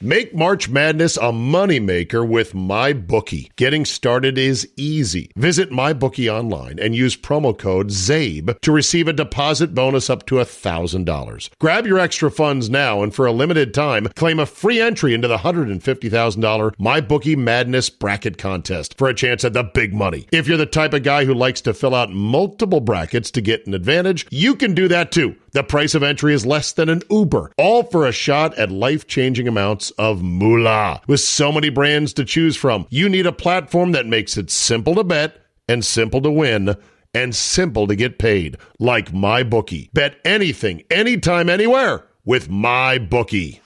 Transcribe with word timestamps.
Make 0.00 0.32
March 0.32 0.68
Madness 0.68 1.16
a 1.16 1.32
moneymaker 1.32 2.26
with 2.26 2.52
MyBookie. 2.52 3.50
Getting 3.56 3.84
started 3.84 4.38
is 4.38 4.68
easy. 4.76 5.32
Visit 5.34 5.70
MyBookie 5.70 6.32
online 6.32 6.78
and 6.78 6.94
use 6.94 7.16
promo 7.16 7.58
code 7.58 7.88
CZABE 7.88 8.60
to 8.60 8.70
receive 8.70 9.08
a 9.08 9.12
deposit 9.12 9.74
bonus 9.74 10.08
up 10.08 10.24
to 10.26 10.36
$1,000. 10.36 11.50
Grab 11.58 11.84
your 11.84 11.98
extra 11.98 12.30
funds 12.30 12.70
now 12.70 13.02
and 13.02 13.12
for 13.12 13.26
a 13.26 13.32
limited 13.32 13.74
time, 13.74 14.06
claim 14.14 14.38
a 14.38 14.46
free 14.46 14.80
entry 14.80 15.14
into 15.14 15.26
the 15.26 15.38
$150,000 15.38 16.76
MyBookie 16.76 17.36
Madness 17.36 17.90
bracket 17.90 18.38
contest 18.38 18.96
for 18.96 19.08
a 19.08 19.14
chance 19.14 19.44
at 19.44 19.52
the 19.52 19.64
big 19.64 19.92
money. 19.92 20.28
If 20.30 20.46
you're 20.46 20.56
the 20.56 20.66
type 20.66 20.94
of 20.94 21.02
guy 21.02 21.24
who 21.24 21.34
likes 21.34 21.60
to 21.62 21.74
fill 21.74 21.96
out 21.96 22.12
multiple 22.12 22.80
brackets 22.80 23.32
to 23.32 23.40
get 23.40 23.66
an 23.66 23.74
advantage, 23.74 24.28
you 24.30 24.54
can 24.54 24.74
do 24.74 24.86
that 24.86 25.10
too. 25.10 25.34
The 25.52 25.64
price 25.64 25.94
of 25.96 26.02
entry 26.04 26.34
is 26.34 26.46
less 26.46 26.72
than 26.72 26.88
an 26.88 27.02
Uber, 27.10 27.52
all 27.56 27.82
for 27.82 28.06
a 28.06 28.12
shot 28.12 28.56
at 28.58 28.70
life 28.70 29.08
changing 29.08 29.48
amounts 29.48 29.87
of 29.92 30.22
moolah. 30.22 31.00
With 31.06 31.20
so 31.20 31.52
many 31.52 31.68
brands 31.68 32.12
to 32.14 32.24
choose 32.24 32.56
from, 32.56 32.86
you 32.90 33.08
need 33.08 33.26
a 33.26 33.32
platform 33.32 33.92
that 33.92 34.06
makes 34.06 34.36
it 34.36 34.50
simple 34.50 34.94
to 34.94 35.04
bet 35.04 35.40
and 35.68 35.84
simple 35.84 36.20
to 36.22 36.30
win 36.30 36.76
and 37.14 37.34
simple 37.34 37.86
to 37.86 37.96
get 37.96 38.18
paid, 38.18 38.56
like 38.78 39.12
MyBookie. 39.12 39.92
Bet 39.92 40.16
anything, 40.24 40.84
anytime, 40.90 41.48
anywhere 41.48 42.06
with 42.24 42.48
MyBookie. 42.48 43.60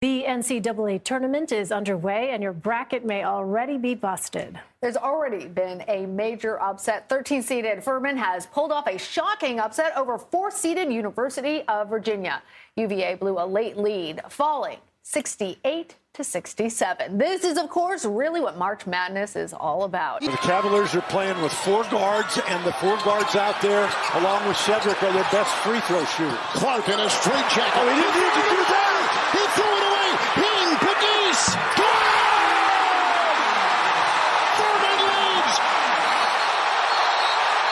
The 0.00 0.24
NCAA 0.28 1.02
tournament 1.02 1.50
is 1.50 1.72
underway, 1.72 2.30
and 2.30 2.40
your 2.40 2.52
bracket 2.52 3.04
may 3.04 3.24
already 3.24 3.78
be 3.78 3.96
busted. 3.96 4.60
There's 4.80 4.96
already 4.96 5.48
been 5.48 5.82
a 5.88 6.06
major 6.06 6.60
upset. 6.60 7.08
13 7.08 7.42
seeded 7.42 7.82
Furman 7.82 8.16
has 8.16 8.46
pulled 8.46 8.70
off 8.70 8.86
a 8.86 8.96
shocking 8.96 9.58
upset 9.58 9.96
over 9.96 10.16
4 10.16 10.52
seeded 10.52 10.92
University 10.92 11.62
of 11.62 11.88
Virginia. 11.88 12.42
UVA 12.76 13.16
blew 13.16 13.40
a 13.40 13.46
late 13.46 13.76
lead, 13.76 14.20
falling 14.28 14.78
68 15.08 15.96
to 16.12 16.22
67. 16.22 17.16
This 17.16 17.42
is, 17.42 17.56
of 17.56 17.70
course, 17.70 18.04
really 18.04 18.42
what 18.42 18.58
March 18.58 18.86
Madness 18.86 19.36
is 19.36 19.54
all 19.54 19.84
about. 19.84 20.20
The 20.20 20.28
Cavaliers 20.44 20.94
are 20.94 21.00
playing 21.00 21.40
with 21.40 21.50
four 21.50 21.82
guards, 21.84 22.38
and 22.46 22.62
the 22.66 22.72
four 22.74 22.98
guards 22.98 23.34
out 23.34 23.56
there, 23.62 23.90
along 24.20 24.46
with 24.46 24.58
Cedric, 24.58 25.02
are 25.02 25.12
their 25.14 25.24
best 25.32 25.48
free 25.64 25.80
throw 25.88 26.04
shooters. 26.04 26.36
Clark 26.52 26.86
in 26.90 27.00
a 27.00 27.08
straight 27.08 27.48
jacket. 27.48 27.80
Oh, 27.80 27.88
he 27.88 27.96
didn't 27.96 28.20
need 28.20 28.34
to 28.36 28.44
do 28.52 28.60
that. 28.68 29.00
He 29.32 29.40
threw 29.56 29.72
it 29.80 29.84
away. 29.88 30.08
Ping, 30.44 30.76
Pegues. 30.84 31.56
Furman 34.60 34.98
leads. 35.08 35.54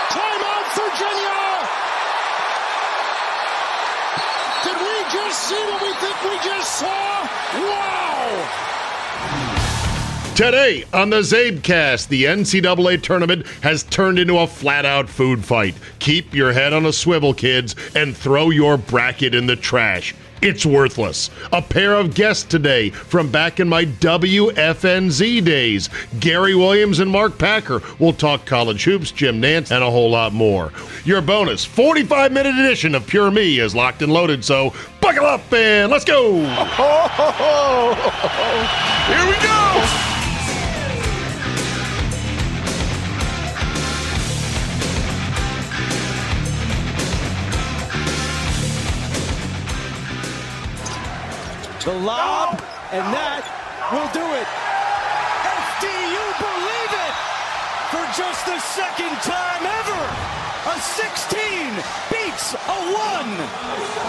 Timeout, 0.08 0.66
Virginia. 0.72 1.44
Did 4.64 4.78
we 4.80 4.94
just 5.12 5.36
see 5.52 5.62
what 5.68 5.82
we 5.82 5.88
think 5.92 5.95
we 6.28 6.36
just 6.44 6.80
saw? 6.80 7.28
Wow. 7.54 7.96
Today 10.34 10.84
on 10.92 11.08
the 11.08 11.22
Czabecast, 11.22 12.08
the 12.08 12.24
NCAA 12.24 13.02
tournament 13.02 13.46
has 13.62 13.84
turned 13.84 14.18
into 14.18 14.36
a 14.38 14.46
flat 14.46 14.84
out 14.84 15.08
food 15.08 15.44
fight. 15.44 15.74
Keep 15.98 16.34
your 16.34 16.52
head 16.52 16.74
on 16.74 16.84
a 16.84 16.92
swivel, 16.92 17.32
kids, 17.32 17.74
and 17.94 18.14
throw 18.14 18.50
your 18.50 18.76
bracket 18.76 19.34
in 19.34 19.46
the 19.46 19.56
trash. 19.56 20.14
It's 20.42 20.66
worthless. 20.66 21.30
A 21.54 21.62
pair 21.62 21.94
of 21.94 22.14
guests 22.14 22.44
today 22.44 22.90
from 22.90 23.32
back 23.32 23.58
in 23.58 23.68
my 23.68 23.86
WFNZ 23.86 25.42
days. 25.42 25.88
Gary 26.20 26.54
Williams 26.54 27.00
and 27.00 27.10
Mark 27.10 27.38
Packer 27.38 27.80
will 27.98 28.12
talk 28.12 28.44
college 28.44 28.84
hoops, 28.84 29.10
Jim 29.10 29.40
Nantz, 29.40 29.70
and 29.70 29.82
a 29.82 29.90
whole 29.90 30.10
lot 30.10 30.34
more. 30.34 30.72
Your 31.06 31.22
bonus 31.22 31.64
45 31.64 32.32
minute 32.32 32.54
edition 32.54 32.94
of 32.94 33.06
Pure 33.06 33.30
Me 33.30 33.58
is 33.58 33.74
locked 33.74 34.02
and 34.02 34.12
loaded, 34.12 34.44
so 34.44 34.74
buckle 35.06 35.26
up 35.26 35.52
and 35.52 35.92
let's 35.92 36.04
go. 36.04 36.32
Here 36.34 36.44
we 39.24 39.36
go. 39.38 39.56
The 51.84 51.92
lob, 51.92 52.60
and 52.90 53.06
that 53.14 53.46
will 53.92 54.10
do 54.10 54.26
it. 54.34 54.48
FDU 55.78 56.24
believe 56.42 56.92
it 57.06 57.14
for 57.92 58.02
just 58.18 58.42
the 58.44 58.58
second 58.58 59.14
time 59.22 59.62
ever. 59.62 60.45
A 60.68 60.80
16 60.80 61.74
beats 62.10 62.54
a 62.54 62.56
1. 62.56 64.06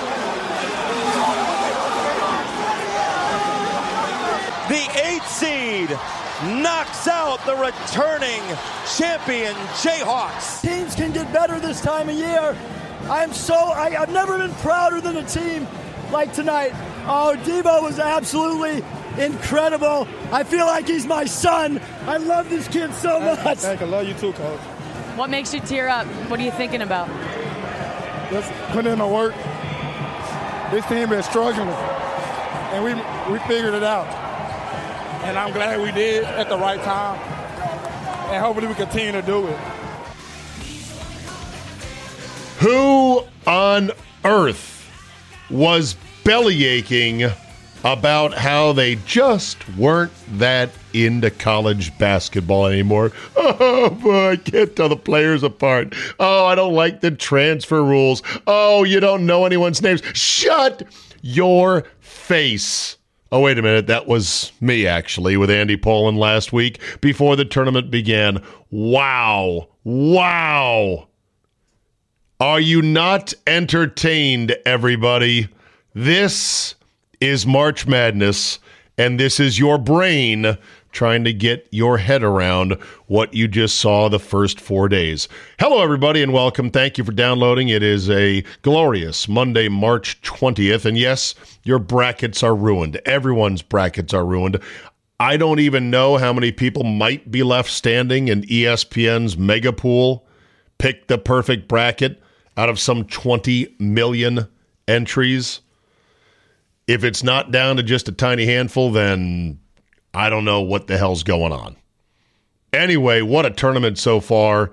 The 4.69 4.83
eighth 5.05 5.29
seed 5.29 5.89
knocks 6.61 7.07
out 7.07 7.45
the 7.45 7.55
returning 7.55 8.41
champion 8.97 9.53
Jayhawks. 9.81 10.61
Teams 10.61 10.95
can 10.95 11.11
get 11.11 11.31
better 11.31 11.59
this 11.59 11.79
time 11.79 12.09
of 12.09 12.15
year. 12.15 12.57
I'm 13.03 13.33
so 13.33 13.53
I, 13.53 13.95
I've 14.01 14.11
never 14.11 14.37
been 14.39 14.51
prouder 14.55 14.99
than 14.99 15.17
a 15.17 15.23
team 15.23 15.67
like 16.11 16.33
tonight. 16.33 16.71
Oh, 17.05 17.35
Devo 17.43 17.83
was 17.83 17.99
absolutely 17.99 18.83
incredible. 19.23 20.07
I 20.31 20.43
feel 20.43 20.65
like 20.65 20.87
he's 20.87 21.05
my 21.05 21.25
son. 21.25 21.79
I 22.07 22.17
love 22.17 22.49
this 22.49 22.67
kid 22.67 22.93
so 22.95 23.19
much. 23.19 23.61
Hank, 23.61 23.81
I 23.81 23.85
love 23.85 24.07
you 24.07 24.15
too, 24.15 24.33
coach. 24.33 24.59
What 25.17 25.31
makes 25.31 25.51
you 25.51 25.59
tear 25.61 25.89
up? 25.89 26.05
What 26.29 26.39
are 26.39 26.43
you 26.43 26.51
thinking 26.51 26.83
about? 26.83 27.07
Just 28.29 28.51
putting 28.71 28.93
in 28.93 28.99
the 28.99 29.07
work. 29.07 29.33
This 30.69 30.85
team 30.85 31.11
is 31.11 31.25
struggling, 31.25 31.67
and 31.69 32.83
we 32.83 32.93
we 33.33 33.39
figured 33.47 33.73
it 33.73 33.81
out. 33.81 34.05
And 35.23 35.39
I'm 35.39 35.53
glad 35.53 35.81
we 35.81 35.91
did 35.91 36.23
at 36.23 36.49
the 36.49 36.57
right 36.57 36.79
time, 36.83 37.19
and 38.29 38.43
hopefully 38.43 38.67
we 38.67 38.75
continue 38.75 39.11
to 39.11 39.23
do 39.23 39.47
it. 39.47 39.57
Who 42.59 43.23
on 43.47 43.89
earth 44.23 44.87
was 45.49 45.95
belly 46.25 46.63
aching 46.63 47.23
about 47.83 48.35
how 48.35 48.71
they 48.71 48.95
just 49.07 49.67
weren't 49.77 50.11
that 50.37 50.69
into 51.05 51.29
college 51.29 51.97
basketball 51.97 52.67
anymore. 52.67 53.11
Oh, 53.59 53.89
boy, 53.89 54.31
I 54.31 54.35
can't 54.35 54.75
tell 54.75 54.89
the 54.89 54.97
players 54.97 55.41
apart. 55.41 55.95
Oh, 56.19 56.45
I 56.45 56.55
don't 56.55 56.73
like 56.73 57.01
the 57.01 57.11
transfer 57.11 57.83
rules. 57.83 58.21
Oh, 58.45 58.83
you 58.83 58.99
don't 58.99 59.25
know 59.25 59.45
anyone's 59.45 59.81
names. 59.81 60.01
Shut 60.13 60.83
your 61.21 61.85
face. 61.99 62.97
Oh, 63.31 63.41
wait 63.41 63.57
a 63.57 63.61
minute. 63.61 63.87
That 63.87 64.07
was 64.07 64.51
me, 64.61 64.85
actually, 64.85 65.37
with 65.37 65.49
Andy 65.49 65.77
Pollin 65.77 66.15
last 66.17 66.53
week 66.53 66.79
before 67.01 67.35
the 67.35 67.45
tournament 67.45 67.89
began. 67.89 68.43
Wow. 68.69 69.69
Wow. 69.83 71.07
Are 72.39 72.59
you 72.59 72.81
not 72.81 73.33
entertained, 73.47 74.55
everybody? 74.65 75.49
This 75.93 76.75
is 77.19 77.47
March 77.47 77.87
Madness, 77.87 78.59
and 78.97 79.19
this 79.19 79.39
is 79.39 79.57
your 79.57 79.77
brain 79.77 80.57
trying 80.97 81.23
to 81.23 81.31
get 81.31 81.67
your 81.69 81.99
head 81.99 82.23
around 82.23 82.73
what 83.05 83.31
you 83.31 83.47
just 83.47 83.77
saw 83.77 84.09
the 84.09 84.17
first 84.17 84.59
four 84.59 84.89
days. 84.89 85.27
Hello, 85.59 85.83
everybody, 85.83 86.23
and 86.23 86.33
welcome. 86.33 86.71
Thank 86.71 86.97
you 86.97 87.03
for 87.03 87.11
downloading. 87.11 87.69
It 87.69 87.83
is 87.83 88.09
a 88.09 88.43
glorious 88.63 89.27
Monday, 89.27 89.69
March 89.69 90.19
20th. 90.23 90.85
And 90.85 90.97
yes, 90.97 91.35
your 91.61 91.77
brackets 91.77 92.41
are 92.41 92.55
ruined. 92.55 92.99
Everyone's 93.05 93.61
brackets 93.61 94.11
are 94.11 94.25
ruined. 94.25 94.59
I 95.19 95.37
don't 95.37 95.59
even 95.59 95.91
know 95.91 96.17
how 96.17 96.33
many 96.33 96.51
people 96.51 96.83
might 96.83 97.29
be 97.29 97.43
left 97.43 97.69
standing 97.69 98.27
in 98.27 98.41
ESPN's 98.41 99.37
mega 99.37 99.73
pool. 99.73 100.25
Pick 100.79 101.05
the 101.05 101.19
perfect 101.19 101.67
bracket 101.67 102.19
out 102.57 102.69
of 102.69 102.79
some 102.79 103.05
20 103.05 103.75
million 103.77 104.47
entries. 104.87 105.61
If 106.87 107.03
it's 107.03 107.21
not 107.21 107.51
down 107.51 107.75
to 107.75 107.83
just 107.83 108.09
a 108.09 108.11
tiny 108.11 108.47
handful, 108.47 108.91
then 108.91 109.59
I 110.17 110.31
don't 110.31 110.45
know 110.45 110.61
what 110.61 110.87
the 110.87 110.97
hell's 110.97 111.21
going 111.21 111.51
on. 111.51 111.75
Anyway, 112.73 113.21
what 113.21 113.45
a 113.45 113.51
tournament 113.51 113.99
so 113.99 114.19
far. 114.19 114.71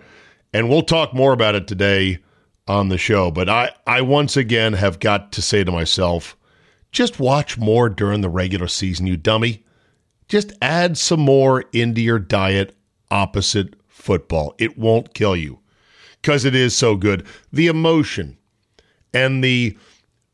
And 0.55 0.71
we'll 0.71 0.83
talk 0.83 1.13
more 1.13 1.35
about 1.35 1.55
it 1.55 1.69
today 1.69 2.19
on 2.67 2.89
the 2.89 2.97
show. 2.97 3.31
But 3.31 3.51
I, 3.51 3.73
I 3.87 4.01
once 4.01 4.39
again 4.39 4.73
have 4.73 5.01
got 5.01 5.33
to 5.33 5.43
say 5.43 5.63
to 5.63 5.71
myself, 5.71 6.35
just 6.93 7.21
watch 7.21 7.59
more 7.59 7.91
during 7.91 8.23
the 8.23 8.31
regular 8.31 8.69
season, 8.69 9.07
you 9.07 9.19
dummy. 9.19 9.67
Just 10.29 10.55
add 10.63 10.97
some 10.97 11.21
more 11.21 11.65
into 11.75 12.01
your 12.01 12.19
diet 12.19 12.75
opposite 13.11 13.75
football. 13.87 14.55
It 14.59 14.79
won't 14.79 15.13
kill 15.13 15.37
you 15.37 15.59
because 16.23 16.47
it 16.47 16.55
is 16.55 16.75
so 16.75 16.97
good. 16.97 17.27
The 17.53 17.67
emotion 17.67 18.39
and 19.13 19.45
the 19.45 19.77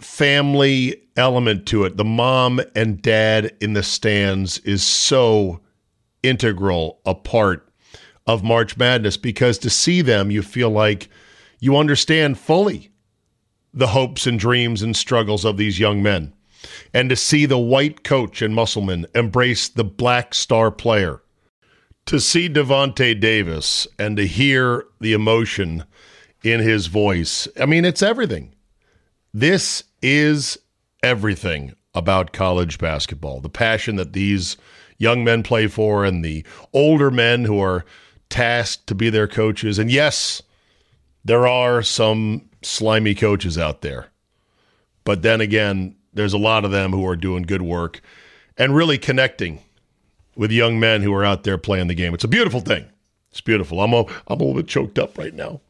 family 0.00 1.02
element 1.16 1.66
to 1.66 1.84
it, 1.84 1.96
the 1.96 2.04
mom 2.04 2.60
and 2.74 3.00
dad 3.02 3.54
in 3.60 3.74
the 3.74 3.82
stands 3.82 4.58
is 4.58 4.82
so 4.82 5.60
integral 6.22 7.00
a 7.06 7.14
part 7.14 7.68
of 8.26 8.44
March 8.44 8.76
Madness 8.76 9.16
because 9.16 9.58
to 9.58 9.70
see 9.70 10.02
them, 10.02 10.30
you 10.30 10.42
feel 10.42 10.70
like 10.70 11.08
you 11.60 11.76
understand 11.76 12.38
fully 12.38 12.90
the 13.72 13.88
hopes 13.88 14.26
and 14.26 14.38
dreams 14.38 14.82
and 14.82 14.96
struggles 14.96 15.44
of 15.44 15.56
these 15.56 15.78
young 15.78 16.02
men. 16.02 16.32
And 16.92 17.08
to 17.08 17.16
see 17.16 17.46
the 17.46 17.58
white 17.58 18.04
coach 18.04 18.42
and 18.42 18.54
Musselman 18.54 19.06
embrace 19.14 19.68
the 19.68 19.84
black 19.84 20.34
star 20.34 20.70
player 20.70 21.22
to 22.06 22.20
see 22.20 22.48
Davonte 22.48 23.18
Davis 23.18 23.86
and 23.98 24.16
to 24.16 24.26
hear 24.26 24.84
the 25.00 25.12
emotion 25.12 25.84
in 26.42 26.60
his 26.60 26.86
voice. 26.86 27.46
I 27.60 27.66
mean, 27.66 27.84
it's 27.84 28.02
everything. 28.02 28.54
This 29.32 29.84
is 30.02 30.58
everything 31.02 31.74
about 31.94 32.32
college 32.32 32.78
basketball. 32.78 33.40
The 33.40 33.48
passion 33.48 33.96
that 33.96 34.12
these 34.12 34.56
young 34.98 35.24
men 35.24 35.42
play 35.42 35.66
for 35.66 36.04
and 36.04 36.24
the 36.24 36.44
older 36.72 37.10
men 37.10 37.44
who 37.44 37.60
are 37.60 37.84
tasked 38.28 38.86
to 38.86 38.94
be 38.94 39.10
their 39.10 39.26
coaches. 39.26 39.78
And 39.78 39.90
yes, 39.90 40.42
there 41.24 41.46
are 41.46 41.82
some 41.82 42.48
slimy 42.62 43.14
coaches 43.14 43.58
out 43.58 43.80
there. 43.80 44.08
But 45.04 45.22
then 45.22 45.40
again, 45.40 45.96
there's 46.12 46.32
a 46.32 46.38
lot 46.38 46.64
of 46.64 46.70
them 46.70 46.92
who 46.92 47.06
are 47.06 47.16
doing 47.16 47.42
good 47.42 47.62
work 47.62 48.00
and 48.56 48.74
really 48.74 48.98
connecting 48.98 49.60
with 50.36 50.52
young 50.52 50.78
men 50.78 51.02
who 51.02 51.12
are 51.14 51.24
out 51.24 51.44
there 51.44 51.58
playing 51.58 51.88
the 51.88 51.94
game. 51.94 52.14
It's 52.14 52.24
a 52.24 52.28
beautiful 52.28 52.60
thing. 52.60 52.86
It's 53.30 53.40
beautiful. 53.40 53.80
I'm 53.80 53.92
a, 53.92 54.00
I'm 54.00 54.06
a 54.28 54.34
little 54.34 54.54
bit 54.54 54.68
choked 54.68 54.98
up 54.98 55.18
right 55.18 55.34
now. 55.34 55.60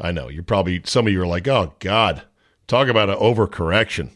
I 0.00 0.12
know. 0.12 0.28
You're 0.28 0.42
probably, 0.42 0.82
some 0.84 1.06
of 1.06 1.12
you 1.12 1.20
are 1.20 1.26
like, 1.26 1.48
oh, 1.48 1.74
God, 1.78 2.22
talk 2.72 2.88
about 2.88 3.10
an 3.10 3.16
overcorrection. 3.16 4.08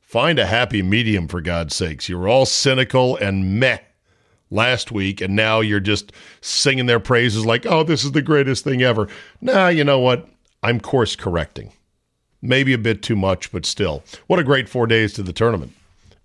Find 0.00 0.38
a 0.38 0.46
happy 0.46 0.82
medium, 0.82 1.28
for 1.28 1.42
God's 1.42 1.76
sakes. 1.76 2.08
You 2.08 2.18
were 2.18 2.26
all 2.26 2.46
cynical 2.46 3.16
and 3.16 3.60
meh 3.60 3.80
last 4.50 4.90
week, 4.90 5.20
and 5.20 5.36
now 5.36 5.60
you're 5.60 5.78
just 5.78 6.10
singing 6.40 6.86
their 6.86 7.00
praises 7.00 7.44
like, 7.44 7.66
oh, 7.66 7.82
this 7.82 8.02
is 8.02 8.12
the 8.12 8.22
greatest 8.22 8.64
thing 8.64 8.82
ever. 8.82 9.08
Nah, 9.42 9.68
you 9.68 9.84
know 9.84 9.98
what? 9.98 10.26
I'm 10.62 10.80
course 10.80 11.16
correcting. 11.16 11.72
Maybe 12.40 12.72
a 12.72 12.78
bit 12.78 13.02
too 13.02 13.16
much, 13.16 13.52
but 13.52 13.66
still. 13.66 14.02
What 14.26 14.38
a 14.38 14.44
great 14.44 14.70
four 14.70 14.86
days 14.86 15.12
to 15.14 15.22
the 15.22 15.32
tournament. 15.34 15.72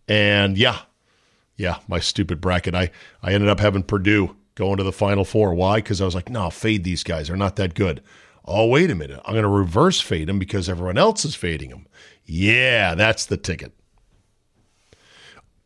And 0.08 0.58
yeah, 0.58 0.80
yeah, 1.58 1.80
my 1.90 2.00
stupid 2.00 2.40
bracket. 2.40 2.76
I, 2.76 2.92
I 3.22 3.34
ended 3.34 3.50
up 3.50 3.60
having 3.60 3.84
Purdue 3.84 4.38
going 4.56 4.78
to 4.78 4.84
the 4.84 4.94
Final 4.94 5.26
Four. 5.26 5.54
Why? 5.54 5.78
Because 5.78 6.02
I 6.02 6.06
was 6.06 6.16
like, 6.16 6.30
no, 6.30 6.50
fade 6.50 6.86
these 6.86 7.04
guys. 7.04 7.28
They're 7.28 7.36
not 7.36 7.58
that 7.58 7.74
good. 7.74 8.02
Oh, 8.48 8.68
wait 8.68 8.90
a 8.90 8.96
minute. 8.96 9.20
I'm 9.26 9.34
going 9.34 9.44
to 9.44 9.50
reverse 9.50 10.00
fade 10.00 10.30
him 10.30 10.40
because 10.40 10.70
everyone 10.70 10.98
else 10.98 11.26
is 11.26 11.36
fading 11.36 11.70
him. 11.70 11.86
Yeah, 12.26 12.96
that's 12.96 13.26
the 13.26 13.38
ticket. 13.38 13.74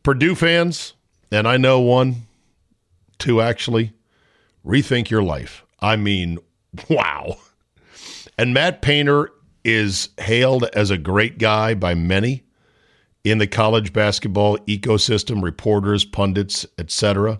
Purdue 0.03 0.33
fans, 0.33 0.93
and 1.31 1.47
I 1.47 1.57
know 1.57 1.79
one, 1.79 2.23
two 3.19 3.39
actually, 3.39 3.93
rethink 4.65 5.11
your 5.11 5.21
life. 5.21 5.63
I 5.79 5.95
mean, 5.95 6.39
wow. 6.89 7.37
And 8.37 8.53
Matt 8.53 8.81
Painter 8.81 9.29
is 9.63 10.09
hailed 10.19 10.63
as 10.73 10.89
a 10.89 10.97
great 10.97 11.37
guy 11.37 11.75
by 11.75 11.93
many 11.93 12.43
in 13.23 13.37
the 13.37 13.47
college 13.47 13.93
basketball 13.93 14.57
ecosystem, 14.59 15.43
reporters, 15.43 16.03
pundits, 16.03 16.65
etc. 16.79 17.39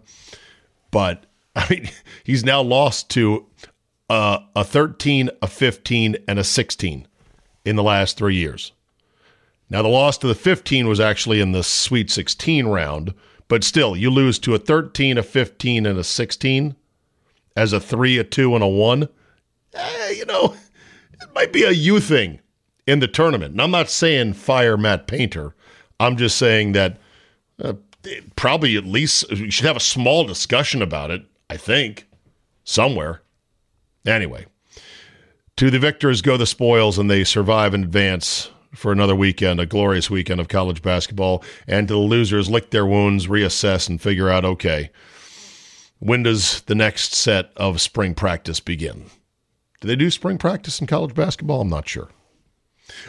But 0.91 1.25
I 1.55 1.67
mean, 1.69 1.89
he's 2.23 2.45
now 2.45 2.61
lost 2.61 3.09
to 3.11 3.45
uh, 4.11 4.43
a 4.57 4.65
13, 4.65 5.29
a 5.41 5.47
15, 5.47 6.17
and 6.27 6.37
a 6.37 6.43
16 6.43 7.07
in 7.63 7.75
the 7.77 7.83
last 7.83 8.17
three 8.17 8.35
years. 8.35 8.73
Now, 9.69 9.81
the 9.81 9.87
loss 9.87 10.17
to 10.17 10.27
the 10.27 10.35
15 10.35 10.89
was 10.89 10.99
actually 10.99 11.39
in 11.39 11.53
the 11.53 11.63
Sweet 11.63 12.11
16 12.11 12.67
round, 12.67 13.13
but 13.47 13.63
still, 13.63 13.95
you 13.95 14.09
lose 14.09 14.37
to 14.39 14.53
a 14.53 14.59
13, 14.59 15.17
a 15.17 15.23
15, 15.23 15.85
and 15.85 15.97
a 15.97 16.03
16 16.03 16.75
as 17.55 17.71
a 17.71 17.79
3, 17.79 18.17
a 18.17 18.25
2, 18.25 18.53
and 18.53 18.61
a 18.61 18.67
1. 18.67 19.07
Eh, 19.75 20.09
you 20.09 20.25
know, 20.25 20.57
it 21.13 21.33
might 21.33 21.53
be 21.53 21.63
a 21.63 21.71
you 21.71 22.01
thing 22.01 22.41
in 22.85 22.99
the 22.99 23.07
tournament. 23.07 23.53
And 23.53 23.61
I'm 23.61 23.71
not 23.71 23.89
saying 23.89 24.33
fire 24.33 24.75
Matt 24.75 25.07
Painter. 25.07 25.55
I'm 26.01 26.17
just 26.17 26.37
saying 26.37 26.73
that 26.73 26.97
uh, 27.63 27.75
probably 28.35 28.75
at 28.75 28.83
least 28.83 29.31
we 29.31 29.49
should 29.49 29.67
have 29.67 29.77
a 29.77 29.81
small 29.81 30.25
discussion 30.25 30.81
about 30.81 31.11
it, 31.11 31.23
I 31.49 31.55
think, 31.55 32.07
somewhere. 32.65 33.21
Anyway, 34.05 34.45
to 35.57 35.69
the 35.69 35.79
victors 35.79 36.21
go 36.21 36.37
the 36.37 36.45
spoils, 36.45 36.97
and 36.97 37.09
they 37.09 37.23
survive 37.23 37.73
and 37.73 37.83
advance 37.83 38.49
for 38.73 38.91
another 38.91 39.15
weekend, 39.15 39.59
a 39.59 39.65
glorious 39.65 40.09
weekend 40.09 40.39
of 40.39 40.47
college 40.47 40.81
basketball. 40.81 41.43
And 41.67 41.87
to 41.87 41.93
the 41.93 41.99
losers, 41.99 42.49
lick 42.49 42.71
their 42.71 42.85
wounds, 42.85 43.27
reassess, 43.27 43.89
and 43.89 44.01
figure 44.01 44.29
out 44.29 44.45
okay, 44.45 44.91
when 45.99 46.23
does 46.23 46.61
the 46.61 46.75
next 46.75 47.13
set 47.13 47.51
of 47.55 47.81
spring 47.81 48.15
practice 48.15 48.59
begin? 48.59 49.05
Do 49.81 49.87
they 49.87 49.95
do 49.95 50.09
spring 50.09 50.37
practice 50.37 50.79
in 50.79 50.87
college 50.87 51.13
basketball? 51.13 51.61
I'm 51.61 51.69
not 51.69 51.87
sure. 51.87 52.09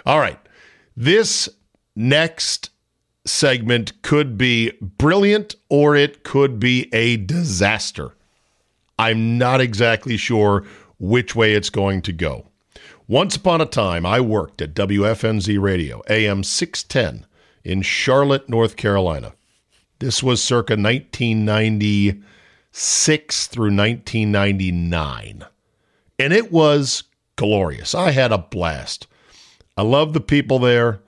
All 0.04 0.18
right. 0.18 0.38
This 0.96 1.48
next 1.94 2.70
segment 3.24 4.02
could 4.02 4.36
be 4.36 4.72
brilliant 4.80 5.54
or 5.68 5.94
it 5.94 6.24
could 6.24 6.58
be 6.58 6.92
a 6.92 7.16
disaster. 7.18 8.14
I'm 8.98 9.38
not 9.38 9.60
exactly 9.60 10.16
sure 10.16 10.64
which 11.02 11.34
way 11.34 11.52
it's 11.52 11.68
going 11.68 12.00
to 12.00 12.12
go. 12.12 12.46
Once 13.08 13.34
upon 13.34 13.60
a 13.60 13.66
time, 13.66 14.06
I 14.06 14.20
worked 14.20 14.62
at 14.62 14.72
WFNZ 14.72 15.60
Radio, 15.60 16.00
AM 16.08 16.44
610, 16.44 17.26
in 17.64 17.82
Charlotte, 17.82 18.48
North 18.48 18.76
Carolina. 18.76 19.32
This 19.98 20.22
was 20.22 20.40
circa 20.40 20.74
1996 20.74 23.46
through 23.48 23.74
1999. 23.74 25.44
And 26.20 26.32
it 26.32 26.52
was 26.52 27.02
glorious. 27.34 27.96
I 27.96 28.12
had 28.12 28.30
a 28.30 28.38
blast. 28.38 29.08
I 29.76 29.82
loved 29.82 30.14
the 30.14 30.20
people 30.20 30.60
there. 30.60 31.00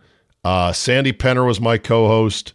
Uh, 0.42 0.72
Sandy 0.72 1.12
Penner 1.12 1.46
was 1.46 1.60
my 1.60 1.78
co 1.78 2.08
host. 2.08 2.52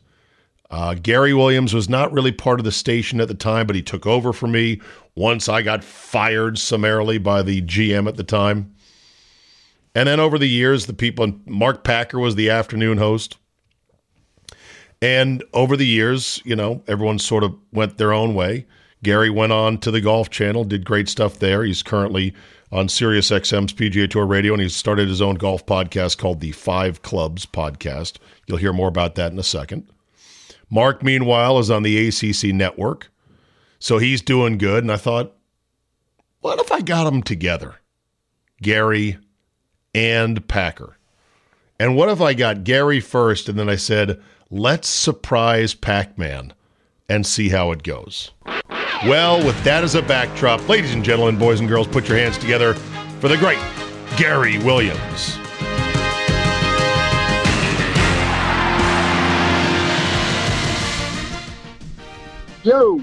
Uh, 0.70 0.94
Gary 0.94 1.34
Williams 1.34 1.74
was 1.74 1.88
not 1.88 2.12
really 2.12 2.34
part 2.34 2.60
of 2.60 2.66
the 2.66 2.72
station 2.72 3.22
at 3.22 3.30
the 3.30 3.34
time, 3.34 3.66
but 3.66 3.78
he 3.78 3.82
took 3.82 4.06
over 4.06 4.34
for 4.34 4.48
me 4.48 4.82
once 5.20 5.50
I 5.50 5.62
got 5.62 5.84
fired 5.84 6.58
summarily 6.58 7.18
by 7.18 7.42
the 7.42 7.62
GM 7.62 8.08
at 8.08 8.16
the 8.16 8.24
time. 8.24 8.74
And 9.94 10.08
then 10.08 10.18
over 10.18 10.40
the 10.40 10.48
years, 10.48 10.86
the 10.86 10.94
people, 10.94 11.34
Mark 11.46 11.84
Packer 11.84 12.18
was 12.18 12.36
the 12.36 12.50
afternoon 12.50 13.00
host. 13.00 13.36
And 15.02 15.44
over 15.54 15.76
the 15.76 15.86
years, 15.86 16.42
you 16.46 16.56
know, 16.56 16.84
everyone 16.88 17.20
sort 17.20 17.44
of 17.44 17.54
went 17.74 17.98
their 17.98 18.14
own 18.14 18.34
way. 18.34 18.66
Gary 19.04 19.30
went 19.30 19.52
on 19.52 19.78
to 19.80 19.92
the 19.92 20.00
Golf 20.00 20.30
Channel, 20.30 20.64
did 20.64 20.86
great 20.86 21.10
stuff 21.10 21.40
there. 21.40 21.66
He's 21.66 21.84
currently 21.84 22.34
on 22.72 22.88
Sirius 22.88 23.30
XM's 23.30 23.74
PGA 23.74 24.10
Tour 24.10 24.26
Radio, 24.26 24.54
and 24.54 24.62
he's 24.62 24.76
started 24.76 25.10
his 25.10 25.22
own 25.22 25.36
golf 25.36 25.66
podcast 25.66 26.18
called 26.18 26.40
the 26.40 26.54
Five 26.54 27.02
Clubs 27.02 27.46
Podcast. 27.46 28.20
You'll 28.48 28.58
hear 28.58 28.72
more 28.72 28.88
about 28.88 29.16
that 29.16 29.34
in 29.34 29.40
a 29.40 29.44
second. 29.44 29.86
Mark, 30.70 31.04
meanwhile, 31.04 31.60
is 31.60 31.70
on 31.70 31.84
the 31.84 32.08
ACC 32.08 32.54
network, 32.54 33.12
so 33.80 33.98
he's 33.98 34.22
doing 34.22 34.58
good. 34.58 34.84
And 34.84 34.92
I 34.92 34.98
thought, 34.98 35.36
what 36.42 36.60
if 36.60 36.72
I 36.72 36.82
got 36.82 37.06
them 37.06 37.24
together? 37.24 37.76
Gary 38.62 39.18
and 39.96 40.48
Packer. 40.48 40.98
And 41.80 41.96
what 41.96 42.10
if 42.10 42.22
I 42.22 42.34
got 42.34 42.66
Gary 42.66 43.00
first 43.00 43.50
and 43.50 43.58
then 43.58 43.70
I 43.70 43.78
said, 43.78 44.22
let's 44.50 44.88
surprise 44.88 45.74
Pac 45.74 46.18
Man 46.18 46.54
and 47.08 47.26
see 47.26 47.50
how 47.50 47.72
it 47.72 47.84
goes? 47.84 48.32
Well, 49.06 49.38
with 49.46 49.64
that 49.64 49.86
as 49.86 49.96
a 49.96 50.02
backdrop, 50.02 50.68
ladies 50.68 50.94
and 50.94 51.06
gentlemen, 51.06 51.40
boys 51.40 51.62
and 51.62 51.70
girls, 51.70 51.88
put 51.88 52.10
your 52.10 52.18
hands 52.18 52.38
together 52.38 52.74
for 53.22 53.30
the 53.30 53.38
great 53.38 53.60
Gary 54.18 54.58
Williams. 54.58 55.38
Yo. 62.64 63.00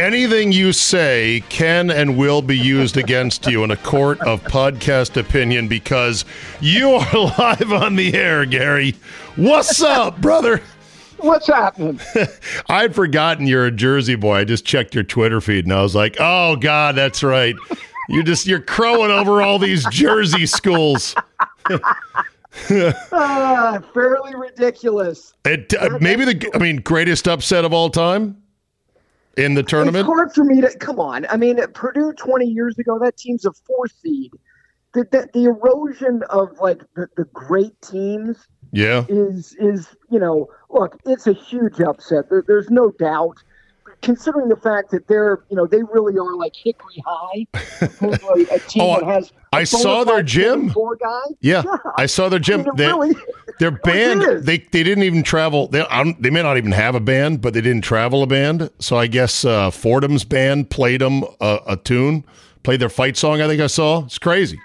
Anything 0.00 0.50
you 0.50 0.72
say 0.72 1.44
can 1.50 1.90
and 1.90 2.16
will 2.16 2.40
be 2.40 2.56
used 2.56 2.96
against 2.96 3.46
you 3.46 3.64
in 3.64 3.70
a 3.70 3.76
court 3.76 4.18
of 4.22 4.42
podcast 4.44 5.18
opinion 5.18 5.68
because 5.68 6.24
you 6.58 6.92
are 6.92 7.18
live 7.38 7.70
on 7.70 7.96
the 7.96 8.14
air, 8.14 8.46
Gary. 8.46 8.96
What's 9.36 9.82
up, 9.82 10.18
brother? 10.18 10.62
What's 11.18 11.48
happening? 11.48 12.00
I'd 12.70 12.94
forgotten 12.94 13.46
you're 13.46 13.66
a 13.66 13.70
Jersey 13.70 14.14
boy. 14.14 14.36
I 14.36 14.44
just 14.44 14.64
checked 14.64 14.94
your 14.94 15.04
Twitter 15.04 15.38
feed 15.38 15.66
and 15.66 15.74
I 15.74 15.82
was 15.82 15.94
like, 15.94 16.16
"Oh 16.18 16.56
God, 16.56 16.94
that's 16.94 17.22
right. 17.22 17.54
You're 18.08 18.22
just 18.22 18.46
you're 18.46 18.62
crowing 18.62 19.10
over 19.10 19.42
all 19.42 19.58
these 19.58 19.84
Jersey 19.90 20.46
schools." 20.46 21.14
uh, 21.68 21.78
fairly 23.92 24.34
ridiculous. 24.34 25.34
It, 25.44 25.74
uh, 25.74 25.98
maybe 26.00 26.24
the 26.24 26.50
I 26.54 26.58
mean 26.58 26.76
greatest 26.78 27.28
upset 27.28 27.66
of 27.66 27.74
all 27.74 27.90
time 27.90 28.39
in 29.36 29.54
the 29.54 29.62
tournament. 29.62 29.96
It's 29.96 30.06
hard 30.06 30.32
for 30.32 30.44
me 30.44 30.60
to 30.60 30.70
come 30.78 30.98
on. 30.98 31.26
I 31.30 31.36
mean, 31.36 31.58
Purdue 31.72 32.12
20 32.12 32.46
years 32.46 32.78
ago, 32.78 32.98
that 32.98 33.16
team's 33.16 33.44
a 33.44 33.52
four 33.52 33.86
seed. 33.88 34.32
The, 34.92 35.04
the, 35.04 35.28
the 35.32 35.44
erosion 35.44 36.22
of 36.30 36.58
like 36.60 36.82
the, 36.96 37.06
the 37.16 37.24
great 37.26 37.80
teams 37.80 38.48
yeah 38.72 39.04
is 39.08 39.54
is 39.58 39.88
you 40.10 40.18
know 40.18 40.48
look 40.68 40.96
it's 41.04 41.26
a 41.26 41.32
huge 41.32 41.80
upset 41.80 42.30
there, 42.30 42.44
there's 42.46 42.70
no 42.70 42.90
doubt 42.92 43.36
considering 44.02 44.48
the 44.48 44.56
fact 44.56 44.90
that 44.90 45.06
they're 45.06 45.44
you 45.50 45.56
know 45.56 45.66
they 45.66 45.82
really 45.82 46.16
are 46.18 46.34
like 46.36 46.54
hickory 46.54 47.02
high 47.06 47.46
a, 47.52 48.58
team 48.60 48.82
oh, 48.82 49.00
that 49.00 49.04
has 49.04 49.32
I 49.52 49.64
saw 49.64 50.04
their 50.04 50.22
gym. 50.22 50.68
Guy. 50.68 51.20
Yeah, 51.40 51.62
yeah, 51.64 51.76
I 51.96 52.06
saw 52.06 52.28
their 52.28 52.38
gym. 52.38 52.60
I 52.60 52.64
mean, 52.64 52.76
they, 52.76 52.86
really, 52.86 53.14
their 53.58 53.70
band. 53.84 54.44
They 54.44 54.58
they 54.58 54.82
didn't 54.82 55.02
even 55.02 55.22
travel. 55.22 55.66
They 55.68 55.84
they 56.20 56.30
may 56.30 56.42
not 56.42 56.56
even 56.56 56.72
have 56.72 56.94
a 56.94 57.00
band, 57.00 57.40
but 57.40 57.54
they 57.54 57.60
didn't 57.60 57.82
travel 57.82 58.22
a 58.22 58.26
band. 58.26 58.70
So 58.78 58.96
I 58.96 59.06
guess 59.08 59.44
uh, 59.44 59.70
Fordham's 59.70 60.24
band 60.24 60.70
played 60.70 61.00
them 61.00 61.24
a, 61.40 61.60
a 61.66 61.76
tune, 61.76 62.24
played 62.62 62.80
their 62.80 62.88
fight 62.88 63.16
song. 63.16 63.40
I 63.40 63.48
think 63.48 63.60
I 63.60 63.66
saw. 63.66 64.04
It's 64.04 64.18
crazy. 64.18 64.58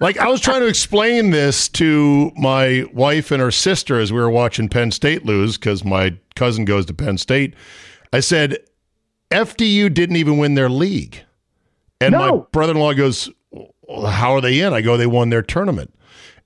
Like 0.00 0.18
I 0.18 0.26
was 0.26 0.40
trying 0.40 0.62
to 0.62 0.66
explain 0.66 1.30
this 1.30 1.68
to 1.68 2.32
my 2.34 2.84
wife 2.92 3.30
and 3.30 3.40
her 3.40 3.52
sister 3.52 4.00
as 4.00 4.12
we 4.12 4.18
were 4.18 4.30
watching 4.30 4.68
Penn 4.68 4.90
State 4.90 5.24
lose 5.24 5.56
because 5.56 5.84
my 5.84 6.16
cousin 6.34 6.64
goes 6.64 6.86
to 6.86 6.94
Penn 6.94 7.18
State. 7.18 7.54
I 8.12 8.20
said, 8.20 8.58
FDU 9.30 9.92
didn't 9.92 10.16
even 10.16 10.38
win 10.38 10.54
their 10.54 10.68
league. 10.68 11.24
And 12.00 12.12
no. 12.12 12.18
my 12.18 12.44
brother 12.52 12.72
in 12.72 12.78
law 12.78 12.92
goes, 12.92 13.30
How 14.10 14.34
are 14.34 14.40
they 14.40 14.60
in? 14.60 14.72
I 14.72 14.80
go, 14.82 14.96
They 14.96 15.06
won 15.06 15.30
their 15.30 15.42
tournament. 15.42 15.94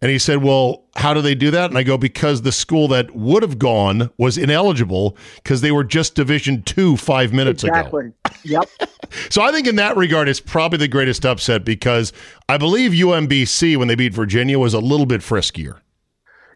And 0.03 0.11
he 0.11 0.19
said, 0.19 0.43
Well, 0.43 0.85
how 0.97 1.15
do 1.15 1.23
they 1.23 1.35
do 1.35 1.51
that? 1.51 1.71
And 1.71 1.79
I 1.79 1.83
go, 1.83 1.97
Because 1.97 2.43
the 2.43 2.53
school 2.53 2.87
that 2.89 3.15
would 3.17 3.43
have 3.43 3.59
gone 3.59 4.11
was 4.19 4.39
ineligible 4.39 5.17
because 5.37 5.63
they 5.63 5.73
were 5.73 5.85
just 5.85 6.15
Division 6.15 6.63
two 6.63 6.97
five 6.97 7.33
minutes 7.33 7.65
exactly. 7.65 8.07
ago. 8.07 8.35
Yep. 8.45 8.69
so 9.31 9.43
I 9.43 9.51
think 9.51 9.67
in 9.67 9.77
that 9.77 9.97
regard, 9.97 10.29
it's 10.29 10.41
probably 10.41 10.79
the 10.79 10.89
greatest 10.89 11.25
upset 11.25 11.65
because 11.65 12.13
I 12.49 12.59
believe 12.59 12.93
UMBC, 12.93 13.77
when 13.77 13.89
they 13.89 13.95
beat 13.95 14.15
Virginia, 14.15 14.59
was 14.59 14.75
a 14.75 14.81
little 14.81 15.07
bit 15.07 15.23
friskier. 15.23 15.81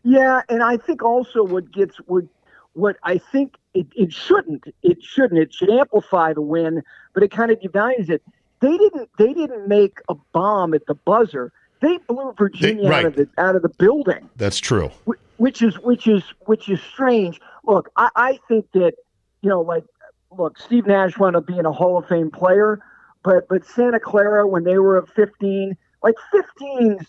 Yeah. 0.02 0.42
And 0.48 0.62
I 0.62 0.76
think 0.76 1.02
also 1.02 1.42
what 1.42 1.72
gets, 1.72 1.96
what, 2.06 2.24
what 2.74 2.96
I 3.02 3.18
think 3.18 3.56
it, 3.74 3.86
it 3.94 4.12
shouldn't, 4.12 4.64
it 4.82 5.02
shouldn't, 5.02 5.40
it 5.40 5.54
should 5.54 5.70
amplify 5.70 6.32
the 6.32 6.40
win, 6.42 6.82
but 7.14 7.22
it 7.22 7.30
kind 7.30 7.50
of 7.50 7.60
devalues 7.60 8.10
it. 8.10 8.22
They 8.60 8.76
didn't, 8.76 9.08
they 9.18 9.32
didn't 9.32 9.68
make 9.68 10.00
a 10.08 10.14
bomb 10.32 10.74
at 10.74 10.86
the 10.86 10.94
buzzer 10.94 11.52
they 11.80 11.98
blew 12.08 12.32
Virginia 12.36 12.84
they, 12.84 12.88
right. 12.88 13.04
out 13.04 13.06
of 13.06 13.16
the 13.16 13.28
out 13.38 13.56
of 13.56 13.62
the 13.62 13.68
building. 13.68 14.28
That's 14.36 14.58
true. 14.58 14.90
Which 15.38 15.62
is 15.62 15.78
which 15.78 16.06
is 16.06 16.22
which 16.40 16.68
is 16.68 16.80
strange. 16.82 17.40
Look, 17.64 17.90
I, 17.96 18.10
I 18.14 18.38
think 18.48 18.70
that 18.72 18.94
you 19.42 19.48
know, 19.48 19.62
like, 19.62 19.84
look, 20.36 20.58
Steve 20.58 20.86
Nash 20.86 21.18
wound 21.18 21.36
up 21.36 21.46
being 21.46 21.64
a 21.64 21.72
Hall 21.72 21.98
of 21.98 22.06
Fame 22.06 22.30
player, 22.30 22.80
but 23.22 23.48
but 23.48 23.64
Santa 23.64 24.00
Clara 24.00 24.46
when 24.46 24.64
they 24.64 24.78
were 24.78 25.04
15, 25.14 25.76
like 26.02 26.16
15's 26.34 27.06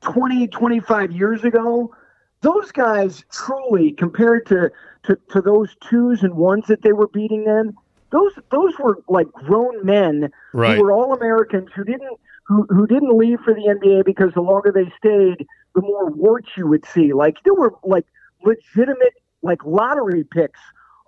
20, 0.00 0.48
25 0.48 1.12
years 1.12 1.44
ago, 1.44 1.94
those 2.42 2.72
guys 2.72 3.24
truly 3.30 3.92
compared 3.92 4.46
to 4.46 4.70
to, 5.04 5.18
to 5.30 5.40
those 5.40 5.76
twos 5.88 6.22
and 6.22 6.34
ones 6.34 6.66
that 6.66 6.82
they 6.82 6.92
were 6.92 7.08
beating 7.08 7.44
then, 7.44 7.74
those 8.10 8.32
those 8.50 8.78
were 8.78 9.02
like 9.08 9.30
grown 9.32 9.84
men 9.84 10.30
right. 10.52 10.76
who 10.76 10.82
were 10.82 10.92
all 10.92 11.14
Americans 11.14 11.70
who 11.74 11.84
didn't 11.84 12.18
who, 12.46 12.66
who 12.68 12.86
didn't 12.86 13.16
leave 13.16 13.40
for 13.40 13.54
the 13.54 13.62
NBA 13.62 14.04
because 14.04 14.32
the 14.34 14.40
longer 14.40 14.72
they 14.72 14.90
stayed, 14.98 15.46
the 15.74 15.82
more 15.82 16.10
warts 16.10 16.50
you 16.56 16.66
would 16.66 16.84
see. 16.84 17.12
Like 17.12 17.36
there 17.44 17.54
were 17.54 17.74
like 17.84 18.06
legitimate 18.44 19.14
like 19.42 19.64
lottery 19.64 20.24
picks 20.24 20.60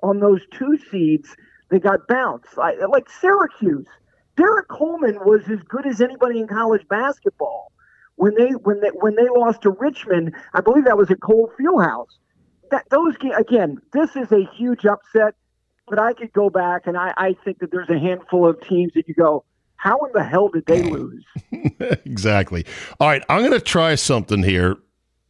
on 0.02 0.20
those 0.20 0.40
two 0.52 0.78
seeds. 0.90 1.36
They 1.70 1.78
got 1.78 2.06
bounced. 2.06 2.58
I, 2.58 2.74
like 2.86 3.08
Syracuse, 3.10 3.86
Derrick 4.36 4.68
Coleman 4.68 5.18
was 5.24 5.42
as 5.50 5.60
good 5.68 5.86
as 5.86 6.00
anybody 6.00 6.38
in 6.38 6.46
college 6.46 6.86
basketball. 6.88 7.72
When 8.22 8.36
they 8.36 8.50
when 8.50 8.80
they 8.80 8.90
when 8.90 9.16
they 9.16 9.26
lost 9.36 9.62
to 9.62 9.70
Richmond, 9.70 10.32
I 10.54 10.60
believe 10.60 10.84
that 10.84 10.96
was 10.96 11.10
at 11.10 11.20
Cole 11.20 11.50
Fieldhouse. 11.58 12.06
That 12.70 12.88
those 12.88 13.16
again, 13.36 13.82
this 13.92 14.14
is 14.14 14.30
a 14.30 14.48
huge 14.54 14.86
upset. 14.86 15.34
But 15.88 15.98
I 15.98 16.12
could 16.12 16.32
go 16.32 16.48
back 16.48 16.86
and 16.86 16.96
I, 16.96 17.12
I 17.16 17.34
think 17.44 17.58
that 17.58 17.72
there's 17.72 17.90
a 17.90 17.98
handful 17.98 18.48
of 18.48 18.60
teams 18.60 18.92
that 18.94 19.08
you 19.08 19.14
go, 19.14 19.44
how 19.74 19.98
in 20.04 20.12
the 20.14 20.22
hell 20.22 20.48
did 20.50 20.66
they 20.66 20.82
lose? 20.90 21.24
exactly. 22.06 22.64
All 23.00 23.08
right, 23.08 23.24
I'm 23.28 23.40
going 23.40 23.50
to 23.50 23.60
try 23.60 23.96
something 23.96 24.44
here 24.44 24.76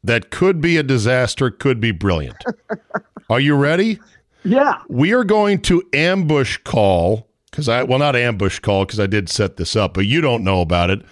that 0.05 0.31
could 0.31 0.61
be 0.61 0.77
a 0.77 0.83
disaster, 0.83 1.51
could 1.51 1.81
be 1.81 1.93
brilliant. 1.93 2.45
Are 3.31 3.41
you 3.41 3.57
ready? 3.57 4.01
Yeah. 4.45 4.83
We 4.91 5.15
are 5.15 5.25
going 5.25 5.63
to 5.63 5.83
ambush 5.95 6.59
call 6.59 7.31
because 7.51 7.71
I, 7.71 7.85
well, 7.85 7.99
not 7.99 8.17
ambush 8.17 8.59
call 8.59 8.85
because 8.85 9.01
I 9.01 9.07
did 9.07 9.31
set 9.31 9.57
this 9.57 9.77
up, 9.77 9.95
but 9.95 10.05
you 10.05 10.21
don't 10.21 10.45
know 10.45 10.61
about 10.61 10.91
it 10.91 11.03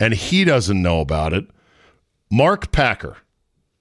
and 0.00 0.14
he 0.14 0.44
doesn't 0.44 0.80
know 0.80 1.00
about 1.00 1.32
it. 1.32 1.46
Mark 2.30 2.72
Packer. 2.72 3.16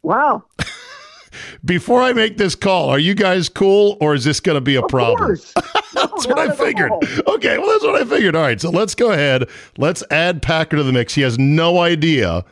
Wow. 0.01 0.43
Before 1.65 2.01
I 2.01 2.13
make 2.13 2.37
this 2.37 2.55
call, 2.55 2.89
are 2.89 2.99
you 2.99 3.13
guys 3.13 3.49
cool 3.49 3.97
or 3.99 4.13
is 4.13 4.23
this 4.23 4.39
going 4.39 4.55
to 4.55 4.61
be 4.61 4.75
a 4.75 4.83
of 4.83 4.89
problem? 4.89 5.37
that's 5.93 6.27
what 6.27 6.39
I 6.39 6.55
figured. 6.55 6.91
Okay, 6.91 7.57
well, 7.57 7.67
that's 7.67 7.83
what 7.83 8.01
I 8.01 8.05
figured. 8.05 8.35
All 8.35 8.41
right, 8.41 8.59
so 8.59 8.69
let's 8.69 8.95
go 8.95 9.11
ahead. 9.11 9.49
Let's 9.77 10.03
add 10.11 10.41
Packer 10.41 10.77
to 10.77 10.83
the 10.83 10.93
mix. 10.93 11.15
He 11.15 11.21
has 11.21 11.37
no 11.37 11.79
idea 11.79 12.45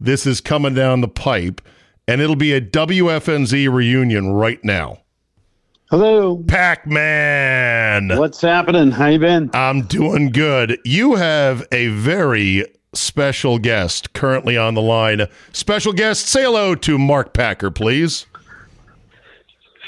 this 0.00 0.26
is 0.26 0.40
coming 0.40 0.74
down 0.74 1.00
the 1.00 1.08
pipe, 1.08 1.60
and 2.06 2.20
it'll 2.20 2.36
be 2.36 2.52
a 2.52 2.60
WFNZ 2.60 3.72
reunion 3.72 4.32
right 4.32 4.62
now. 4.64 4.98
Hello. 5.90 6.44
Pac 6.46 6.86
Man. 6.86 8.16
What's 8.18 8.42
happening? 8.42 8.90
How 8.90 9.06
you 9.06 9.18
been? 9.18 9.50
I'm 9.54 9.82
doing 9.86 10.30
good. 10.30 10.78
You 10.84 11.14
have 11.14 11.66
a 11.72 11.88
very 11.88 12.64
special 12.98 13.58
guest 13.58 14.12
currently 14.12 14.56
on 14.56 14.74
the 14.74 14.82
line. 14.82 15.26
Special 15.52 15.92
guest, 15.92 16.26
say 16.26 16.42
hello 16.42 16.74
to 16.74 16.98
Mark 16.98 17.32
Packer, 17.32 17.70
please. 17.70 18.26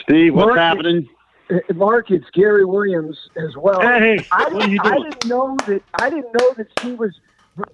Steve, 0.03 0.35
what's 0.35 0.47
Mark, 0.47 0.59
happening? 0.59 1.09
Mark, 1.75 2.11
it's 2.11 2.29
Gary 2.31 2.65
Williams 2.65 3.19
as 3.37 3.57
well. 3.57 3.81
Hey, 3.81 4.25
I, 4.31 4.49
what 4.49 4.63
are 4.65 4.69
you 4.69 4.81
doing? 4.83 4.95
I 4.95 5.09
didn't 5.09 5.27
know 5.27 5.57
that. 5.67 5.83
I 6.01 6.11
didn't 6.11 6.33
know 6.33 6.55
that 6.57 6.69
she 6.81 6.93
was 6.93 7.19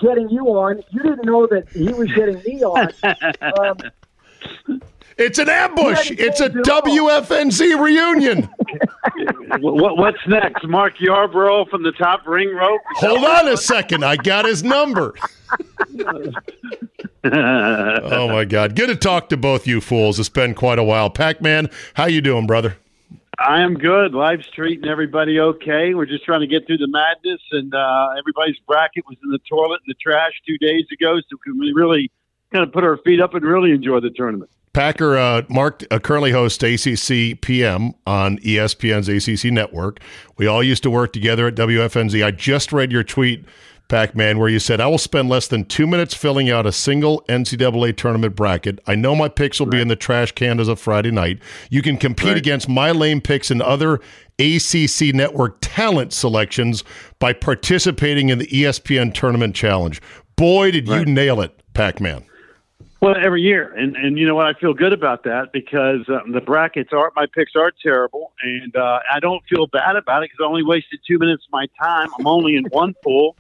getting 0.01 0.29
you 0.31 0.47
on. 0.49 0.83
You 0.91 1.03
didn't 1.03 1.25
know 1.25 1.47
that 1.47 1.69
he 1.71 1.93
was 1.93 2.11
getting 2.13 2.43
me 2.43 2.63
on. 2.63 2.93
Um, 3.59 3.79
it's 5.19 5.39
an 5.39 5.49
ambush. 5.49 6.11
It's 6.11 6.41
a 6.41 6.51
WFNZ 6.51 7.83
reunion. 7.83 8.49
what, 9.61 9.97
what's 9.97 10.27
next? 10.27 10.67
Mark 10.67 10.97
Yarbrough 10.99 11.69
from 11.69 11.83
the 11.83 11.93
top 11.93 12.27
ring 12.27 12.55
rope? 12.55 12.81
Hold 12.97 13.25
on 13.25 13.49
a 13.49 13.57
second. 13.57 14.05
I 14.05 14.17
got 14.17 14.45
his 14.45 14.63
number. 14.63 15.15
oh 17.25 18.29
my 18.29 18.45
God! 18.45 18.75
Good 18.75 18.89
to 18.89 18.97
talk 18.97 19.29
to 19.31 19.37
both 19.37 19.67
you 19.67 19.81
fools. 19.81 20.19
It's 20.19 20.29
been 20.29 20.55
quite 20.55 20.79
a 20.79 20.85
while. 20.85 21.11
Pac-Man, 21.11 21.71
how 21.95 22.07
you 22.07 22.21
doing, 22.21 22.47
brother? 22.47 22.77
I 23.39 23.61
am 23.61 23.75
good. 23.75 24.15
Life's 24.15 24.49
treating 24.49 24.89
everybody 24.89 25.39
okay. 25.39 25.95
We're 25.95 26.07
just 26.07 26.25
trying 26.25 26.41
to 26.41 26.47
get 26.47 26.67
through 26.67 26.79
the 26.79 26.89
madness, 26.89 27.41
and 27.53 27.75
uh, 27.75 28.09
everybody's 28.19 28.59
bracket 28.67 29.05
was 29.07 29.19
in 29.23 29.31
the 29.31 29.41
toilet 29.49 29.81
in 29.87 29.89
the 29.89 29.95
trash 29.95 30.33
two 30.47 30.57
days 30.59 30.87
ago, 30.91 31.19
so 31.21 31.37
we 31.45 31.73
really 31.75 32.11
kind 32.57 32.67
of 32.67 32.73
put 32.73 32.85
our 32.85 32.97
feet 32.99 33.21
up 33.21 33.35
and 33.35 33.45
really 33.45 33.73
enjoy 33.73 34.01
the 34.01 34.11
tournament. 34.11 34.51
Packer, 34.73 35.17
uh, 35.17 35.43
Mark 35.49 35.85
uh, 35.91 35.99
currently 35.99 36.33
hosts 36.33 36.63
ACC 36.63 37.41
PM 37.41 37.95
on 38.07 38.39
ESPN's 38.39 39.09
ACC 39.09 39.51
network. 39.53 40.01
We 40.37 40.47
all 40.47 40.63
used 40.63 40.83
to 40.83 40.91
work 40.91 41.13
together 41.13 41.47
at 41.47 41.55
WFNZ. 41.55 42.25
I 42.25 42.31
just 42.31 42.73
read 42.73 42.93
your 42.93 43.03
tweet 43.03 43.45
Pac 43.89 44.17
Man, 44.17 44.39
where 44.39 44.49
you 44.49 44.59
said, 44.59 44.81
I 44.81 44.87
will 44.89 44.99
spend 44.99 45.29
less 45.29 45.47
than 45.47 45.65
two 45.65 45.87
minutes 45.87 46.13
filling 46.13 46.51
out 46.51 46.67
a 46.67 46.73
single 46.73 47.23
NCAA 47.29 47.97
tournament 47.97 48.35
bracket. 48.35 48.81
I 48.87 48.97
know 48.97 49.15
my 49.15 49.29
picks 49.29 49.61
will 49.61 49.67
right. 49.67 49.77
be 49.77 49.81
in 49.81 49.89
the 49.89 49.97
trash 49.97 50.33
can 50.33 50.59
as 50.59 50.67
of 50.67 50.81
Friday 50.81 51.13
night. 51.13 51.39
You 51.71 51.83
can 51.83 51.97
compete 51.97 52.29
right. 52.29 52.37
against 52.37 52.69
my 52.69 52.91
lame 52.91 53.21
picks 53.21 53.51
and 53.51 53.63
other 53.63 54.01
ACC 54.39 55.15
network 55.15 55.59
talent 55.61 56.13
selections 56.13 56.83
by 57.19 57.33
participating 57.33 58.29
in 58.29 58.39
the 58.39 58.47
ESPN 58.49 59.15
Tournament 59.15 59.55
Challenge. 59.55 60.03
Boy, 60.35 60.73
did 60.73 60.89
right. 60.89 61.07
you 61.07 61.13
nail 61.15 61.41
it, 61.41 61.59
Pac 61.73 62.01
Man. 62.01 62.25
Well, 63.07 63.15
every 63.25 63.43
year, 63.43 63.73
and 63.73 63.95
and 63.95 64.19
you 64.19 64.27
know 64.27 64.35
what, 64.35 64.49
I 64.49 64.59
feel 64.59 64.75
good 64.75 64.93
about 64.93 65.23
that 65.23 65.53
because 65.53 66.01
um, 66.09 66.33
the 66.33 66.41
brackets 66.41 66.93
are 66.93 67.13
my 67.15 67.27
picks 67.33 67.53
are 67.55 67.71
terrible, 67.81 68.33
and 68.43 68.75
uh, 68.75 68.99
I 69.13 69.21
don't 69.21 69.45
feel 69.49 69.69
bad 69.69 69.95
about 69.95 70.25
it 70.25 70.31
because 70.33 70.43
I 70.45 70.49
only 70.49 70.65
wasted 70.65 70.99
two 71.07 71.17
minutes 71.17 71.45
of 71.47 71.53
my 71.53 71.69
time. 71.81 72.09
I'm 72.19 72.27
only 72.27 72.57
in 72.57 72.65
one 72.65 72.95
pool, 73.05 73.37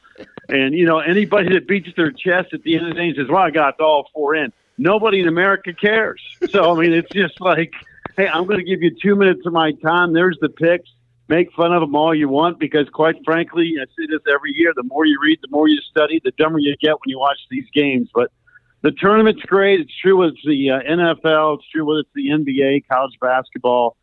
and 0.49 0.73
you 0.73 0.87
know 0.87 1.01
anybody 1.01 1.53
that 1.55 1.67
beats 1.67 1.89
their 1.97 2.13
chest 2.13 2.55
at 2.55 2.63
the 2.63 2.77
end 2.77 2.87
of 2.87 2.95
the 2.95 2.95
day 2.95 3.13
says, 3.17 3.27
"Well, 3.29 3.43
I 3.43 3.51
got 3.51 3.81
all 3.81 4.09
four 4.15 4.37
in," 4.37 4.53
nobody 4.79 5.19
in 5.19 5.27
America 5.27 5.73
cares. 5.73 6.23
So 6.49 6.71
I 6.71 6.81
mean, 6.81 6.93
it's 6.93 7.11
just 7.11 7.41
like, 7.41 7.73
hey, 8.17 8.29
I'm 8.29 8.47
going 8.47 8.61
to 8.61 8.65
give 8.65 8.83
you 8.83 8.95
two 9.03 9.17
minutes 9.17 9.45
of 9.47 9.53
my 9.53 9.73
time. 9.73 10.13
There's 10.13 10.39
the 10.41 10.49
picks. 10.49 10.89
Make 11.27 11.53
fun 11.55 11.73
of 11.73 11.81
them 11.81 11.97
all 11.97 12.15
you 12.15 12.29
want 12.29 12.61
because, 12.61 12.89
quite 12.91 13.17
frankly, 13.25 13.75
I 13.83 13.87
see 13.99 14.07
this 14.07 14.23
every 14.33 14.53
year. 14.53 14.73
The 14.77 14.85
more 14.85 15.05
you 15.05 15.19
read, 15.21 15.41
the 15.43 15.51
more 15.51 15.67
you 15.67 15.81
study, 15.91 16.21
the 16.23 16.31
dumber 16.39 16.61
you 16.61 16.77
get 16.77 16.93
when 16.93 17.09
you 17.09 17.19
watch 17.19 17.41
these 17.51 17.67
games. 17.75 18.11
But 18.15 18.31
the 18.83 18.93
tournament's 18.93 19.43
great. 19.43 19.81
It's 19.81 19.99
true 20.01 20.19
with 20.19 20.35
the 20.45 20.71
uh, 20.71 20.81
NFL. 20.81 21.59
It's 21.59 21.69
true 21.71 21.85
with 21.85 22.07
the 22.15 22.29
NBA, 22.29 22.87
college 22.89 23.15
basketball. 23.21 23.97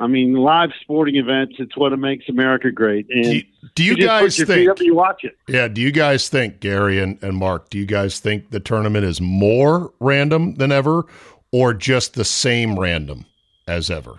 I 0.00 0.08
mean, 0.08 0.34
live 0.34 0.70
sporting 0.80 1.16
events. 1.16 1.54
It's 1.58 1.76
what 1.76 1.96
makes 1.96 2.28
America 2.28 2.72
great. 2.72 3.06
And 3.10 3.24
do 3.24 3.36
you, 3.36 3.42
do 3.74 3.84
you, 3.84 3.94
you 3.94 4.06
guys 4.06 4.36
think? 4.36 4.80
you 4.80 4.94
watch 4.94 5.22
it. 5.22 5.36
Yeah. 5.46 5.68
Do 5.68 5.80
you 5.80 5.92
guys 5.92 6.28
think 6.28 6.58
Gary 6.58 6.98
and, 6.98 7.22
and 7.22 7.36
Mark? 7.36 7.70
Do 7.70 7.78
you 7.78 7.86
guys 7.86 8.18
think 8.18 8.50
the 8.50 8.58
tournament 8.58 9.04
is 9.04 9.20
more 9.20 9.92
random 10.00 10.56
than 10.56 10.72
ever, 10.72 11.04
or 11.52 11.72
just 11.72 12.14
the 12.14 12.24
same 12.24 12.78
random 12.78 13.26
as 13.68 13.90
ever? 13.90 14.18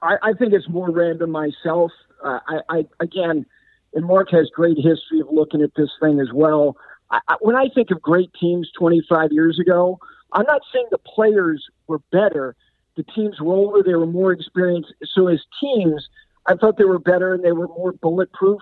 I, 0.00 0.16
I 0.22 0.32
think 0.32 0.52
it's 0.52 0.68
more 0.68 0.90
random 0.90 1.30
myself. 1.30 1.92
Uh, 2.24 2.38
I, 2.48 2.60
I 2.70 2.86
again, 3.00 3.44
and 3.92 4.06
Mark 4.06 4.30
has 4.30 4.48
great 4.54 4.76
history 4.76 5.20
of 5.20 5.28
looking 5.30 5.60
at 5.60 5.70
this 5.76 5.90
thing 6.00 6.20
as 6.20 6.32
well. 6.32 6.76
I, 7.10 7.36
when 7.40 7.56
I 7.56 7.68
think 7.74 7.90
of 7.90 8.00
great 8.00 8.30
teams 8.38 8.70
25 8.78 9.32
years 9.32 9.58
ago, 9.58 9.98
I'm 10.32 10.46
not 10.46 10.62
saying 10.72 10.86
the 10.90 10.98
players 10.98 11.64
were 11.86 12.00
better. 12.10 12.56
The 12.96 13.04
teams 13.04 13.40
were 13.40 13.54
older, 13.54 13.82
they 13.82 13.94
were 13.94 14.06
more 14.06 14.32
experienced. 14.32 14.92
So 15.14 15.28
as 15.28 15.40
teams, 15.60 16.08
I 16.46 16.54
thought 16.54 16.76
they 16.76 16.84
were 16.84 16.98
better 16.98 17.34
and 17.34 17.44
they 17.44 17.52
were 17.52 17.68
more 17.68 17.92
bulletproof 17.92 18.60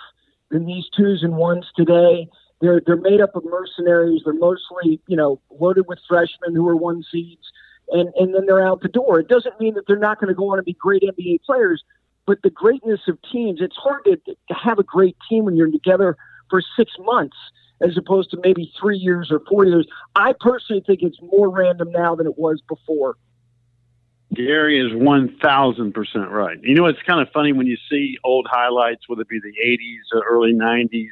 than 0.51 0.67
these 0.67 0.85
twos 0.97 1.23
and 1.23 1.37
ones 1.37 1.67
today. 1.77 2.29
They're 2.61 2.81
they're 2.87 2.97
made 2.97 3.21
up 3.21 3.35
of 3.35 3.45
mercenaries. 3.45 4.23
They're 4.25 4.35
mostly 4.35 5.01
you 5.09 5.17
know 5.17 5.41
loaded 5.51 5.87
with 5.89 5.99
freshmen 6.09 6.55
who 6.55 6.69
are 6.69 6.77
one 6.77 7.03
seeds, 7.11 7.51
and 7.89 8.13
and 8.17 8.35
then 8.35 8.47
they're 8.47 8.65
out 8.65 8.83
the 8.83 8.89
door. 8.89 9.19
It 9.19 9.29
doesn't 9.29 9.59
mean 9.59 9.75
that 9.75 9.87
they're 9.89 9.99
not 9.99 10.21
going 10.21 10.29
to 10.29 10.35
go 10.35 10.53
on 10.53 10.59
and 10.59 10.65
be 10.65 10.75
great 10.75 11.03
NBA 11.03 11.43
players, 11.43 11.83
but 12.25 12.41
the 12.43 12.51
greatness 12.51 13.01
of 13.09 13.19
teams. 13.33 13.61
It's 13.61 13.77
hard 13.77 14.05
to, 14.05 14.17
to 14.17 14.55
have 14.55 14.79
a 14.79 14.85
great 14.85 15.17
team 15.29 15.45
when 15.45 15.57
you're 15.57 15.73
together 15.73 16.17
for 16.51 16.63
six 16.77 16.93
months 17.01 17.37
as 17.83 17.97
opposed 17.97 18.31
to 18.31 18.39
maybe 18.43 18.73
three 18.81 18.99
years 18.99 19.31
or 19.31 19.41
four 19.49 19.67
years. 19.67 19.87
I 20.15 20.35
personally 20.39 20.83
think 20.87 21.03
it's 21.03 21.19
more 21.21 21.51
random 21.51 21.91
now 21.91 22.15
than 22.15 22.27
it 22.27 22.39
was 22.39 22.63
before. 22.69 23.17
Gary 24.35 24.81
is 24.81 24.93
1000% 24.93 26.31
right. 26.31 26.59
You 26.63 26.75
know, 26.75 26.87
it's 26.87 27.03
kind 27.03 27.21
of 27.21 27.29
funny 27.33 27.53
when 27.53 27.67
you 27.67 27.77
see 27.91 28.17
old 28.25 28.47
highlights, 28.51 29.09
whether 29.09 29.23
it 29.23 29.29
be 29.29 29.41
the 29.41 29.53
80s 29.63 30.17
or 30.19 30.25
early 30.27 30.55
90s, 30.55 31.11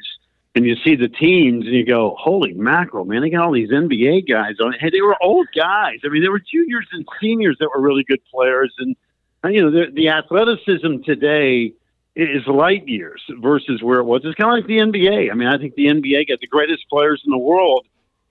and 0.55 0.65
you 0.65 0.75
see 0.83 0.95
the 0.95 1.07
teams 1.07 1.65
and 1.65 1.73
you 1.73 1.85
go, 1.85 2.15
holy 2.19 2.53
mackerel, 2.53 3.05
man, 3.05 3.21
they 3.21 3.29
got 3.29 3.45
all 3.45 3.53
these 3.53 3.69
NBA 3.69 4.27
guys 4.27 4.55
on 4.59 4.73
it. 4.73 4.81
Hey, 4.81 4.89
they 4.89 5.01
were 5.01 5.15
old 5.21 5.47
guys. 5.55 5.99
I 6.03 6.09
mean, 6.09 6.21
there 6.21 6.31
were 6.31 6.41
juniors 6.41 6.87
and 6.91 7.05
seniors 7.21 7.57
that 7.59 7.69
were 7.73 7.81
really 7.81 8.03
good 8.03 8.21
players. 8.33 8.73
And, 8.79 8.95
you 9.53 9.61
know, 9.61 9.71
the, 9.71 9.91
the 9.93 10.09
athleticism 10.09 11.03
today 11.05 11.73
is 12.15 12.45
light 12.47 12.87
years 12.87 13.21
versus 13.39 13.81
where 13.81 13.99
it 13.99 14.03
was. 14.03 14.21
It's 14.23 14.35
kind 14.35 14.51
of 14.51 14.57
like 14.57 14.67
the 14.67 14.79
NBA. 14.79 15.31
I 15.31 15.33
mean, 15.33 15.47
I 15.47 15.57
think 15.57 15.75
the 15.75 15.85
NBA 15.85 16.27
got 16.27 16.39
the 16.39 16.47
greatest 16.47 16.83
players 16.89 17.21
in 17.25 17.31
the 17.31 17.37
world. 17.37 17.85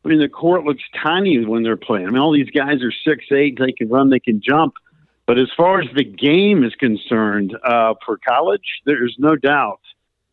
I 0.05 0.09
mean, 0.09 0.19
the 0.19 0.29
court 0.29 0.65
looks 0.65 0.83
tiny 1.03 1.45
when 1.45 1.63
they're 1.63 1.77
playing. 1.77 2.07
I 2.07 2.11
mean, 2.11 2.21
all 2.21 2.33
these 2.33 2.51
guys 2.51 2.83
are 2.83 2.93
six 3.05 3.25
eight. 3.33 3.59
They 3.59 3.73
can 3.73 3.89
run. 3.89 4.11
They 4.11 4.21
can 4.21 4.41
jump. 4.43 4.75
But 5.27 5.39
as 5.39 5.49
far 5.57 5.81
as 5.81 5.89
the 5.95 6.05
game 6.05 6.65
is 6.65 6.75
concerned, 6.75 7.57
uh, 7.65 7.95
for 8.05 8.19
college, 8.19 8.81
there's 8.85 9.15
no 9.19 9.37
doubt 9.37 9.81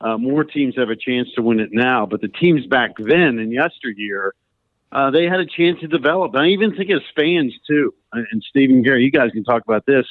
uh, 0.01 0.17
more 0.17 0.43
teams 0.43 0.75
have 0.77 0.89
a 0.89 0.95
chance 0.95 1.29
to 1.35 1.41
win 1.41 1.59
it 1.59 1.69
now. 1.71 2.05
But 2.05 2.21
the 2.21 2.27
teams 2.27 2.65
back 2.65 2.91
then 2.97 3.39
in 3.39 3.51
yesteryear, 3.51 4.33
uh, 4.91 5.11
they 5.11 5.25
had 5.25 5.39
a 5.39 5.45
chance 5.45 5.79
to 5.81 5.87
develop. 5.87 6.35
I 6.35 6.47
even 6.47 6.75
think 6.75 6.89
as 6.91 7.01
fans 7.15 7.53
too. 7.67 7.93
And 8.13 8.43
Stephen 8.49 8.83
Gary, 8.83 9.03
you 9.03 9.11
guys 9.11 9.31
can 9.31 9.43
talk 9.43 9.63
about 9.65 9.85
this 9.85 10.05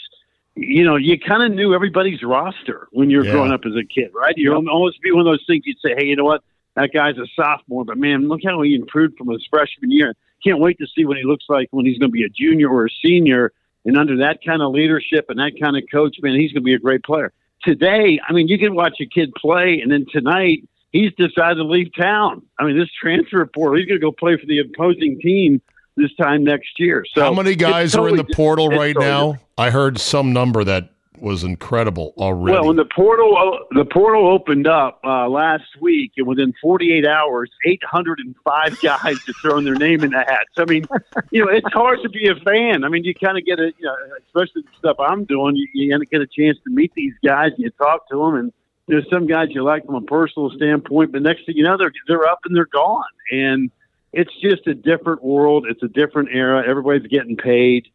you 0.57 0.85
know, 0.85 0.97
you 0.97 1.19
kind 1.19 1.43
of 1.43 1.53
knew 1.53 1.75
everybody's 1.75 2.23
roster 2.23 2.89
when 2.91 3.11
you 3.11 3.19
were 3.19 3.25
yeah. 3.25 3.33
growing 3.33 3.53
up 3.53 3.61
as 3.67 3.75
a 3.75 3.85
kid, 3.85 4.11
right? 4.15 4.35
You 4.37 4.53
yep. 4.53 4.65
almost 4.71 5.01
be 5.03 5.13
one 5.13 5.21
of 5.21 5.27
those 5.27 5.45
things 5.47 5.65
you'd 5.67 5.79
say, 5.85 5.95
hey, 5.97 6.07
you 6.07 6.17
know 6.17 6.25
what? 6.25 6.43
That 6.75 6.93
guy's 6.93 7.17
a 7.19 7.27
sophomore, 7.37 7.85
but 7.85 7.99
man, 7.99 8.29
look 8.29 8.41
how 8.45 8.61
he 8.63 8.75
improved 8.75 9.17
from 9.17 9.29
his 9.29 9.47
freshman 9.49 9.91
year. 9.91 10.15
Can't 10.43 10.59
wait 10.59 10.79
to 10.79 10.87
see 10.95 11.05
what 11.05 11.17
he 11.17 11.25
looks 11.25 11.45
like 11.49 11.69
when 11.71 11.87
he's 11.87 11.99
going 11.99 12.11
to 12.11 12.13
be 12.13 12.25
a 12.25 12.29
junior 12.29 12.69
or 12.69 12.87
a 12.87 12.91
senior. 13.05 13.53
And 13.85 13.97
under 13.97 14.19
that 14.19 14.41
kind 14.45 14.63
of 14.63 14.73
leadership 14.73 15.27
and 15.29 15.39
that 15.39 15.53
kind 15.61 15.77
of 15.77 15.85
coach, 15.93 16.17
man, 16.23 16.39
he's 16.39 16.53
going 16.53 16.63
to 16.63 16.67
be 16.67 16.75
a 16.75 16.79
great 16.79 17.05
player. 17.05 17.33
Today, 17.63 18.21
I 18.27 18.33
mean, 18.33 18.49
you 18.49 18.59
can 18.59 18.75
watch 18.75 18.97
a 19.01 19.07
kid 19.07 19.33
play, 19.35 19.81
and 19.83 19.91
then 19.91 20.07
tonight, 20.11 20.69
he's 20.93 21.13
decided 21.15 21.57
to 21.57 21.65
leave 21.65 21.95
town. 21.95 22.43
I 22.59 22.65
mean, 22.65 22.79
this 22.79 22.91
transfer 23.01 23.45
portal, 23.47 23.79
he's 23.79 23.87
going 23.87 24.01
to 24.01 24.05
go 24.05 24.13
play 24.13 24.37
for 24.37 24.47
the 24.47 24.59
opposing 24.59 25.19
team 25.21 25.63
this 25.97 26.15
time 26.15 26.45
next 26.45 26.79
year. 26.79 27.05
So 27.15 27.23
how 27.23 27.33
many 27.33 27.55
guys 27.55 27.93
totally 27.93 28.19
are 28.19 28.21
in 28.21 28.27
the 28.27 28.35
portal 28.35 28.69
right 28.69 28.95
totally 28.95 29.07
now? 29.07 29.33
Different. 29.33 29.49
I 29.59 29.71
heard 29.71 29.99
some 29.99 30.33
number 30.33 30.65
that 30.65 30.91
was 31.19 31.45
incredible 31.45 32.15
already. 32.19 32.53
Well, 32.53 32.67
when 32.67 32.77
the 32.77 32.85
portal 32.85 33.67
the 33.71 33.85
portal 33.85 34.29
opened 34.29 34.67
up 34.67 35.01
uh, 35.05 35.29
last 35.29 35.65
week, 35.81 36.13
and 36.17 36.27
within 36.27 36.53
48 36.61 37.07
hours, 37.07 37.51
805 37.65 38.81
guys 38.83 39.01
had 39.03 39.35
thrown 39.41 39.65
their 39.65 39.75
name 39.75 40.05
in 40.05 40.11
the 40.11 40.19
hat. 40.19 40.47
So 40.55 40.63
I 40.63 40.67
mean, 40.67 40.87
you 41.31 41.45
know, 41.45 41.51
it's 41.51 41.73
hard 41.73 42.01
to 42.03 42.09
be 42.09 42.29
a 42.29 42.35
fan. 42.35 42.85
I 42.85 42.89
mean, 42.89 43.05
you 43.05 43.15
kind 43.15 43.39
of 43.39 43.45
get 43.45 43.59
a, 43.59 43.73
you 43.79 43.85
know, 43.85 43.97
especially 44.27 44.63
the 44.63 44.79
stuff 44.79 44.97
I'm 45.01 45.25
doing, 45.25 45.57
you, 45.57 45.69
you 45.73 46.05
get 46.07 46.21
a 46.21 46.27
chance 46.27 46.59
to 46.65 46.71
meet 46.71 46.93
these 46.95 47.15
guys, 47.25 47.53
and 47.53 47.61
you 47.61 47.71
talk 47.71 48.09
to 48.11 48.19
them, 48.19 48.35
and 48.35 48.53
there's 48.89 49.09
some 49.11 49.27
guys 49.27 49.49
you 49.51 49.65
like 49.65 49.85
from 49.85 49.97
a 49.97 50.03
personal 50.03 50.51
standpoint, 50.51 51.13
but 51.13 51.23
next 51.23 51.47
thing 51.47 51.57
you 51.57 51.65
know, 51.65 51.77
they're 51.77 51.93
they're 52.09 52.27
up 52.27 52.41
and 52.45 52.55
they're 52.55 52.67
gone, 52.67 53.05
and 53.31 53.71
it's 54.17 54.33
just 54.41 54.67
a 54.67 54.75
different 54.75 55.23
world. 55.23 55.67
It's 55.69 55.83
a 55.83 55.89
different 55.89 56.31
era. 56.33 56.65
Everybody's 56.67 57.07
getting 57.07 57.37
paid. 57.37 57.89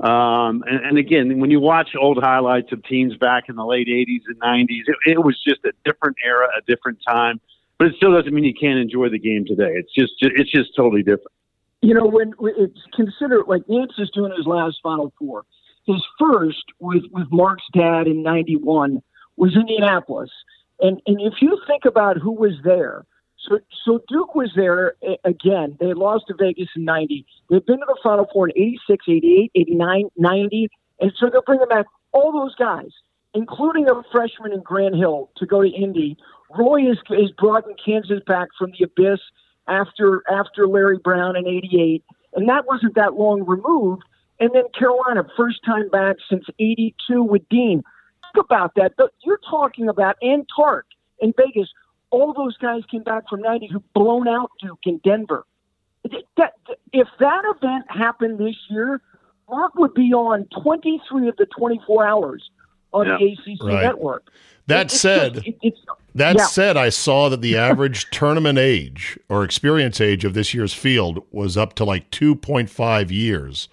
Um, 0.00 0.64
and, 0.66 0.84
and, 0.84 0.98
again, 0.98 1.40
when 1.40 1.50
you 1.50 1.60
watch 1.60 1.90
old 1.98 2.18
highlights 2.22 2.70
of 2.72 2.84
teams 2.84 3.16
back 3.16 3.44
in 3.48 3.56
the 3.56 3.64
late 3.64 3.88
80s 3.88 4.22
and 4.28 4.38
90s, 4.40 4.82
it, 4.86 4.96
it, 5.06 5.24
was 5.24 5.36
just 5.46 5.60
a 5.64 5.72
different 5.84 6.16
era, 6.24 6.48
a 6.56 6.62
different 6.68 6.98
time. 7.06 7.40
But 7.78 7.88
it 7.88 7.94
still 7.96 8.12
doesn't 8.12 8.32
mean 8.32 8.44
you 8.44 8.54
can't 8.54 8.78
enjoy 8.78 9.08
the 9.08 9.18
game 9.18 9.44
today. 9.44 9.70
It's 9.74 9.92
just 9.92 10.12
it's 10.20 10.50
just 10.50 10.74
totally 10.76 11.02
different. 11.02 11.32
You 11.80 11.94
know, 11.94 12.06
when 12.06 12.32
it's 12.40 12.80
considered 12.94 13.44
like 13.46 13.62
Nantz 13.66 13.98
is 13.98 14.10
doing 14.10 14.32
his 14.36 14.46
last 14.46 14.78
Final 14.82 15.12
Four. 15.18 15.44
His 15.86 16.04
first 16.18 16.64
with 16.80 17.04
with 17.12 17.28
Mark's 17.30 17.64
dad 17.72 18.08
in 18.08 18.22
'91 18.22 19.00
was 19.36 19.54
in 19.54 19.60
Indianapolis, 19.60 20.30
and 20.80 21.00
and 21.06 21.20
if 21.20 21.34
you 21.40 21.60
think 21.68 21.84
about 21.84 22.18
who 22.18 22.32
was 22.32 22.54
there, 22.64 23.04
so, 23.46 23.58
so 23.84 24.00
Duke 24.08 24.34
was 24.34 24.50
there 24.56 24.94
again. 25.24 25.76
They 25.78 25.94
lost 25.94 26.24
to 26.28 26.34
Vegas 26.38 26.68
in 26.74 26.84
90. 26.84 27.24
They've 27.48 27.64
been 27.64 27.78
to 27.78 27.84
the 27.86 27.98
Final 28.02 28.26
Four 28.32 28.48
in 28.48 28.52
86, 28.56 29.04
88, 29.08 29.52
89, 29.54 30.10
90. 30.16 30.68
And 31.00 31.12
so 31.18 31.28
they're 31.30 31.42
bringing 31.42 31.68
back 31.68 31.86
all 32.12 32.32
those 32.32 32.54
guys, 32.56 32.90
including 33.34 33.88
a 33.88 34.02
freshman 34.10 34.52
in 34.52 34.62
Grant 34.62 34.96
Hill 34.96 35.30
to 35.36 35.46
go 35.46 35.62
to 35.62 35.68
Indy. 35.68 36.16
Roy 36.56 36.86
has, 36.86 36.98
has 37.08 37.30
brought 37.38 37.64
Kansas 37.84 38.20
back 38.26 38.48
from 38.58 38.72
the 38.78 38.84
abyss 38.84 39.20
after 39.68 40.22
after 40.30 40.66
Larry 40.66 40.98
Brown 40.98 41.36
in 41.36 41.46
88. 41.46 42.04
And 42.34 42.48
that 42.48 42.66
wasn't 42.66 42.94
that 42.96 43.14
long 43.14 43.44
removed. 43.46 44.02
And 44.40 44.50
then 44.52 44.64
Carolina, 44.76 45.24
first 45.36 45.64
time 45.64 45.88
back 45.90 46.16
since 46.28 46.44
82 46.58 47.22
with 47.22 47.48
Dean. 47.48 47.82
Think 48.32 48.44
about 48.44 48.74
that. 48.76 48.92
You're 49.24 49.40
talking 49.48 49.88
about, 49.88 50.16
and 50.22 50.46
Tark 50.54 50.86
in 51.20 51.32
Vegas, 51.36 51.68
all 52.10 52.32
those 52.32 52.56
guys 52.56 52.82
came 52.90 53.02
back 53.02 53.28
from 53.28 53.42
90 53.42 53.68
who 53.72 53.82
blown 53.94 54.28
out 54.28 54.50
Duke 54.60 54.78
in 54.84 54.98
Denver. 54.98 55.44
That, 56.36 56.54
if 56.92 57.08
that 57.20 57.42
event 57.56 57.84
happened 57.88 58.38
this 58.38 58.56
year, 58.70 59.00
Mark 59.50 59.74
would 59.74 59.94
be 59.94 60.12
on 60.12 60.46
23 60.62 61.28
of 61.28 61.36
the 61.36 61.46
24 61.46 62.06
hours 62.06 62.50
on 62.92 63.06
yeah, 63.06 63.18
the 63.18 63.32
ACC 63.32 63.62
right. 63.62 63.82
network. 63.82 64.30
That 64.66 64.92
it, 64.92 64.96
said, 64.96 65.34
just, 65.34 65.46
it, 65.62 65.74
that 66.14 66.36
yeah. 66.38 66.46
said, 66.46 66.76
I 66.76 66.88
saw 66.88 67.28
that 67.28 67.40
the 67.40 67.56
average 67.58 68.10
tournament 68.10 68.58
age 68.58 69.18
or 69.28 69.44
experience 69.44 70.00
age 70.00 70.24
of 70.24 70.34
this 70.34 70.54
year's 70.54 70.72
field 70.72 71.24
was 71.30 71.56
up 71.56 71.74
to 71.74 71.84
like 71.84 72.10
2.5 72.10 73.10
years, 73.10 73.68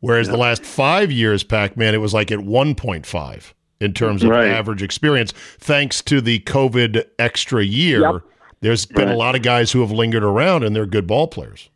whereas 0.00 0.26
yeah. 0.26 0.32
the 0.32 0.38
last 0.38 0.64
five 0.64 1.10
years, 1.10 1.42
Pac 1.42 1.76
Man, 1.76 1.94
it 1.94 1.98
was 1.98 2.12
like 2.12 2.30
at 2.30 2.40
1.5 2.40 3.52
in 3.80 3.92
terms 3.94 4.22
of 4.22 4.30
right. 4.30 4.48
average 4.48 4.82
experience, 4.82 5.32
thanks 5.32 6.02
to 6.02 6.20
the 6.20 6.40
COVID 6.40 7.04
extra 7.18 7.62
year. 7.64 8.00
Yep. 8.00 8.22
there's 8.60 8.84
been 8.86 9.06
Right. 9.08 9.14
a 9.14 9.18
lot 9.18 9.34
of 9.34 9.42
guys 9.42 9.72
who 9.72 9.80
have 9.80 9.90
lingered 9.90 10.22
around 10.24 10.64
and 10.64 10.76
they're 10.76 10.86
good 10.86 11.06
ball 11.06 11.26
players. 11.28 11.68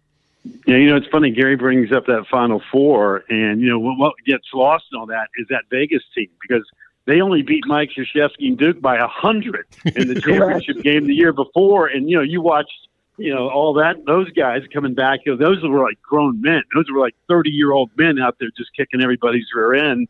Yeah, 0.67 0.77
you 0.77 0.87
know, 0.91 0.97
it's 0.97 1.07
funny. 1.07 1.31
Gary 1.31 1.57
brings 1.57 1.91
up 1.91 2.05
that 2.07 2.27
Final 2.31 2.61
Four, 2.71 3.25
and 3.31 3.63
you 3.63 3.69
know 3.71 3.79
what, 3.79 3.97
what 3.99 4.15
gets 4.27 4.45
lost 4.53 4.85
in 4.93 4.99
all 4.99 5.07
that 5.07 5.29
is 5.39 5.47
that 5.49 5.63
Vegas 5.71 6.03
team 6.15 6.29
because 6.43 6.63
they 7.07 7.23
only 7.23 7.41
beat 7.41 7.65
Mike 7.67 7.91
Krzyzewski 7.97 8.49
and 8.49 8.59
Duke 8.59 8.83
by 8.83 8.97
a 8.99 9.07
hundred 9.07 9.65
in 9.97 10.09
the 10.09 10.21
championship 10.21 10.83
game 10.83 11.07
the 11.07 11.15
year 11.15 11.33
before. 11.33 11.87
And 11.87 12.11
you 12.11 12.17
know, 12.19 12.23
you 12.23 12.43
watched, 12.43 12.89
you 13.17 13.35
know, 13.35 13.49
all 13.49 13.73
that 13.75 14.05
those 14.05 14.31
guys 14.33 14.61
coming 14.71 14.93
back. 14.93 15.21
You 15.25 15.35
know, 15.35 15.39
those 15.39 15.63
were 15.63 15.83
like 15.83 16.01
grown 16.03 16.39
men. 16.43 16.63
Those 16.75 16.91
were 16.93 17.01
like 17.01 17.15
thirty-year-old 17.27 17.93
men 17.97 18.19
out 18.21 18.37
there 18.39 18.51
just 18.55 18.69
kicking 18.77 19.01
everybody's 19.01 19.47
rear 19.55 19.73
end. 19.73 20.09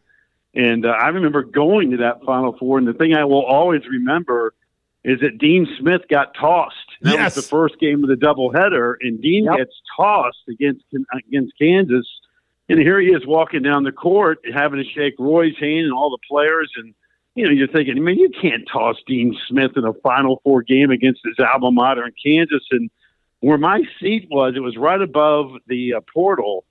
And 0.55 0.87
uh, 0.87 0.90
I 0.90 1.09
remember 1.09 1.43
going 1.43 1.90
to 1.93 1.97
that 1.99 2.23
Final 2.25 2.57
Four, 2.59 2.79
and 2.79 2.87
the 2.87 2.93
thing 2.93 3.14
I 3.14 3.25
will 3.25 3.45
always 3.45 3.83
remember 3.88 4.55
is 5.03 5.21
that 5.21 5.38
Dean 5.38 5.67
Smith 5.79 6.03
got 6.09 6.35
tossed. 6.35 6.77
That 7.03 7.14
Yes. 7.14 7.37
was 7.37 7.45
the 7.45 7.51
first 7.51 7.79
game 7.79 8.03
of 8.05 8.09
the 8.09 8.17
doubleheader, 8.17 8.95
and 9.01 9.21
Dean 9.21 9.45
Yep. 9.45 9.57
gets 9.57 9.83
tossed 9.97 10.45
against 10.49 10.85
against 11.29 11.53
Kansas. 11.59 12.07
And 12.69 12.79
here 12.79 12.99
he 12.99 13.09
is 13.09 13.27
walking 13.27 13.61
down 13.62 13.83
the 13.85 13.93
court, 13.93 14.38
having 14.55 14.83
to 14.83 14.88
shake 14.88 15.14
Roy's 15.19 15.57
hand 15.59 15.85
and 15.85 15.93
all 15.93 16.09
the 16.11 16.19
players. 16.29 16.73
And 16.77 16.95
you 17.35 17.45
know, 17.45 17.51
you're 17.51 17.69
thinking, 17.69 18.03
man, 18.03 18.17
you 18.17 18.31
can't 18.31 18.62
toss 18.73 18.97
Dean 19.09 19.37
Smith 19.49 19.73
in 19.77 19.85
a 19.85 19.93
Final 19.93 20.40
Four 20.45 20.62
game 20.62 20.90
against 20.90 21.21
his 21.25 21.35
alma 21.45 21.73
mater 21.73 22.07
in 22.07 22.12
Kansas. 22.25 22.62
And 22.71 22.90
where 23.40 23.59
my 23.59 23.83
seat 24.01 24.29
was, 24.31 24.55
it 24.57 24.61
was 24.61 24.77
right 24.77 25.03
above 25.03 25.51
the 25.67 25.95
uh, 25.95 26.01
portal 26.12 26.64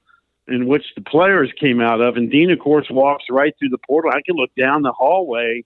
in 0.48 0.68
which 0.68 0.86
the 0.96 1.02
players 1.02 1.52
came 1.60 1.80
out 1.80 2.02
of. 2.02 2.18
And 2.18 2.30
Dean, 2.30 2.52
of 2.52 2.60
course, 2.60 2.88
walks 2.90 3.26
right 3.30 3.54
through 3.58 3.70
the 3.70 3.78
portal. 3.78 4.12
I 4.12 4.22
can 4.26 4.36
look 4.36 4.52
down 4.60 4.82
the 4.82 4.92
hallway, 4.92 5.64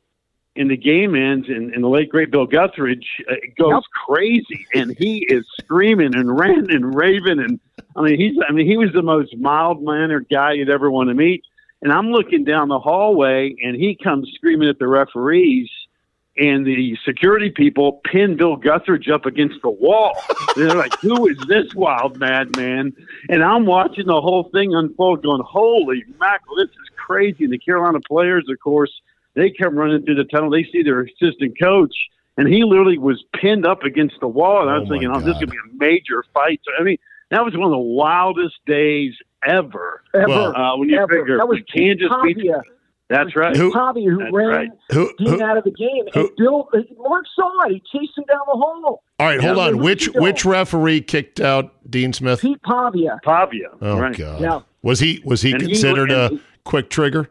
and 0.56 0.70
the 0.70 0.78
game 0.78 1.16
ends, 1.16 1.48
and, 1.50 1.74
and 1.74 1.84
the 1.84 1.88
late 1.88 2.10
great 2.10 2.32
Bill 2.32 2.48
Guthridge 2.48 3.06
uh, 3.30 3.36
goes 3.58 3.84
crazy, 4.06 4.68
and 4.74 4.96
he 4.98 5.26
is 5.30 5.46
screaming 5.62 6.16
and 6.16 6.38
ranting 6.38 6.76
and 6.76 6.96
raving, 6.96 7.40
and 7.40 7.60
I 7.96 8.02
mean, 8.02 8.20
he's 8.20 8.38
I 8.48 8.52
mean, 8.52 8.68
he 8.68 8.78
was 8.78 8.92
the 8.94 9.02
most 9.02 9.36
mild 9.38 9.84
mannered 9.84 10.28
guy 10.30 10.54
you'd 10.54 10.70
ever 10.70 10.90
want 10.92 11.10
to 11.10 11.16
meet. 11.16 11.44
And 11.82 11.92
I'm 11.92 12.08
looking 12.08 12.44
down 12.44 12.70
the 12.70 12.80
hallway, 12.80 13.56
and 13.64 13.76
he 13.76 13.96
comes 13.96 14.32
screaming 14.34 14.70
at 14.70 14.80
the 14.80 14.88
referees. 14.88 15.70
And 16.40 16.66
the 16.68 16.96
security 17.04 17.50
people 17.50 18.02
pin 18.06 18.38
Bill 18.38 18.58
Guthridge 18.58 19.10
up 19.10 19.26
against 19.26 19.62
the 19.64 19.70
wall. 19.72 20.14
They're 20.56 20.76
like, 20.76 20.94
"Who 21.02 21.28
is 21.28 21.38
this 21.48 21.74
wild 21.74 22.20
madman?" 22.20 22.94
And 23.30 23.44
I'm 23.44 23.66
watching 23.66 24.06
the 24.06 24.22
whole 24.22 24.44
thing 24.54 24.76
unfold, 24.76 25.24
going, 25.24 25.42
"Holy 25.44 26.04
mackerel, 26.20 26.58
this 26.58 26.70
is 26.70 26.90
crazy!" 26.96 27.46
And 27.46 27.54
the 27.54 27.58
Carolina 27.58 28.00
players, 28.08 28.46
of 28.50 28.60
course, 28.60 28.92
they 29.34 29.50
come 29.50 29.76
running 29.76 30.04
through 30.04 30.16
the 30.16 30.26
tunnel. 30.26 30.52
They 30.52 30.64
see 30.66 30.84
their 30.84 31.02
assistant 31.02 31.60
coach, 31.60 31.96
and 32.38 32.48
he 32.48 32.64
literally 32.64 33.00
was 33.00 33.24
pinned 33.36 33.66
up 33.66 33.84
against 33.84 34.20
the 34.20 34.28
wall. 34.28 34.62
And 34.62 34.70
I 34.70 34.76
Oh, 34.76 34.80
was 34.82 34.90
my 34.90 34.96
thinking, 34.96 35.10
"Oh, 35.12 35.20
this 35.20 35.30
is 35.30 35.42
going 35.42 35.48
to 35.48 35.52
be 35.54 35.58
a 35.58 35.78
major 35.90 36.24
fight." 36.36 36.62
So, 36.66 36.72
I 36.80 36.84
mean, 36.84 36.98
that 37.32 37.44
was 37.44 37.56
one 37.56 37.66
of 37.66 37.72
the 37.72 37.78
wildest 37.80 38.58
days 38.68 39.14
ever. 39.44 40.04
Ever. 40.14 40.30
Uh, 40.56 40.78
when 40.78 40.90
you 40.90 40.98
Ever. 41.00 41.18
figure 41.20 41.38
that 41.38 41.48
was 41.48 41.60
Kansas 41.74 42.12
beat. 42.24 42.46
That's 43.10 43.36
right. 43.36 43.56
Who- 43.56 43.72
Pavia 43.72 44.10
who 44.12 44.18
That's 44.20 44.34
ran 44.34 44.48
right. 44.48 44.70
Who, 44.92 45.12
Dean 45.18 45.28
who, 45.40 45.44
out 45.44 45.58
of 45.58 45.64
the 45.64 45.72
game, 45.72 46.06
who- 46.14 46.20
and 46.28 46.30
Bill 46.38 46.70
uh, 46.74 46.80
Mark 47.00 47.26
saw 47.36 47.50
it. 47.68 47.74
He 47.74 47.80
chased 48.00 48.18
him 48.18 48.26
down 48.28 48.40
the 48.48 48.58
hall. 48.58 49.04
all 49.20 49.26
right, 49.28 49.40
hold 49.42 49.58
Yeah. 49.58 49.64
on. 49.64 49.78
Which 49.80 50.08
which 50.16 50.46
referee 50.46 51.02
kicked 51.02 51.40
out 51.40 51.74
Dean 51.90 52.14
Smith? 52.14 52.42
Pete 52.42 52.62
Pavia. 52.64 53.20
Pavia. 53.24 53.70
Oh 53.82 53.98
right. 54.00 54.18
God. 54.18 54.42
Yeah. 54.42 54.60
Was 54.82 55.00
he 55.00 55.22
was 55.26 55.42
he 55.42 55.52
And 55.54 55.62
considered 55.62 56.12
and 56.12 56.22
a 56.22 56.30
he- 56.36 56.42
quick 56.64 56.90
trigger? 56.90 57.30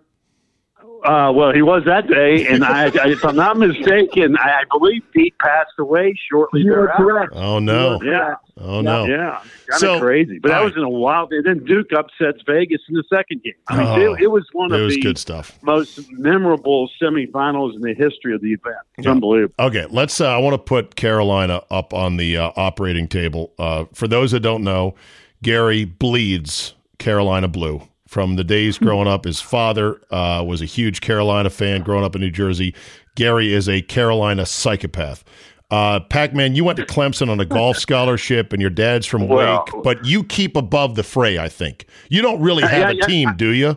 Uh, 1.06 1.32
well, 1.32 1.52
he 1.52 1.62
was 1.62 1.84
that 1.84 2.08
day, 2.08 2.46
and 2.48 2.64
I, 2.64 2.84
I, 2.86 3.08
if 3.10 3.24
I'm 3.24 3.36
not 3.36 3.56
mistaken, 3.56 4.36
I, 4.38 4.60
I 4.60 4.62
believe 4.70 5.02
Pete 5.12 5.38
passed 5.38 5.72
away 5.78 6.14
shortly 6.30 6.62
You 6.62 6.72
are 6.74 6.76
thereafter. 6.86 7.04
correct. 7.04 7.32
Oh 7.34 7.58
no. 7.60 8.00
Yeah. 8.02 8.34
Oh 8.58 8.80
no. 8.80 9.04
Yeah, 9.06 9.38
kind 9.40 9.42
of 9.70 9.78
So- 9.78 10.00
crazy. 10.00 10.38
But 10.38 10.48
that 10.48 10.58
right. 10.58 10.64
was 10.64 10.76
in 10.76 10.82
a 10.82 10.88
wild. 10.88 11.32
And 11.32 11.44
then 11.44 11.64
Duke 11.64 11.92
upsets 11.92 12.42
Vegas 12.46 12.80
in 12.88 12.94
the 12.94 13.04
second 13.08 13.42
game. 13.42 13.52
I 13.68 13.76
mean, 13.78 13.86
Oh, 13.86 14.14
it, 14.14 14.22
it 14.22 14.26
was 14.30 14.44
one 14.52 14.72
of 14.72 14.80
was 14.80 14.94
the 14.94 15.00
good 15.00 15.18
stuff. 15.18 15.58
most 15.62 16.10
memorable 16.12 16.90
semifinals 17.00 17.74
in 17.74 17.82
the 17.82 17.94
history 17.94 18.34
of 18.34 18.40
the 18.40 18.52
event. 18.52 18.76
It's 18.98 19.04
Yeah. 19.06 19.12
unbelievable. 19.12 19.54
Okay, 19.58 19.86
let's. 19.90 20.20
Uh, 20.20 20.28
I 20.28 20.38
want 20.38 20.54
to 20.54 20.58
put 20.58 20.96
Carolina 20.96 21.62
up 21.70 21.92
on 21.94 22.16
the 22.16 22.36
uh, 22.38 22.50
operating 22.56 23.06
table. 23.08 23.52
Uh, 23.58 23.84
for 23.94 24.08
those 24.08 24.32
that 24.32 24.40
don't 24.40 24.64
know, 24.64 24.94
Gary 25.42 25.84
bleeds 25.84 26.74
Carolina 26.98 27.46
blue. 27.48 27.82
From 28.16 28.36
the 28.36 28.44
days 28.44 28.78
growing 28.78 29.06
up, 29.06 29.26
his 29.26 29.42
father 29.42 30.00
uh, 30.10 30.42
was 30.42 30.62
a 30.62 30.64
huge 30.64 31.02
Carolina 31.02 31.50
fan. 31.50 31.82
Growing 31.82 32.02
up 32.02 32.14
in 32.14 32.22
New 32.22 32.30
Jersey, 32.30 32.74
Gary 33.14 33.52
is 33.52 33.68
a 33.68 33.82
Carolina 33.82 34.46
psychopath. 34.46 35.22
Uh, 35.70 36.00
Pac-Man, 36.00 36.54
you 36.54 36.64
went 36.64 36.78
to 36.78 36.86
Clemson 36.86 37.28
on 37.28 37.38
a 37.40 37.44
golf 37.44 37.76
scholarship, 37.76 38.54
and 38.54 38.62
your 38.62 38.70
dad's 38.70 39.04
from 39.04 39.28
Well- 39.28 39.66
Wake, 39.70 39.84
but 39.84 40.02
you 40.06 40.24
keep 40.24 40.56
above 40.56 40.94
the 40.94 41.02
fray. 41.02 41.36
I 41.36 41.50
think 41.50 41.84
you 42.08 42.22
don't 42.22 42.40
really 42.40 42.62
Yeah, 42.62 42.68
have 42.70 42.88
a 42.92 42.96
yeah, 42.96 43.06
team, 43.06 43.34
do 43.36 43.50
you? 43.50 43.76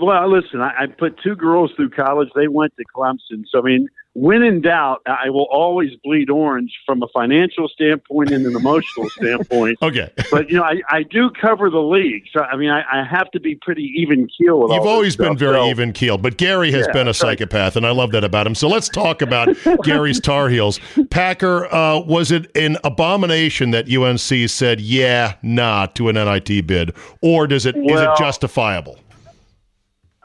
Well, 0.00 0.30
listen, 0.30 0.60
I, 0.60 0.72
I 0.82 0.86
put 0.86 1.18
two 1.22 1.34
girls 1.36 1.72
through 1.76 1.90
college. 1.90 2.28
They 2.34 2.48
went 2.48 2.74
to 2.76 2.84
Clemson. 2.94 3.44
So, 3.50 3.60
I 3.60 3.62
mean, 3.62 3.88
when 4.12 4.42
in 4.42 4.60
doubt, 4.60 5.00
I 5.06 5.30
will 5.30 5.46
always 5.50 5.90
bleed 6.04 6.28
orange 6.28 6.74
from 6.84 7.02
a 7.02 7.06
financial 7.14 7.66
standpoint 7.68 8.30
and 8.30 8.44
an 8.46 8.56
emotional 8.56 9.08
standpoint. 9.10 9.78
Okay, 9.80 10.10
But, 10.30 10.50
you 10.50 10.56
know, 10.56 10.64
I, 10.64 10.80
I 10.90 11.02
do 11.02 11.30
cover 11.30 11.70
the 11.70 11.80
league. 11.80 12.24
So, 12.32 12.40
I 12.42 12.56
mean, 12.56 12.68
I, 12.70 12.82
I 12.90 13.04
have 13.04 13.30
to 13.30 13.40
be 13.40 13.54
pretty 13.54 13.90
even 13.96 14.26
keel 14.26 14.66
You've 14.70 14.86
always 14.86 15.16
been 15.16 15.26
stuff. 15.28 15.38
very 15.38 15.54
So- 15.56 15.68
even 15.70 15.92
keeled, 15.94 16.20
but 16.20 16.36
Gary 16.36 16.70
has 16.72 16.86
Yeah, 16.86 16.92
been 16.92 17.08
a 17.08 17.14
psychopath, 17.14 17.76
and 17.76 17.86
I 17.86 17.90
love 17.90 18.10
that 18.12 18.24
about 18.24 18.46
him. 18.46 18.54
So 18.54 18.68
let's 18.68 18.88
talk 18.90 19.22
about 19.22 19.48
Gary's 19.82 20.20
Tar 20.20 20.48
Heels. 20.50 20.78
Packer, 21.10 21.72
uh, 21.72 22.00
was 22.00 22.30
it 22.32 22.54
an 22.56 22.76
abomination 22.84 23.70
that 23.70 23.90
UNC 23.90 24.50
said, 24.50 24.80
yeah, 24.80 25.34
nah, 25.42 25.86
to 25.94 26.08
an 26.10 26.16
NIT 26.16 26.66
bid, 26.66 26.92
or 27.22 27.46
does 27.46 27.64
it 27.64 27.76
is 27.76 27.82
it 27.82 27.94
Well- 27.94 28.16
justifiable? 28.16 28.98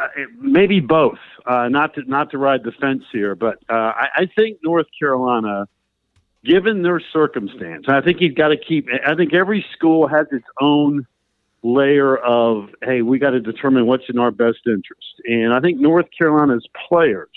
Uh, 0.02 0.08
maybe 0.40 0.80
both. 0.80 1.20
Uh, 1.46 1.68
not 1.70 1.94
to 1.96 2.02
not 2.08 2.32
to 2.32 2.38
ride 2.38 2.64
the 2.64 2.72
fence 2.72 3.04
here, 3.12 3.36
but 3.36 3.58
uh, 3.70 3.74
I, 3.74 4.08
I 4.16 4.26
think 4.36 4.60
North 4.64 4.88
Carolina, 4.98 5.68
given 6.44 6.84
their 6.84 7.00
circumstance, 7.00 7.86
I 7.88 8.02
think 8.02 8.22
you've 8.22 8.36
got 8.36 8.50
to 8.50 8.58
keep. 8.58 8.88
I 9.06 9.16
think 9.16 9.34
every 9.34 9.66
school 9.74 10.08
has 10.08 10.28
its 10.32 10.46
own 10.60 11.08
layer 11.64 12.18
of 12.18 12.70
hey, 12.84 13.02
we 13.02 13.20
got 13.20 13.32
to 13.32 13.40
determine 13.40 13.86
what's 13.86 14.06
in 14.10 14.20
our 14.20 14.32
best 14.32 14.60
interest, 14.66 15.22
and 15.26 15.54
I 15.54 15.60
think 15.60 15.80
North 15.80 16.08
Carolina's 16.18 16.68
players. 16.88 17.30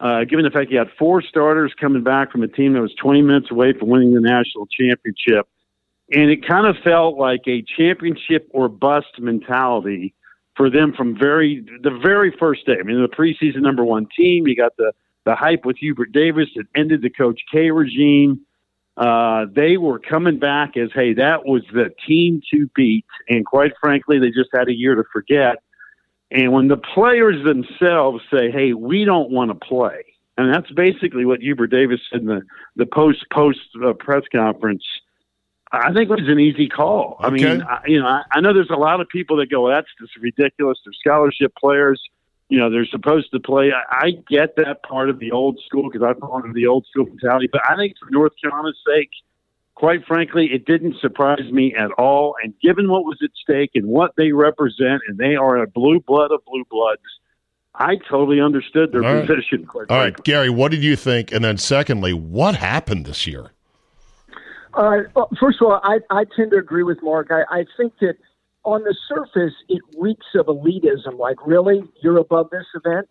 Uh, 0.00 0.24
given 0.24 0.44
the 0.44 0.50
fact 0.50 0.68
you 0.72 0.78
had 0.78 0.88
four 0.98 1.22
starters 1.22 1.72
coming 1.80 2.02
back 2.02 2.32
from 2.32 2.42
a 2.42 2.48
team 2.48 2.72
that 2.72 2.80
was 2.80 2.92
20 3.00 3.22
minutes 3.22 3.52
away 3.52 3.72
from 3.72 3.88
winning 3.88 4.12
the 4.12 4.20
national 4.20 4.66
championship, 4.66 5.48
and 6.12 6.28
it 6.28 6.44
kind 6.44 6.66
of 6.66 6.74
felt 6.82 7.16
like 7.16 7.42
a 7.46 7.62
championship 7.76 8.48
or 8.50 8.68
bust 8.68 9.20
mentality 9.20 10.12
for 10.56 10.70
them 10.70 10.92
from 10.92 11.18
very 11.18 11.64
the 11.82 11.98
very 12.02 12.34
first 12.38 12.66
day. 12.66 12.76
I 12.78 12.82
mean, 12.82 13.00
the 13.00 13.08
preseason 13.08 13.62
number 13.62 13.84
one 13.84 14.06
team. 14.16 14.46
You 14.46 14.56
got 14.56 14.76
the 14.76 14.92
the 15.24 15.34
hype 15.34 15.64
with 15.64 15.76
Hubert 15.78 16.12
Davis 16.12 16.48
that 16.56 16.66
ended 16.74 17.02
the 17.02 17.10
Coach 17.10 17.40
K 17.50 17.70
regime. 17.70 18.40
Uh, 18.96 19.46
they 19.50 19.78
were 19.78 19.98
coming 19.98 20.38
back 20.38 20.76
as, 20.76 20.90
hey, 20.92 21.14
that 21.14 21.46
was 21.46 21.62
the 21.72 21.90
team 22.06 22.42
to 22.52 22.68
beat, 22.74 23.06
and 23.28 23.46
quite 23.46 23.72
frankly, 23.80 24.18
they 24.18 24.28
just 24.28 24.50
had 24.52 24.68
a 24.68 24.74
year 24.74 24.94
to 24.94 25.04
forget. 25.10 25.62
And 26.30 26.52
when 26.52 26.68
the 26.68 26.76
players 26.76 27.42
themselves 27.44 28.22
say, 28.30 28.50
"Hey, 28.50 28.74
we 28.74 29.04
don't 29.04 29.30
want 29.30 29.50
to 29.50 29.66
play," 29.66 30.04
and 30.36 30.52
that's 30.52 30.70
basically 30.72 31.24
what 31.24 31.40
Hubert 31.40 31.68
Davis 31.68 32.00
said 32.10 32.20
in 32.20 32.26
the 32.26 32.42
the 32.76 32.86
post 32.86 33.24
post 33.32 33.60
uh, 33.84 33.92
press 33.94 34.24
conference. 34.30 34.84
I 35.72 35.92
think 35.94 36.10
it 36.10 36.20
was 36.20 36.28
an 36.28 36.38
easy 36.38 36.68
call. 36.68 37.16
I 37.20 37.30
mean, 37.30 37.62
I, 37.62 37.80
you 37.86 37.98
know, 37.98 38.06
I, 38.06 38.22
I 38.30 38.40
know 38.40 38.52
there's 38.52 38.70
a 38.70 38.76
lot 38.76 39.00
of 39.00 39.08
people 39.08 39.38
that 39.38 39.50
go, 39.50 39.62
well, 39.62 39.74
"That's 39.74 39.88
just 39.98 40.14
ridiculous." 40.20 40.78
They're 40.84 40.92
scholarship 40.92 41.54
players. 41.58 42.00
You 42.50 42.58
know, 42.58 42.70
they're 42.70 42.86
supposed 42.86 43.30
to 43.32 43.40
play. 43.40 43.72
I, 43.72 44.06
I 44.06 44.10
get 44.28 44.56
that 44.56 44.82
part 44.82 45.08
of 45.08 45.18
the 45.18 45.30
old 45.30 45.58
school 45.64 45.88
because 45.90 46.06
I 46.06 46.12
belong 46.12 46.42
to 46.42 46.52
the 46.52 46.66
old 46.66 46.86
school 46.90 47.06
mentality. 47.06 47.48
But 47.50 47.62
I 47.68 47.76
think 47.76 47.94
for 47.98 48.10
North 48.10 48.32
Carolina's 48.42 48.76
sake, 48.86 49.08
quite 49.74 50.04
frankly, 50.06 50.50
it 50.52 50.66
didn't 50.66 50.96
surprise 51.00 51.50
me 51.50 51.74
at 51.74 51.90
all. 51.92 52.36
And 52.44 52.52
given 52.60 52.90
what 52.90 53.04
was 53.04 53.18
at 53.24 53.30
stake 53.42 53.70
and 53.74 53.86
what 53.86 54.12
they 54.18 54.32
represent, 54.32 55.00
and 55.08 55.16
they 55.16 55.36
are 55.36 55.56
a 55.56 55.66
blue 55.66 56.00
blood 56.00 56.32
of 56.32 56.44
blue 56.44 56.64
bloods, 56.70 57.00
I 57.74 57.96
totally 58.10 58.42
understood 58.42 58.92
their 58.92 59.04
All 59.04 59.14
right. 59.14 59.26
position. 59.26 59.64
Quite 59.64 59.86
All 59.88 59.96
right, 59.96 60.22
Gary, 60.24 60.50
what 60.50 60.70
did 60.70 60.84
you 60.84 60.96
think? 60.96 61.32
And 61.32 61.42
then 61.42 61.56
secondly, 61.56 62.12
what 62.12 62.56
happened 62.56 63.06
this 63.06 63.26
year? 63.26 63.52
Uh, 64.74 65.02
first 65.38 65.60
of 65.60 65.68
all, 65.68 65.80
I, 65.82 65.98
I 66.10 66.24
tend 66.36 66.52
to 66.52 66.56
agree 66.56 66.82
with 66.82 67.02
Mark. 67.02 67.28
I, 67.30 67.42
I 67.50 67.64
think 67.76 67.94
that 68.00 68.14
on 68.64 68.84
the 68.84 68.96
surface, 69.08 69.54
it 69.68 69.82
reeks 69.98 70.26
of 70.34 70.46
elitism. 70.46 71.18
Like, 71.18 71.36
really, 71.46 71.82
you're 72.02 72.18
above 72.18 72.50
this 72.50 72.66
event? 72.74 73.08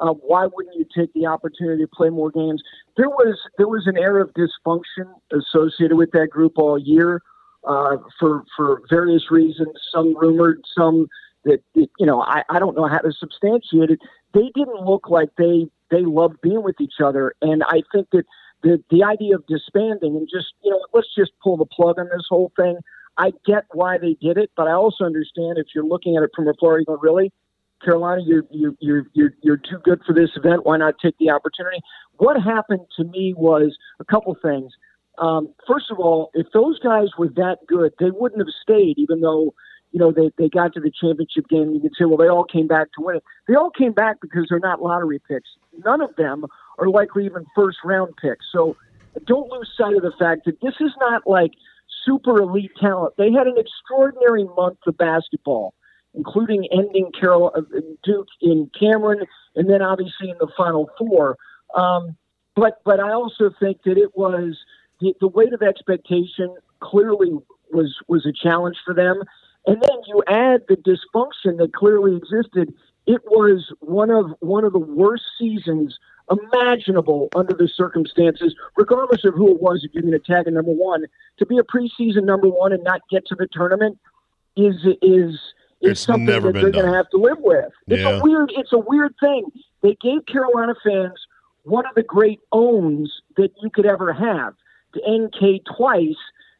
Uh, 0.00 0.12
why 0.12 0.46
wouldn't 0.52 0.74
you 0.76 0.86
take 0.96 1.12
the 1.12 1.26
opportunity 1.26 1.84
to 1.84 1.88
play 1.88 2.10
more 2.10 2.30
games? 2.30 2.62
There 2.96 3.08
was 3.08 3.38
there 3.58 3.68
was 3.68 3.86
an 3.86 3.96
air 3.96 4.18
of 4.18 4.32
dysfunction 4.34 5.06
associated 5.32 5.96
with 5.96 6.10
that 6.12 6.30
group 6.30 6.54
all 6.56 6.78
year 6.78 7.22
uh, 7.64 7.98
for 8.18 8.44
for 8.56 8.82
various 8.90 9.30
reasons. 9.30 9.70
Some 9.92 10.16
rumored, 10.16 10.62
some 10.76 11.06
that 11.44 11.62
that, 11.76 11.88
you 12.00 12.06
know 12.06 12.22
I, 12.22 12.42
I 12.48 12.58
don't 12.58 12.76
know 12.76 12.88
how 12.88 12.98
to 12.98 13.12
substantiate 13.12 13.90
it. 13.90 14.00
They 14.32 14.50
didn't 14.56 14.84
look 14.84 15.10
like 15.10 15.28
they 15.38 15.68
they 15.92 16.02
loved 16.02 16.40
being 16.42 16.64
with 16.64 16.80
each 16.80 17.00
other, 17.02 17.34
and 17.40 17.62
I 17.62 17.82
think 17.92 18.08
that 18.10 18.24
the 18.64 18.82
the 18.90 19.04
idea 19.04 19.36
of 19.36 19.46
disbanding 19.46 20.16
and 20.16 20.26
just 20.28 20.54
you 20.64 20.70
know 20.70 20.80
let's 20.92 21.14
just 21.16 21.32
pull 21.42 21.56
the 21.56 21.66
plug 21.66 21.98
on 21.98 22.06
this 22.06 22.26
whole 22.28 22.50
thing. 22.56 22.78
I 23.16 23.32
get 23.46 23.66
why 23.72 23.98
they 23.98 24.16
did 24.20 24.38
it, 24.38 24.50
but 24.56 24.66
I 24.66 24.72
also 24.72 25.04
understand 25.04 25.58
if 25.58 25.68
you're 25.72 25.84
looking 25.84 26.16
at 26.16 26.24
it 26.24 26.30
from 26.34 26.48
afar, 26.48 26.80
you 26.80 26.84
go, 26.84 26.96
really, 26.96 27.32
Carolina, 27.84 28.22
you're 28.24 28.44
you're 28.50 28.74
you're 28.80 29.06
you're 29.12 29.34
you're 29.42 29.56
too 29.58 29.78
good 29.84 30.00
for 30.04 30.14
this 30.14 30.30
event. 30.34 30.64
Why 30.64 30.78
not 30.78 30.94
take 31.00 31.16
the 31.18 31.30
opportunity? 31.30 31.78
What 32.16 32.40
happened 32.42 32.86
to 32.96 33.04
me 33.04 33.34
was 33.36 33.76
a 34.00 34.04
couple 34.04 34.36
things. 34.42 34.72
Um, 35.18 35.54
first 35.68 35.92
of 35.92 36.00
all, 36.00 36.30
if 36.34 36.46
those 36.52 36.80
guys 36.80 37.08
were 37.16 37.28
that 37.36 37.58
good, 37.68 37.92
they 38.00 38.10
wouldn't 38.10 38.40
have 38.40 38.52
stayed, 38.62 38.98
even 38.98 39.20
though 39.20 39.54
you 39.94 40.00
know 40.00 40.10
they 40.10 40.32
they 40.36 40.48
got 40.48 40.74
to 40.74 40.80
the 40.80 40.90
championship 40.90 41.48
game. 41.48 41.72
You 41.72 41.80
could 41.80 41.92
say, 41.96 42.04
well, 42.04 42.16
they 42.16 42.26
all 42.26 42.44
came 42.44 42.66
back 42.66 42.88
to 42.96 43.00
win 43.00 43.16
it. 43.16 43.24
They 43.46 43.54
all 43.54 43.70
came 43.70 43.92
back 43.92 44.16
because 44.20 44.46
they're 44.50 44.58
not 44.58 44.82
lottery 44.82 45.20
picks. 45.20 45.48
None 45.84 46.00
of 46.00 46.14
them 46.16 46.44
are 46.78 46.88
likely 46.88 47.26
even 47.26 47.46
first 47.54 47.78
round 47.84 48.12
picks. 48.20 48.44
So 48.52 48.76
don't 49.24 49.48
lose 49.50 49.70
sight 49.78 49.94
of 49.94 50.02
the 50.02 50.12
fact 50.18 50.46
that 50.46 50.60
this 50.60 50.74
is 50.80 50.90
not 50.98 51.22
like 51.28 51.52
super 52.04 52.42
elite 52.42 52.72
talent. 52.80 53.14
They 53.16 53.30
had 53.30 53.46
an 53.46 53.54
extraordinary 53.56 54.44
month 54.56 54.78
of 54.84 54.98
basketball, 54.98 55.74
including 56.12 56.66
ending 56.72 57.12
Carol 57.18 57.52
uh, 57.56 57.60
Duke 58.02 58.26
in 58.42 58.68
Cameron, 58.78 59.24
and 59.54 59.70
then 59.70 59.80
obviously 59.80 60.28
in 60.28 60.36
the 60.40 60.48
Final 60.56 60.90
Four. 60.98 61.36
Um, 61.76 62.16
but 62.56 62.80
but 62.84 62.98
I 62.98 63.12
also 63.12 63.52
think 63.60 63.84
that 63.84 63.96
it 63.96 64.16
was 64.16 64.58
the, 65.00 65.14
the 65.20 65.28
weight 65.28 65.52
of 65.52 65.62
expectation 65.62 66.56
clearly 66.80 67.30
was 67.72 67.94
was 68.08 68.26
a 68.26 68.32
challenge 68.32 68.76
for 68.84 68.92
them, 68.92 69.22
and 69.66 69.80
then 69.82 69.98
you 70.06 70.22
add 70.26 70.62
the 70.68 70.76
dysfunction 70.76 71.58
that 71.58 71.72
clearly 71.74 72.16
existed. 72.16 72.74
It 73.06 73.22
was 73.26 73.72
one 73.80 74.10
of 74.10 74.32
one 74.40 74.64
of 74.64 74.72
the 74.72 74.78
worst 74.78 75.24
seasons 75.38 75.98
imaginable 76.30 77.28
under 77.34 77.52
the 77.52 77.68
circumstances, 77.68 78.54
regardless 78.76 79.24
of 79.24 79.34
who 79.34 79.54
it 79.54 79.60
was. 79.60 79.84
If 79.84 79.92
you're 79.92 80.02
going 80.02 80.12
to 80.12 80.18
tag 80.18 80.46
a 80.46 80.50
number 80.50 80.72
one, 80.72 81.04
to 81.38 81.46
be 81.46 81.58
a 81.58 81.62
preseason 81.62 82.24
number 82.24 82.48
one 82.48 82.72
and 82.72 82.82
not 82.82 83.02
get 83.10 83.26
to 83.26 83.34
the 83.34 83.46
tournament 83.52 83.98
is 84.56 84.74
is 85.02 85.34
is 85.80 85.90
It's 85.90 86.00
something 86.00 86.26
that 86.26 86.40
they're 86.40 86.70
going 86.70 86.86
to 86.86 86.92
have 86.92 87.10
to 87.10 87.18
live 87.18 87.38
with. 87.40 87.70
It's 87.88 88.00
Yeah. 88.02 88.18
a 88.18 88.22
weird 88.22 88.52
it's 88.56 88.72
a 88.72 88.78
weird 88.78 89.14
thing. 89.20 89.44
They 89.82 89.96
gave 90.00 90.24
Carolina 90.26 90.74
fans 90.82 91.18
one 91.64 91.86
of 91.86 91.94
the 91.94 92.02
great 92.02 92.40
owns 92.52 93.12
that 93.36 93.50
you 93.62 93.70
could 93.70 93.86
ever 93.86 94.12
have 94.12 94.54
to 94.94 95.00
NK 95.10 95.64
twice, 95.76 96.16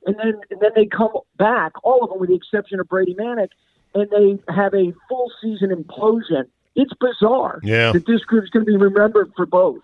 and 0.07 0.17
then 0.17 0.41
and 0.51 0.61
then 0.61 0.71
they 0.75 0.87
come 0.87 1.11
back, 1.37 1.73
all 1.83 2.03
of 2.03 2.11
them 2.11 2.19
with 2.21 2.29
the 2.29 2.37
exception 2.37 2.81
of 2.81 2.89
Brady 2.89 3.15
Manek, 3.15 3.49
and 3.95 4.09
they 4.11 4.53
have 4.53 4.75
a 4.75 4.93
full 5.09 5.31
season 5.43 5.71
implosion. 5.71 6.45
It's 6.77 6.93
bizarre 7.01 7.61
Yeah. 7.63 7.93
that 7.93 8.07
this 8.07 8.23
group's 8.25 8.51
going 8.51 8.67
to 8.67 8.73
be 8.73 8.77
remembered 8.77 9.33
for 9.37 9.47
both. 9.47 9.83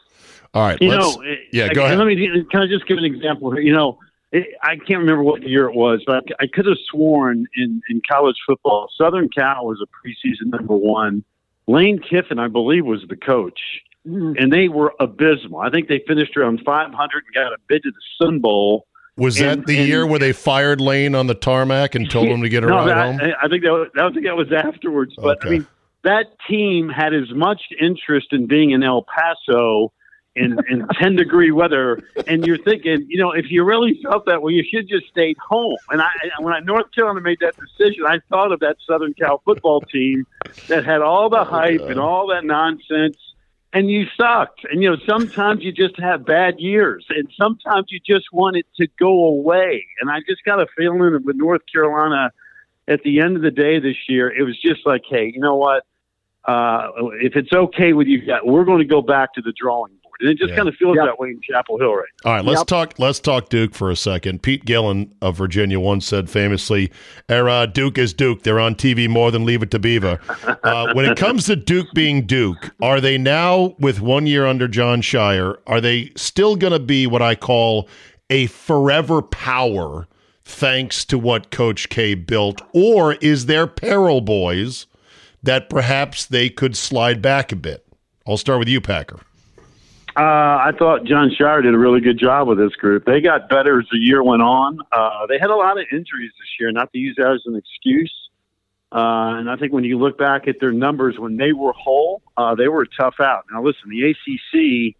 All 0.54 0.66
right. 0.66 0.80
You 0.80 0.88
let's- 0.88 1.16
know, 1.16 1.22
it- 1.22 1.38
yeah, 1.52 1.66
I- 1.70 1.74
go 1.74 1.84
ahead. 1.84 1.98
Let 1.98 2.06
me 2.06 2.44
can 2.50 2.62
I 2.62 2.66
just 2.66 2.86
give 2.86 2.98
an 2.98 3.04
example 3.04 3.52
here? 3.52 3.60
You 3.62 3.72
know, 3.72 3.98
it, 4.32 4.48
I 4.62 4.76
can't 4.76 5.00
remember 5.00 5.22
what 5.22 5.42
year 5.42 5.68
it 5.68 5.74
was, 5.74 6.02
but 6.06 6.24
I, 6.40 6.44
I 6.44 6.46
could 6.46 6.66
have 6.66 6.76
sworn 6.90 7.46
in 7.56 7.80
in 7.88 8.00
college 8.08 8.36
football, 8.46 8.88
Southern 8.96 9.28
Cal 9.28 9.66
was 9.66 9.80
a 9.80 9.86
preseason 9.86 10.50
number 10.50 10.76
one. 10.76 11.24
Lane 11.66 12.00
Kiffin, 12.00 12.38
I 12.40 12.48
believe, 12.48 12.84
was 12.84 13.04
the 13.08 13.16
coach, 13.16 13.60
mm-hmm. 14.06 14.32
and 14.38 14.52
they 14.52 14.68
were 14.68 14.92
abysmal. 14.98 15.60
I 15.60 15.70
think 15.70 15.88
they 15.88 16.02
finished 16.06 16.36
around 16.36 16.62
500 16.64 16.92
and 16.92 17.34
got 17.34 17.52
a 17.52 17.56
bid 17.68 17.84
to 17.84 17.90
the 17.92 18.24
Sun 18.24 18.40
Bowl. 18.40 18.86
Was 19.20 19.36
that 19.36 19.58
And- 19.58 19.66
the 19.66 19.78
and- 19.78 19.88
year 19.88 20.06
where 20.06 20.18
they 20.18 20.32
fired 20.32 20.80
Lane 20.80 21.14
on 21.14 21.26
the 21.26 21.34
tarmac 21.34 21.94
and 21.94 22.10
told 22.10 22.28
him 22.28 22.40
to 22.42 22.48
get 22.48 22.64
a 22.64 22.66
no, 22.66 22.76
ride 22.76 22.88
that, 22.88 23.20
home? 23.20 23.32
I 23.42 23.48
think 23.48 23.64
that 23.64 23.72
was, 23.72 23.88
I 24.00 24.10
think 24.10 24.24
that 24.24 24.36
was 24.36 24.50
afterwards. 24.50 25.14
But 25.16 25.44
I 25.44 25.50
mean, 25.50 25.66
that 26.04 26.26
team 26.48 26.88
had 26.88 27.12
as 27.12 27.30
much 27.34 27.60
interest 27.78 28.28
in 28.32 28.46
being 28.46 28.70
in 28.70 28.82
El 28.82 29.02
Paso 29.04 29.92
in, 30.36 30.58
in 30.70 30.86
10 31.00 31.16
degree 31.16 31.50
weather. 31.50 31.98
And 32.26 32.46
you're 32.46 32.56
thinking, 32.56 33.04
you 33.08 33.18
know, 33.20 33.32
if 33.32 33.50
you 33.50 33.62
really 33.62 34.00
felt 34.02 34.24
that 34.24 34.40
way, 34.40 34.52
you 34.54 34.64
should 34.64 34.88
just 34.88 35.06
stayed 35.08 35.36
home. 35.38 35.76
And 35.90 36.00
I, 36.00 36.08
when 36.38 36.54
I, 36.54 36.60
North 36.60 36.86
Carolina 36.94 37.20
made 37.20 37.40
that 37.40 37.54
decision, 37.56 38.06
I 38.06 38.20
thought 38.30 38.52
of 38.52 38.60
that 38.60 38.76
Southern 38.88 39.12
Cal 39.12 39.42
football 39.44 39.82
team 39.82 40.26
that 40.68 40.86
had 40.86 41.02
all 41.02 41.28
the 41.28 41.44
hype 41.44 41.82
and 41.82 42.00
all 42.00 42.28
that 42.28 42.44
nonsense. 42.44 43.18
And 43.72 43.88
you 43.88 44.06
sucked. 44.20 44.64
And, 44.70 44.82
you 44.82 44.90
know, 44.90 44.96
sometimes 45.08 45.62
you 45.62 45.70
just 45.70 45.98
have 46.00 46.26
bad 46.26 46.58
years. 46.58 47.06
And 47.08 47.28
sometimes 47.40 47.86
you 47.90 48.00
just 48.04 48.26
want 48.32 48.56
it 48.56 48.66
to 48.78 48.88
go 48.98 49.26
away. 49.26 49.86
And 50.00 50.10
I 50.10 50.20
just 50.28 50.44
got 50.44 50.60
a 50.60 50.66
feeling 50.76 50.98
with 50.98 51.36
North 51.36 51.62
Carolina, 51.72 52.32
at 52.88 53.02
the 53.04 53.20
end 53.20 53.36
of 53.36 53.42
the 53.42 53.52
day 53.52 53.78
this 53.78 53.96
year, 54.08 54.28
it 54.28 54.42
was 54.42 54.60
just 54.60 54.84
like, 54.84 55.02
hey, 55.08 55.30
you 55.32 55.40
know 55.40 55.54
what? 55.54 55.84
Uh, 56.44 56.88
if 57.20 57.36
it's 57.36 57.52
okay 57.52 57.92
with 57.92 58.08
you, 58.08 58.22
we're 58.44 58.64
going 58.64 58.80
to 58.80 58.84
go 58.84 59.00
back 59.00 59.32
to 59.34 59.42
the 59.42 59.52
drawing. 59.52 59.99
And 60.20 60.28
it 60.28 60.38
just 60.38 60.50
Yeah. 60.50 60.56
kind 60.56 60.68
of 60.68 60.74
feels 60.76 60.96
that 60.96 61.18
way 61.18 61.30
in 61.30 61.40
Chapel 61.40 61.78
Hill 61.78 61.94
right 61.94 62.04
All 62.24 62.32
right, 62.34 62.44
let's 62.44 62.62
talk. 62.64 62.94
Let's 62.98 63.18
talk 63.20 63.48
Duke 63.48 63.74
for 63.74 63.90
a 63.90 63.96
second. 63.96 64.42
Pete 64.42 64.64
Gillen 64.64 65.12
of 65.22 65.36
Virginia 65.36 65.80
once 65.80 66.06
said 66.06 66.28
famously, 66.28 66.90
"Era 67.28 67.66
Duke 67.66 67.96
is 67.98 68.12
Duke. 68.12 68.42
They're 68.42 68.60
on 68.60 68.74
TV 68.74 69.08
more 69.08 69.30
than 69.30 69.44
Leave 69.46 69.62
It 69.62 69.70
to 69.70 69.78
Beaver." 69.78 70.20
Uh, 70.62 70.92
when 70.92 71.06
it 71.06 71.16
comes 71.16 71.46
to 71.46 71.56
Duke 71.56 71.88
being 71.94 72.26
Duke, 72.26 72.70
are 72.82 73.00
they 73.00 73.16
now 73.16 73.74
with 73.78 74.00
one 74.00 74.26
year 74.26 74.46
under 74.46 74.68
Jon 74.68 75.00
Scheyer? 75.00 75.56
Are 75.66 75.80
they 75.80 76.10
still 76.16 76.54
going 76.56 76.72
to 76.74 76.78
be 76.78 77.06
what 77.06 77.22
I 77.22 77.34
call 77.34 77.88
a 78.28 78.46
forever 78.46 79.22
power, 79.22 80.06
thanks 80.44 81.04
to 81.06 81.18
what 81.18 81.50
Coach 81.50 81.88
K 81.88 82.14
built, 82.14 82.60
or 82.74 83.14
is 83.14 83.46
there 83.46 83.66
peril 83.66 84.20
boys 84.20 84.86
that 85.42 85.70
perhaps 85.70 86.26
they 86.26 86.48
could 86.50 86.76
slide 86.76 87.22
back 87.22 87.50
a 87.52 87.56
bit? 87.56 87.86
I'll 88.26 88.36
start 88.36 88.58
with 88.58 88.68
you, 88.68 88.80
Packer. 88.80 89.20
Uh, 90.16 90.20
I 90.22 90.72
thought 90.78 91.04
Jon 91.04 91.30
Scheyer 91.30 91.62
did 91.62 91.72
a 91.74 91.78
really 91.78 92.00
good 92.00 92.18
job 92.18 92.48
with 92.48 92.58
this 92.58 92.74
group. 92.74 93.04
They 93.04 93.20
got 93.20 93.48
better 93.48 93.80
as 93.80 93.86
the 93.92 93.98
year 93.98 94.22
went 94.22 94.42
on. 94.42 94.78
Uh, 94.90 95.26
they 95.28 95.38
had 95.38 95.50
a 95.50 95.54
lot 95.56 95.78
of 95.78 95.86
injuries 95.92 96.32
this 96.38 96.48
year, 96.58 96.72
not 96.72 96.92
to 96.92 96.98
use 96.98 97.14
that 97.16 97.30
as 97.32 97.42
an 97.46 97.54
excuse. 97.54 98.12
Uh, 98.92 99.38
and 99.38 99.48
I 99.48 99.54
think 99.56 99.72
when 99.72 99.84
you 99.84 99.98
look 99.98 100.18
back 100.18 100.48
at 100.48 100.58
their 100.58 100.72
numbers 100.72 101.16
when 101.18 101.36
they 101.36 101.52
were 101.52 101.72
whole, 101.72 102.22
uh, 102.36 102.56
they 102.56 102.66
were 102.66 102.86
tough 102.86 103.20
out. 103.20 103.44
Now, 103.52 103.62
listen, 103.62 103.88
the 103.88 104.10
ACC, 104.10 104.96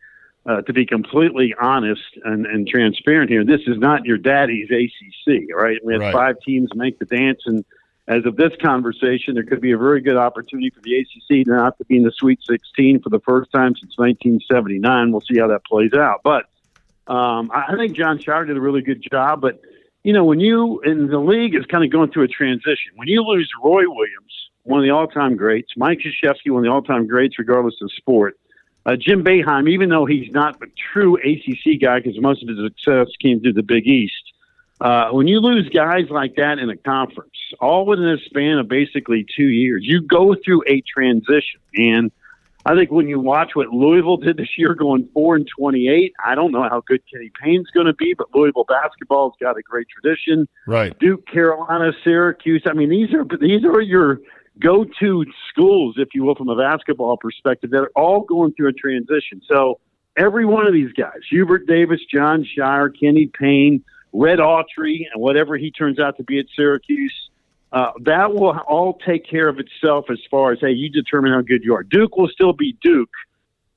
uh, 0.47 0.63
to 0.63 0.73
be 0.73 0.87
completely 0.87 1.55
honest 1.61 2.03
and, 2.25 2.47
and 2.47 2.69
transparent 2.69 3.31
here, 3.31 3.45
this 3.45 3.63
is 3.67 3.79
not 3.79 4.05
your 4.05 4.17
daddy's 4.17 4.71
ACC, 4.71 5.49
right? 5.53 5.85
We 5.85 5.93
had 5.95 6.03
Right. 6.03 6.13
five 6.15 6.37
teams 6.47 6.71
make 6.77 7.01
the 7.01 7.05
dance, 7.05 7.41
and 7.47 7.65
as 8.09 8.27
of 8.27 8.37
this 8.37 8.53
conversation, 8.61 9.35
there 9.35 9.45
could 9.45 9.61
be 9.61 9.73
a 9.73 9.79
very 9.79 10.01
good 10.01 10.17
opportunity 10.17 10.71
for 10.71 10.81
the 10.81 10.99
ACC 10.99 11.45
to 11.45 11.51
not 11.51 11.79
to 11.79 11.85
be 11.85 11.97
in 11.97 12.03
the 12.03 12.13
Sweet 12.13 12.41
16 12.49 13.03
for 13.03 13.11
the 13.11 13.21
first 13.21 13.53
time 13.53 13.75
since 13.77 13.97
1979. 13.97 15.13
We'll 15.13 15.21
see 15.21 15.39
how 15.39 15.49
that 15.49 15.65
plays 15.65 15.93
out. 15.93 16.21
But 16.25 16.47
um, 17.07 17.51
I 17.55 17.77
think 17.77 17.93
Jon 17.93 18.19
Scheyer 18.19 18.47
did 18.47 18.57
a 18.57 18.61
really 18.61 18.83
good 18.83 19.05
job. 19.11 19.41
But, 19.41 19.61
you 20.03 20.13
know, 20.13 20.25
when 20.25 20.41
you, 20.41 20.81
and 20.85 21.09
the 21.09 21.19
league 21.19 21.55
is 21.55 21.67
kind 21.67 21.85
of 21.85 21.91
going 21.91 22.11
through 22.11 22.25
a 22.25 22.29
transition, 22.29 22.93
when 22.97 23.09
you 23.09 23.23
lose 23.23 23.51
Roy 23.63 23.83
Williams, 23.87 24.51
one 24.65 24.81
of 24.81 24.85
the 24.85 24.91
all 24.91 25.07
time 25.07 25.37
greats, 25.37 25.73
Mike 25.77 25.99
Krzyzewski, 25.99 26.51
one 26.51 26.65
of 26.65 26.65
the 26.65 26.71
all 26.71 26.83
time 26.83 27.07
greats, 27.07 27.39
regardless 27.39 27.75
of 27.83 27.93
sport, 27.93 28.39
uh, 28.87 28.97
Jim 28.97 29.23
Boeheim, 29.23 29.69
even 29.69 29.89
though 29.89 30.07
he's 30.07 30.31
not 30.33 30.57
a 30.63 30.67
true 30.93 31.17
ACC 31.17 31.81
guy 31.81 32.01
because 32.01 32.19
most 32.21 32.43
of 32.43 32.49
his 32.49 32.59
success 32.59 33.09
came 33.21 33.41
through 33.41 33.53
the 33.53 33.63
Big 33.63 33.87
East, 33.87 34.30
uh, 34.81 35.11
when 35.11 35.27
you 35.27 35.41
lose 35.41 35.69
guys 35.69 36.07
like 36.11 36.37
that 36.37 36.59
in 36.59 36.71
a 36.71 36.77
conference, 36.77 37.37
all 37.61 37.87
within 37.87 38.09
a 38.09 38.19
span 38.25 38.59
of 38.59 38.69
basically 38.69 39.27
two 39.37 39.49
years, 39.49 39.83
you 39.85 40.01
go 40.01 40.35
through 40.45 40.63
a 40.67 40.83
transition. 40.83 41.61
And 41.75 42.11
I 42.65 42.75
think 42.75 42.91
when 42.91 43.09
you 43.09 43.19
watch 43.19 43.53
what 43.55 43.69
Louisville 43.69 44.19
did 44.19 44.37
this 44.37 44.59
year, 44.59 44.75
going 44.75 45.09
four 45.15 45.35
and 45.37 45.47
twenty-eight, 45.47 46.13
I 46.25 46.35
don't 46.35 46.53
know 46.53 46.63
how 46.63 46.83
good 46.87 47.03
Kenny 47.11 47.31
Payne's 47.43 47.71
going 47.71 47.87
to 47.87 47.95
be, 47.95 48.15
but 48.15 48.27
Louisville 48.35 48.67
basketball's 48.69 49.33
got 49.41 49.57
a 49.57 49.63
great 49.63 49.87
tradition. 49.89 50.47
Right. 50.67 50.99
Duke, 50.99 51.27
Carolina, 51.27 51.93
Syracuse. 52.05 52.63
I 52.67 52.75
mean, 52.75 52.91
these 52.91 53.15
are 53.15 53.25
these 53.39 53.65
are 53.65 53.81
your 53.81 54.21
go-to 54.59 55.25
schools, 55.49 55.95
if 55.97 56.09
you 56.13 56.23
will, 56.23 56.35
from 56.35 56.51
a 56.51 56.57
basketball 56.57 57.17
perspective. 57.17 57.71
That 57.71 57.79
are 57.79 57.93
all 57.97 58.25
going 58.25 58.53
through 58.53 58.69
a 58.69 58.73
transition. 58.75 59.41
So 59.51 59.81
every 60.19 60.45
one 60.45 60.67
of 60.67 60.75
these 60.75 60.93
guys, 60.93 61.21
Hubert 61.31 61.67
Davis, 61.67 62.01
Jon 62.13 62.45
Scheyer, 62.45 62.91
Kenny 63.01 63.27
Payne, 63.27 63.83
Red 64.13 64.39
Autry, 64.39 65.07
and 65.13 65.21
whatever 65.23 65.57
he 65.57 65.71
turns 65.71 65.99
out 65.99 66.17
to 66.17 66.23
be 66.25 66.39
at 66.39 66.47
Syracuse, 66.57 67.31
uh, 67.73 67.93
that 68.03 68.35
will 68.35 68.59
all 68.69 68.99
take 69.07 69.25
care 69.29 69.49
of 69.49 69.59
itself 69.61 70.07
as 70.11 70.19
far 70.31 70.53
as 70.53 70.59
hey, 70.61 70.73
you 70.73 70.89
determine 70.91 71.33
how 71.33 71.41
good 71.43 71.63
you 71.63 71.75
are. 71.75 71.83
Duke 71.85 72.17
will 72.17 72.29
still 72.29 72.53
be 72.53 72.77
Duke. 72.83 73.11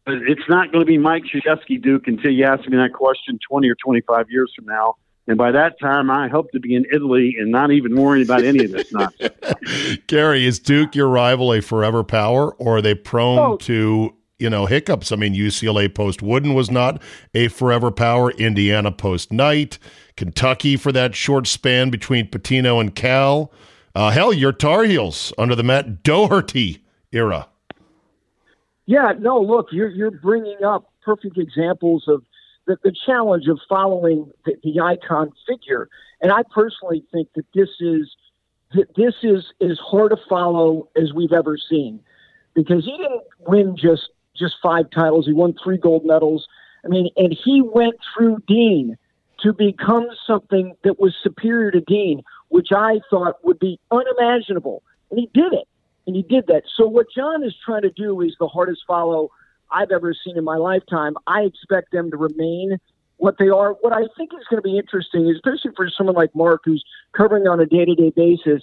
But 0.05 0.15
it's 0.15 0.49
not 0.49 0.71
going 0.73 0.81
to 0.81 0.85
be 0.85 0.97
Mike 0.97 1.23
Krzyzewski 1.23 1.81
Duke 1.81 2.07
until 2.07 2.31
you 2.31 2.43
ask 2.43 2.67
me 2.67 2.75
that 2.75 2.91
question 2.93 3.39
20 3.49 3.69
or 3.69 3.75
25 3.75 4.29
years 4.29 4.51
from 4.53 4.65
now. 4.65 4.95
And 5.27 5.37
by 5.37 5.51
that 5.51 5.79
time, 5.79 6.11
I 6.11 6.27
hope 6.27 6.51
to 6.51 6.59
be 6.59 6.75
in 6.75 6.85
Italy 6.91 7.37
and 7.39 7.49
not 7.49 7.71
even 7.71 7.95
worrying 7.95 8.25
about 8.25 8.43
any 8.43 8.65
of 8.65 8.71
this 8.73 8.91
nonsense. 8.91 9.33
Gary, 10.07 10.45
is 10.45 10.59
Duke 10.59 10.93
your 10.95 11.07
rival 11.07 11.53
a 11.53 11.61
forever 11.61 12.03
power, 12.03 12.51
or 12.55 12.77
are 12.77 12.81
they 12.81 12.95
prone 12.95 13.39
Oh. 13.39 13.57
to 13.57 14.13
you 14.39 14.49
know 14.49 14.65
hiccups? 14.65 15.13
I 15.13 15.15
mean, 15.15 15.33
UCLA 15.33 15.93
post 15.93 16.21
Wooden 16.21 16.53
was 16.53 16.69
not 16.69 17.01
a 17.33 17.47
forever 17.47 17.89
power. 17.89 18.31
Indiana 18.31 18.91
post 18.91 19.31
Knight, 19.31 19.79
Kentucky 20.15 20.77
for 20.77 20.91
that 20.91 21.15
short 21.15 21.47
span 21.47 21.89
between 21.89 22.29
Pitino 22.29 22.79
and 22.79 22.93
Cal. 22.93 23.51
Uh, 23.95 24.09
hell, 24.09 24.33
your 24.33 24.51
Tar 24.51 24.83
Heels 24.83 25.33
under 25.37 25.55
the 25.55 25.63
Matt 25.63 26.03
Doherty 26.03 26.83
era. 27.11 27.47
Yeah, 28.85 29.13
no, 29.17 29.39
look, 29.39 29.67
you're 29.71 29.89
you're 29.89 30.11
bringing 30.11 30.63
up 30.63 30.91
perfect 31.03 31.37
examples 31.37 32.05
of 32.07 32.23
the, 32.65 32.77
the 32.83 32.93
challenge 33.05 33.47
of 33.47 33.59
following 33.69 34.31
the, 34.45 34.55
the 34.63 34.79
icon 34.79 35.31
figure. 35.47 35.89
And 36.21 36.31
I 36.31 36.43
personally 36.53 37.03
think 37.11 37.29
that 37.35 37.45
this 37.53 37.69
is 37.79 38.15
this 38.95 39.13
is 39.21 39.45
as 39.61 39.77
hard 39.79 40.11
to 40.11 40.17
follow 40.27 40.89
as 40.95 41.13
we've 41.13 41.33
ever 41.33 41.57
seen 41.57 41.99
because 42.55 42.83
he 42.85 42.97
didn't 42.97 43.23
win 43.39 43.75
just 43.77 44.09
just 44.35 44.55
five 44.61 44.89
titles. 44.89 45.25
He 45.25 45.33
won 45.33 45.55
three 45.63 45.77
gold 45.77 46.05
medals. 46.05 46.47
I 46.83 46.87
mean, 46.87 47.09
and 47.15 47.37
he 47.43 47.61
went 47.61 47.95
through 48.13 48.39
Dean 48.47 48.97
to 49.43 49.53
become 49.53 50.07
something 50.25 50.73
that 50.83 50.99
was 50.99 51.13
superior 51.21 51.71
to 51.71 51.81
Dean, 51.81 52.23
which 52.49 52.69
I 52.73 52.99
thought 53.09 53.43
would 53.43 53.59
be 53.59 53.79
unimaginable. 53.91 54.83
And 55.11 55.19
he 55.19 55.29
did 55.33 55.53
it. 55.53 55.67
And 56.07 56.15
he 56.15 56.23
did 56.23 56.47
that. 56.47 56.63
So 56.75 56.87
what 56.87 57.07
Jon 57.15 57.43
is 57.43 57.53
trying 57.65 57.83
to 57.83 57.89
do 57.89 58.21
is 58.21 58.35
the 58.39 58.47
hardest 58.47 58.81
follow 58.87 59.31
I've 59.71 59.91
ever 59.91 60.13
seen 60.13 60.37
in 60.37 60.43
my 60.43 60.57
lifetime. 60.57 61.13
I 61.27 61.41
expect 61.41 61.91
them 61.91 62.11
to 62.11 62.17
remain 62.17 62.77
what 63.17 63.37
they 63.39 63.49
are. 63.49 63.71
What 63.81 63.93
I 63.93 64.03
think 64.17 64.31
is 64.33 64.45
going 64.49 64.61
to 64.61 64.67
be 64.67 64.77
interesting, 64.77 65.29
especially 65.29 65.71
for 65.75 65.89
someone 65.89 66.15
like 66.15 66.35
Mark 66.35 66.61
who's 66.65 66.83
covering 67.15 67.47
on 67.47 67.59
a 67.59 67.65
day 67.65 67.85
to 67.85 67.95
day 67.95 68.11
basis, 68.15 68.61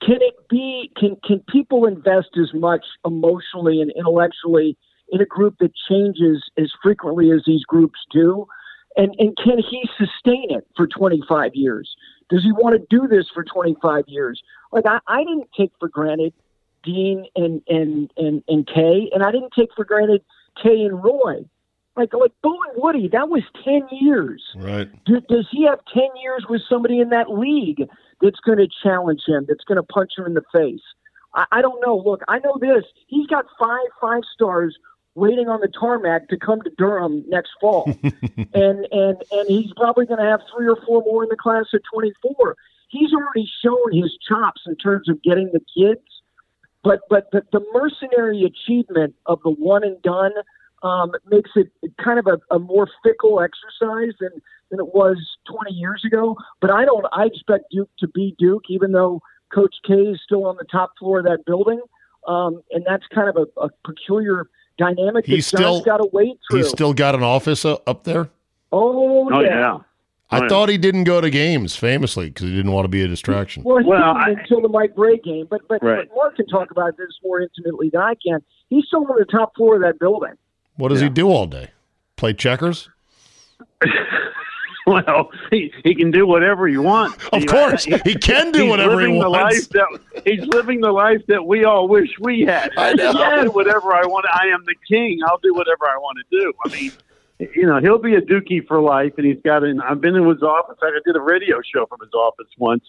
can 0.00 0.18
it 0.20 0.48
be 0.48 0.92
can 0.96 1.16
can 1.24 1.40
people 1.48 1.86
invest 1.86 2.36
as 2.40 2.52
much 2.54 2.84
emotionally 3.04 3.80
and 3.80 3.90
intellectually 3.96 4.76
in 5.10 5.20
a 5.20 5.26
group 5.26 5.56
that 5.58 5.72
changes 5.88 6.44
as 6.56 6.70
frequently 6.82 7.30
as 7.30 7.42
these 7.46 7.64
groups 7.64 7.98
do? 8.12 8.46
And 8.96 9.14
and 9.18 9.36
can 9.36 9.58
he 9.58 9.88
sustain 9.96 10.50
it 10.50 10.66
for 10.76 10.86
25 10.86 11.54
years? 11.54 11.94
Does 12.28 12.42
he 12.42 12.52
want 12.52 12.78
to 12.78 12.86
do 12.90 13.08
this 13.08 13.26
for 13.32 13.44
25 13.44 14.04
years? 14.06 14.42
Like 14.72 14.84
I, 14.86 14.98
I 15.06 15.24
didn't 15.24 15.48
take 15.56 15.72
for 15.78 15.88
granted 15.88 16.32
Dean 16.82 17.26
and 17.36 17.62
and 17.68 18.10
and 18.16 18.42
and 18.48 18.66
Kay, 18.66 19.10
and 19.12 19.22
I 19.22 19.30
didn't 19.30 19.52
take 19.56 19.70
for 19.74 19.84
granted 19.84 20.22
Kay 20.62 20.82
and 20.82 21.02
Roy. 21.02 21.44
Like 21.96 22.14
like 22.14 22.32
Bo 22.42 22.50
and 22.50 22.82
Woody, 22.82 23.08
that 23.08 23.28
was 23.28 23.42
ten 23.64 23.86
years. 23.90 24.42
Right. 24.56 24.88
Do, 25.04 25.20
does 25.28 25.46
he 25.50 25.64
have 25.64 25.80
ten 25.92 26.08
years 26.22 26.46
with 26.48 26.62
somebody 26.68 27.00
in 27.00 27.10
that 27.10 27.30
league 27.30 27.88
that's 28.20 28.40
going 28.40 28.58
to 28.58 28.68
challenge 28.82 29.22
him, 29.26 29.46
that's 29.48 29.64
going 29.64 29.76
to 29.76 29.82
punch 29.82 30.12
him 30.16 30.26
in 30.26 30.34
the 30.34 30.44
face? 30.52 30.82
I, 31.34 31.44
I 31.50 31.62
don't 31.62 31.80
know. 31.84 31.96
Look, 31.96 32.22
I 32.28 32.38
know 32.38 32.56
this. 32.60 32.84
He's 33.08 33.26
got 33.26 33.46
five 33.58 33.86
five 34.00 34.22
stars 34.32 34.76
waiting 35.18 35.48
on 35.48 35.60
the 35.60 35.68
tarmac 35.68 36.28
to 36.28 36.36
come 36.36 36.62
to 36.62 36.70
Durham 36.78 37.24
next 37.28 37.50
fall, 37.60 37.84
and 38.02 38.86
and 38.90 39.16
and 39.30 39.48
he's 39.48 39.72
probably 39.76 40.06
going 40.06 40.20
to 40.20 40.26
have 40.26 40.40
three 40.54 40.68
or 40.68 40.76
four 40.86 41.02
more 41.02 41.22
in 41.24 41.28
the 41.28 41.36
class 41.36 41.66
of 41.74 41.80
twenty 41.92 42.12
four. 42.22 42.56
He's 42.88 43.12
already 43.12 43.50
shown 43.62 43.92
his 43.92 44.16
chops 44.26 44.62
in 44.66 44.76
terms 44.76 45.08
of 45.08 45.22
getting 45.22 45.50
the 45.52 45.60
kids 45.76 46.00
but 46.82 47.00
but 47.10 47.30
the, 47.32 47.42
the 47.52 47.60
mercenary 47.72 48.44
achievement 48.44 49.14
of 49.26 49.40
the 49.42 49.50
one 49.50 49.84
and 49.84 50.00
done 50.02 50.32
um, 50.82 51.12
makes 51.28 51.50
it 51.56 51.70
kind 52.02 52.18
of 52.18 52.26
a, 52.26 52.54
a 52.54 52.58
more 52.58 52.88
fickle 53.04 53.40
exercise 53.40 54.14
than 54.20 54.30
than 54.70 54.80
it 54.80 54.94
was 54.94 55.16
20 55.50 55.72
years 55.72 56.02
ago. 56.04 56.36
But 56.60 56.70
I 56.70 56.84
don't. 56.84 57.04
I 57.12 57.26
expect 57.26 57.64
Duke 57.70 57.90
to 57.98 58.08
be 58.08 58.34
Duke, 58.38 58.64
even 58.68 58.92
though 58.92 59.20
Coach 59.52 59.74
K 59.86 59.94
is 59.94 60.20
still 60.24 60.46
on 60.46 60.56
the 60.56 60.66
top 60.70 60.92
floor 60.98 61.18
of 61.18 61.24
that 61.24 61.44
building, 61.46 61.80
um, 62.26 62.62
and 62.70 62.84
that's 62.86 63.04
kind 63.14 63.28
of 63.28 63.36
a, 63.36 63.60
a 63.60 63.68
peculiar 63.84 64.48
dynamic. 64.78 65.26
He's 65.26 65.50
that 65.50 65.58
still 65.58 65.82
got 65.82 65.98
to 65.98 66.08
wait 66.12 66.38
through. 66.50 66.60
He's 66.60 66.68
still 66.70 66.94
got 66.94 67.14
an 67.14 67.22
office 67.22 67.64
uh, 67.64 67.76
up 67.86 68.04
there. 68.04 68.28
Oh, 68.72 69.28
Oh 69.32 69.40
yeah. 69.40 69.48
yeah. 69.48 69.78
I 70.30 70.40
Right. 70.40 70.50
thought 70.50 70.68
he 70.68 70.76
didn't 70.76 71.04
go 71.04 71.20
to 71.22 71.30
games 71.30 71.74
famously 71.74 72.28
because 72.28 72.48
he 72.50 72.54
didn't 72.56 72.72
want 72.72 72.84
to 72.84 72.88
be 72.90 73.02
a 73.02 73.08
distraction. 73.08 73.62
Well, 73.64 73.78
he 73.78 73.84
Well, 73.84 74.02
I- 74.02 74.30
until 74.38 74.60
the 74.60 74.68
Mike 74.68 74.94
Brey 74.94 75.16
game, 75.18 75.46
but 75.48 75.62
but, 75.68 75.82
Right. 75.82 76.06
but 76.08 76.14
Mark 76.16 76.36
can 76.36 76.46
talk 76.46 76.70
about 76.70 76.96
this 76.98 77.08
more 77.24 77.40
intimately 77.40 77.88
than 77.90 78.02
I 78.02 78.14
can. 78.14 78.40
He's 78.68 78.84
still 78.86 79.00
on 79.10 79.16
the 79.18 79.24
top 79.24 79.54
floor 79.56 79.76
of 79.76 79.82
that 79.82 79.98
building. 79.98 80.34
What 80.76 80.88
does 80.90 81.00
he 81.00 81.08
do 81.08 81.28
all 81.30 81.46
day? 81.46 81.70
Play 82.16 82.34
checkers? 82.34 82.90
Well, 85.06 85.30
he, 85.50 85.70
he 85.84 85.94
can 85.94 86.10
do 86.10 86.26
whatever 86.26 86.66
he 86.66 86.78
wants. 86.78 87.22
Of 87.32 87.44
course, 87.44 87.84
he 88.04 88.14
can 88.14 88.52
do 88.52 88.62
he's 88.62 88.70
whatever 88.70 89.00
he 89.00 89.08
wants. 89.08 89.30
life 89.30 89.68
that 89.70 90.22
he's 90.24 90.46
living 90.46 90.80
the 90.80 90.90
life 90.90 91.20
that 91.28 91.44
we 91.44 91.64
all 91.64 91.88
wish 91.88 92.08
we 92.20 92.40
had. 92.40 92.70
I 92.76 92.94
know. 92.94 93.12
I'll 93.12 93.52
whatever 93.52 93.92
I 93.92 94.06
want. 94.06 94.24
I 94.32 94.46
am 94.46 94.64
the 94.64 94.74
king. 94.88 95.20
I'll 95.26 95.38
do 95.38 95.52
whatever 95.52 95.84
I 95.84 95.98
want 95.98 96.18
to 96.18 96.38
do. 96.38 96.52
I 96.64 96.68
mean, 96.70 96.92
you 97.54 97.66
know, 97.66 97.80
he'll 97.80 97.98
be 97.98 98.14
a 98.14 98.22
dookie 98.22 98.66
for 98.66 98.80
life, 98.80 99.12
and 99.18 99.26
he's 99.26 99.42
got 99.44 99.62
an. 99.62 99.80
I've 99.82 100.00
been 100.00 100.16
in 100.16 100.26
his 100.26 100.42
office. 100.42 100.78
I 100.82 100.90
did 101.04 101.16
a 101.16 101.20
radio 101.20 101.60
show 101.62 101.84
from 101.84 102.00
his 102.00 102.14
office 102.14 102.48
once, 102.56 102.84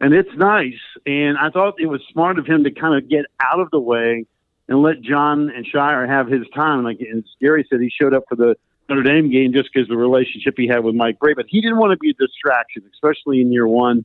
and 0.00 0.14
it's 0.14 0.34
nice. 0.36 0.80
And 1.04 1.36
I 1.36 1.50
thought 1.50 1.74
it 1.78 1.86
was 1.86 2.00
smart 2.10 2.38
of 2.38 2.46
him 2.46 2.64
to 2.64 2.70
kind 2.70 2.96
of 2.96 3.10
get 3.10 3.26
out 3.38 3.60
of 3.60 3.70
the 3.70 3.80
way 3.80 4.24
and 4.68 4.80
let 4.80 5.02
John 5.02 5.50
and 5.50 5.66
Scheyer 5.66 6.08
have 6.08 6.26
his 6.26 6.46
time. 6.54 6.84
Like 6.84 7.00
and 7.00 7.22
Gary 7.38 7.66
said, 7.68 7.80
he 7.80 7.90
showed 7.90 8.14
up 8.14 8.24
for 8.30 8.36
the 8.36 8.56
Notre 8.88 9.02
Dame 9.02 9.30
game 9.30 9.52
just 9.52 9.70
because 9.72 9.88
the 9.88 9.96
relationship 9.96 10.54
he 10.56 10.68
had 10.68 10.84
with 10.84 10.94
Mike 10.94 11.18
Brey, 11.18 11.34
but 11.34 11.46
he 11.48 11.60
didn't 11.60 11.78
want 11.78 11.92
to 11.92 11.96
be 11.96 12.10
a 12.10 12.14
distraction, 12.14 12.82
especially 12.92 13.40
in 13.40 13.52
year 13.52 13.66
one. 13.66 14.04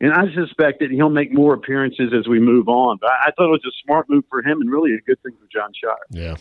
And 0.00 0.12
I 0.12 0.32
suspect 0.32 0.80
that 0.80 0.90
he'll 0.90 1.08
make 1.10 1.32
more 1.32 1.54
appearances 1.54 2.12
as 2.16 2.28
we 2.28 2.38
move 2.38 2.68
on. 2.68 2.98
But 3.00 3.10
I 3.10 3.28
I 3.28 3.30
thought 3.32 3.46
it 3.46 3.50
was 3.50 3.64
a 3.66 3.74
smart 3.84 4.08
move 4.08 4.24
for 4.30 4.40
him 4.42 4.60
and 4.60 4.70
really 4.70 4.94
a 4.94 5.00
good 5.00 5.20
thing 5.22 5.32
for 5.32 5.46
Jon 5.52 5.70
Scheyer. 5.72 5.96
Yeah. 6.10 6.36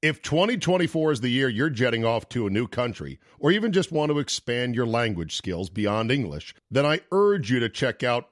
If 0.00 0.20
2024 0.20 1.12
is 1.12 1.20
the 1.20 1.28
year 1.28 1.48
you're 1.48 1.70
jetting 1.70 2.04
off 2.04 2.28
to 2.30 2.48
a 2.48 2.50
new 2.50 2.66
country, 2.66 3.20
or 3.38 3.52
even 3.52 3.70
just 3.70 3.92
want 3.92 4.10
to 4.10 4.18
expand 4.18 4.74
your 4.74 4.86
language 4.86 5.36
skills 5.36 5.70
beyond 5.70 6.10
English, 6.10 6.54
then 6.72 6.84
I 6.84 7.02
urge 7.12 7.52
you 7.52 7.60
to 7.60 7.68
check 7.68 8.02
out 8.02 8.31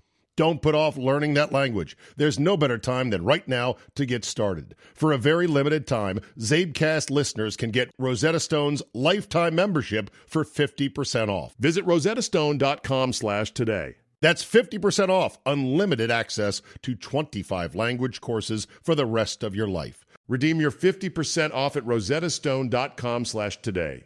Don't 0.37 0.61
put 0.61 0.75
off 0.75 0.97
learning 0.97 1.33
that 1.33 1.51
language. 1.51 1.97
There's 2.15 2.39
no 2.39 2.55
better 2.55 2.77
time 2.77 3.09
than 3.09 3.25
right 3.25 3.45
now 3.47 3.75
to 3.95 4.05
get 4.05 4.23
started. 4.23 4.75
For 4.93 5.11
a 5.11 5.17
very 5.17 5.45
limited 5.45 5.85
time, 5.85 6.19
Czabecast 6.39 7.11
listeners 7.11 7.57
can 7.57 7.71
get 7.71 7.91
Rosetta 7.99 8.39
Stone's 8.39 8.81
lifetime 8.93 9.55
membership 9.55 10.09
for 10.25 10.45
50% 10.45 11.29
off. 11.29 11.53
Visit 11.59 11.85
rosettastone.com 11.85 13.13
slash 13.13 13.51
today. 13.51 13.95
That's 14.21 14.45
50% 14.45 15.09
off 15.09 15.37
unlimited 15.45 16.11
access 16.11 16.61
to 16.83 16.95
25 16.95 17.75
language 17.75 18.21
courses 18.21 18.67
for 18.83 18.95
the 18.95 19.05
rest 19.05 19.43
of 19.43 19.55
your 19.55 19.67
life. 19.67 20.05
Redeem 20.27 20.61
your 20.61 20.71
50% 20.71 21.53
off 21.53 21.75
at 21.75 21.83
rosettastone.com 21.83 23.25
slash 23.25 23.61
today. 23.61 24.05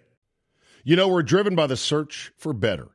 You 0.83 0.95
know, 0.95 1.07
we're 1.07 1.23
driven 1.23 1.55
by 1.55 1.67
the 1.67 1.77
search 1.77 2.31
for 2.37 2.53
better. 2.53 2.94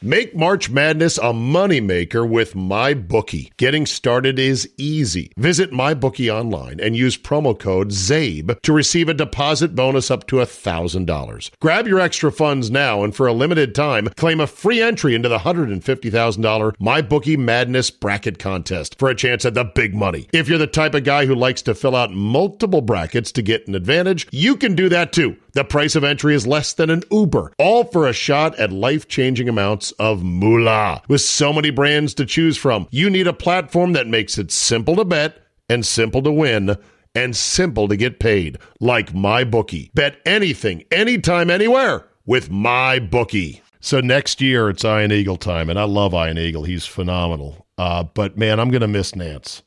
Make 0.00 0.36
March 0.36 0.70
Madness 0.70 1.18
a 1.18 1.32
moneymaker 1.32 2.26
with 2.28 2.54
MyBookie. 2.54 3.50
Getting 3.56 3.84
started 3.84 4.38
is 4.38 4.70
easy. 4.76 5.32
Visit 5.36 5.72
MyBookie 5.72 6.32
online 6.32 6.78
and 6.78 6.94
use 6.94 7.18
promo 7.18 7.58
code 7.58 7.90
CZABE 7.90 8.60
to 8.62 8.72
receive 8.72 9.08
a 9.08 9.14
deposit 9.14 9.74
bonus 9.74 10.08
up 10.08 10.28
to 10.28 10.36
$1,000. 10.36 11.50
Grab 11.60 11.88
your 11.88 11.98
extra 11.98 12.30
funds 12.30 12.70
now 12.70 13.02
and 13.02 13.12
for 13.12 13.26
a 13.26 13.32
limited 13.32 13.74
time, 13.74 14.06
claim 14.16 14.38
a 14.38 14.46
free 14.46 14.80
entry 14.80 15.16
into 15.16 15.28
the 15.28 15.38
$150,000 15.38 16.76
MyBookie 16.76 17.36
Madness 17.36 17.90
Bracket 17.90 18.38
Contest 18.38 18.96
for 19.00 19.08
a 19.08 19.16
chance 19.16 19.44
at 19.44 19.54
the 19.54 19.64
big 19.64 19.96
money. 19.96 20.28
If 20.32 20.48
you're 20.48 20.58
the 20.58 20.68
type 20.68 20.94
of 20.94 21.02
guy 21.02 21.26
who 21.26 21.34
likes 21.34 21.62
to 21.62 21.74
fill 21.74 21.96
out 21.96 22.12
multiple 22.12 22.82
brackets 22.82 23.32
to 23.32 23.42
get 23.42 23.66
an 23.66 23.74
advantage, 23.74 24.28
you 24.30 24.54
can 24.54 24.76
do 24.76 24.88
that 24.90 25.12
too. 25.12 25.36
The 25.58 25.64
price 25.64 25.96
of 25.96 26.04
entry 26.04 26.36
is 26.36 26.46
less 26.46 26.72
than 26.72 26.88
an 26.88 27.02
Uber, 27.10 27.52
all 27.58 27.82
for 27.82 28.06
a 28.06 28.12
shot 28.12 28.56
at 28.60 28.70
life 28.70 29.08
changing 29.08 29.48
amounts 29.48 29.90
of 29.98 30.22
moolah. 30.22 31.02
With 31.08 31.20
so 31.20 31.52
many 31.52 31.70
brands 31.70 32.14
to 32.14 32.26
choose 32.26 32.56
from, 32.56 32.86
you 32.92 33.10
need 33.10 33.26
a 33.26 33.32
platform 33.32 33.92
that 33.94 34.06
makes 34.06 34.38
it 34.38 34.52
simple 34.52 34.94
to 34.94 35.04
bet 35.04 35.36
and 35.68 35.84
simple 35.84 36.22
to 36.22 36.30
win 36.30 36.76
and 37.12 37.34
simple 37.34 37.88
to 37.88 37.96
get 37.96 38.20
paid, 38.20 38.58
like 38.78 39.12
MyBookie. 39.12 39.92
Bet 39.94 40.20
anything, 40.24 40.84
anytime, 40.92 41.50
anywhere 41.50 42.06
with 42.24 42.50
MyBookie. 42.50 43.60
So 43.80 43.98
next 43.98 44.40
year 44.40 44.70
it's 44.70 44.84
Ian 44.84 45.10
Eagle 45.10 45.38
time, 45.38 45.68
and 45.68 45.76
I 45.76 45.86
love 45.86 46.14
Ian 46.14 46.38
Eagle. 46.38 46.62
He's 46.62 46.86
phenomenal. 46.86 47.66
Uh, 47.76 48.04
but 48.04 48.38
man, 48.38 48.60
I'm 48.60 48.70
going 48.70 48.82
to 48.82 48.86
miss 48.86 49.10
Nantz. 49.10 49.62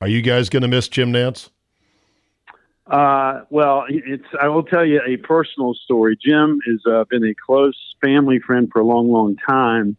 Are 0.00 0.08
you 0.08 0.20
guys 0.20 0.48
going 0.48 0.62
to 0.62 0.68
miss 0.68 0.88
Jim 0.88 1.12
Nantz? 1.12 1.50
Uh, 2.88 3.42
well, 3.50 3.84
it's. 3.88 4.24
I 4.40 4.48
will 4.48 4.62
tell 4.62 4.84
you 4.84 5.00
a 5.06 5.18
personal 5.18 5.74
story. 5.74 6.16
Jim 6.20 6.58
has 6.66 6.80
uh, 6.90 7.04
been 7.10 7.24
a 7.24 7.34
close 7.34 7.76
family 8.02 8.38
friend 8.38 8.68
for 8.72 8.80
a 8.80 8.84
long, 8.84 9.10
long 9.10 9.36
time. 9.36 9.96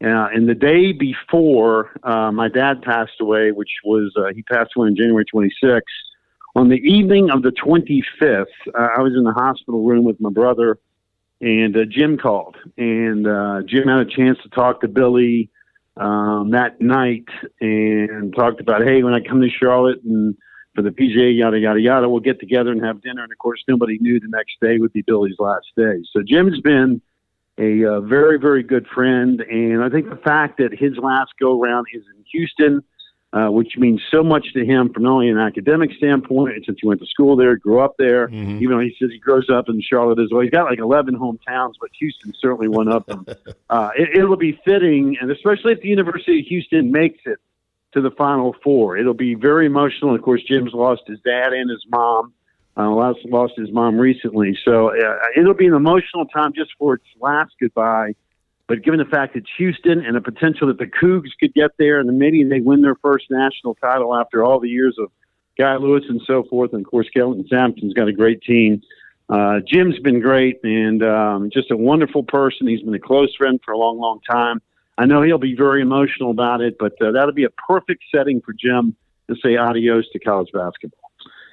Uh, 0.00 0.28
and 0.32 0.48
the 0.48 0.54
day 0.54 0.92
before 0.92 1.90
uh, 2.04 2.30
my 2.30 2.48
dad 2.48 2.82
passed 2.82 3.20
away, 3.20 3.50
which 3.50 3.70
was 3.84 4.12
uh, 4.16 4.32
he 4.32 4.42
passed 4.42 4.70
away 4.76 4.86
on 4.86 4.94
January 4.96 5.24
26th, 5.24 5.82
on 6.54 6.68
the 6.68 6.76
evening 6.76 7.30
of 7.30 7.42
the 7.42 7.50
25th, 7.50 8.46
uh, 8.74 8.88
I 8.96 9.00
was 9.00 9.12
in 9.16 9.24
the 9.24 9.32
hospital 9.32 9.84
room 9.84 10.04
with 10.04 10.20
my 10.20 10.30
brother, 10.30 10.78
and 11.40 11.76
uh, 11.76 11.84
Jim 11.84 12.18
called, 12.18 12.56
and 12.76 13.26
uh, 13.26 13.62
Jim 13.66 13.88
had 13.88 14.00
a 14.00 14.04
chance 14.04 14.38
to 14.42 14.48
talk 14.50 14.80
to 14.80 14.88
Billy 14.88 15.50
um, 15.96 16.50
that 16.50 16.80
night 16.80 17.26
and 17.60 18.34
talked 18.34 18.60
about, 18.60 18.82
hey, 18.82 19.02
when 19.02 19.14
I 19.14 19.20
come 19.20 19.40
to 19.40 19.48
Charlotte 19.50 20.02
and 20.04 20.36
for 20.78 20.82
the 20.82 20.90
PGA, 20.90 21.36
yada 21.36 21.58
yada 21.58 21.80
yada. 21.80 22.08
We'll 22.08 22.20
get 22.20 22.38
together 22.38 22.70
and 22.70 22.84
have 22.84 23.02
dinner. 23.02 23.24
And 23.24 23.32
of 23.32 23.38
course, 23.38 23.60
nobody 23.66 23.98
knew 23.98 24.20
the 24.20 24.28
next 24.28 24.60
day 24.60 24.78
would 24.78 24.92
be 24.92 25.02
Billy's 25.02 25.34
last 25.40 25.66
day. 25.76 26.04
So 26.12 26.22
Jim's 26.24 26.60
been 26.60 27.02
a 27.58 27.84
uh, 27.84 28.00
very 28.02 28.38
very 28.38 28.62
good 28.62 28.86
friend, 28.86 29.40
and 29.40 29.82
I 29.82 29.88
think 29.88 30.08
the 30.08 30.20
fact 30.22 30.58
that 30.58 30.72
his 30.72 30.96
last 30.96 31.32
go 31.40 31.60
round 31.60 31.88
is 31.92 32.04
in 32.16 32.24
Houston. 32.32 32.82
Uh, 33.30 33.50
which 33.50 33.76
means 33.76 34.00
so 34.10 34.22
much 34.22 34.54
to 34.54 34.64
him 34.64 34.90
from 34.90 35.02
not 35.02 35.12
only 35.12 35.28
an 35.28 35.36
academic 35.36 35.90
standpoint, 35.98 36.64
since 36.64 36.78
he 36.80 36.86
went 36.86 36.98
to 36.98 37.06
school 37.06 37.36
there, 37.36 37.56
grew 37.58 37.78
up 37.78 37.94
there. 37.98 38.26
Mm-hmm. 38.28 38.62
Even 38.62 38.70
though 38.70 38.82
he 38.82 38.96
says 38.98 39.10
he 39.12 39.18
grows 39.18 39.50
up 39.50 39.68
in 39.68 39.82
Charlotte 39.82 40.18
as 40.18 40.30
well, 40.32 40.40
he's 40.40 40.50
got 40.50 40.64
like 40.64 40.78
11 40.78 41.14
hometowns, 41.14 41.74
but 41.78 41.90
Houston 41.98 42.32
certainly 42.40 42.68
one 42.68 42.88
of 42.88 43.04
them. 43.04 43.26
uh, 43.68 43.90
it, 43.98 44.16
it'll 44.16 44.38
be 44.38 44.58
fitting, 44.64 45.18
and 45.20 45.30
especially 45.30 45.72
if 45.72 45.82
the 45.82 45.88
University 45.88 46.40
of 46.40 46.46
Houston 46.46 46.90
makes 46.90 47.18
it 47.26 47.38
to 47.92 48.00
the 48.00 48.10
Final 48.10 48.54
Four. 48.62 48.96
It'll 48.96 49.14
be 49.14 49.34
very 49.34 49.66
emotional. 49.66 50.14
Of 50.14 50.22
course, 50.22 50.42
Jim's 50.46 50.72
lost 50.72 51.02
his 51.06 51.18
dad 51.24 51.52
and 51.52 51.70
his 51.70 51.84
mom. 51.88 52.32
Uh, 52.76 52.90
lost, 52.90 53.18
lost 53.24 53.54
his 53.56 53.72
mom 53.72 53.98
recently, 53.98 54.56
so 54.64 54.90
uh, 54.90 55.16
it'll 55.36 55.52
be 55.52 55.66
an 55.66 55.74
emotional 55.74 56.26
time 56.26 56.52
just 56.54 56.70
for 56.78 56.94
its 56.94 57.04
last 57.20 57.50
goodbye. 57.60 58.14
But 58.68 58.84
given 58.84 59.00
the 59.00 59.06
fact 59.06 59.34
it's 59.34 59.48
Houston 59.56 60.04
and 60.04 60.14
the 60.14 60.20
potential 60.20 60.68
that 60.68 60.78
the 60.78 60.86
Cougs 60.86 61.30
could 61.40 61.52
get 61.54 61.72
there, 61.76 61.98
and 61.98 62.08
then 62.08 62.18
maybe 62.18 62.44
they 62.44 62.60
win 62.60 62.82
their 62.82 62.94
first 62.96 63.24
national 63.30 63.74
title 63.74 64.14
after 64.14 64.44
all 64.44 64.60
the 64.60 64.68
years 64.68 64.96
of 64.96 65.10
Guy 65.58 65.74
Lewis 65.76 66.04
and 66.08 66.20
so 66.24 66.44
forth, 66.44 66.72
and 66.72 66.84
of 66.84 66.90
course 66.90 67.08
Kelvin 67.10 67.44
Sampson's 67.48 67.94
got 67.94 68.06
a 68.06 68.12
great 68.12 68.42
team. 68.42 68.80
Uh, 69.28 69.60
Jim's 69.66 69.98
been 69.98 70.20
great 70.20 70.60
and 70.62 71.02
um, 71.02 71.50
just 71.52 71.70
a 71.70 71.76
wonderful 71.76 72.22
person. 72.22 72.66
He's 72.66 72.82
been 72.82 72.94
a 72.94 73.00
close 73.00 73.34
friend 73.34 73.60
for 73.64 73.72
a 73.72 73.78
long, 73.78 73.98
long 73.98 74.20
time. 74.30 74.62
I 74.98 75.06
know 75.06 75.22
he'll 75.22 75.38
be 75.38 75.54
very 75.54 75.80
emotional 75.80 76.32
about 76.32 76.60
it, 76.60 76.76
but 76.78 77.00
uh, 77.00 77.12
that'll 77.12 77.32
be 77.32 77.44
a 77.44 77.50
perfect 77.50 78.02
setting 78.14 78.40
for 78.44 78.52
Jim 78.52 78.96
to 79.30 79.36
say 79.42 79.56
adios 79.56 80.08
to 80.12 80.18
college 80.18 80.48
basketball. 80.52 81.10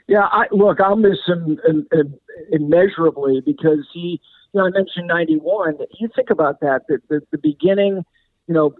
Yeah, 0.07 0.27
I, 0.31 0.45
look, 0.51 0.81
I'll 0.81 0.95
miss 0.95 1.19
him 1.25 1.59
in, 1.67 1.85
in, 1.91 2.19
immeasurably 2.51 3.41
because 3.45 3.87
he, 3.93 4.19
you 4.53 4.59
know, 4.59 4.65
I 4.65 4.69
mentioned 4.71 5.07
'91. 5.07 5.77
You 5.99 6.09
think 6.15 6.29
about 6.31 6.59
that, 6.61 6.83
the, 6.87 6.99
the, 7.07 7.21
the 7.31 7.37
beginning, 7.37 8.03
you 8.47 8.53
know, 8.53 8.73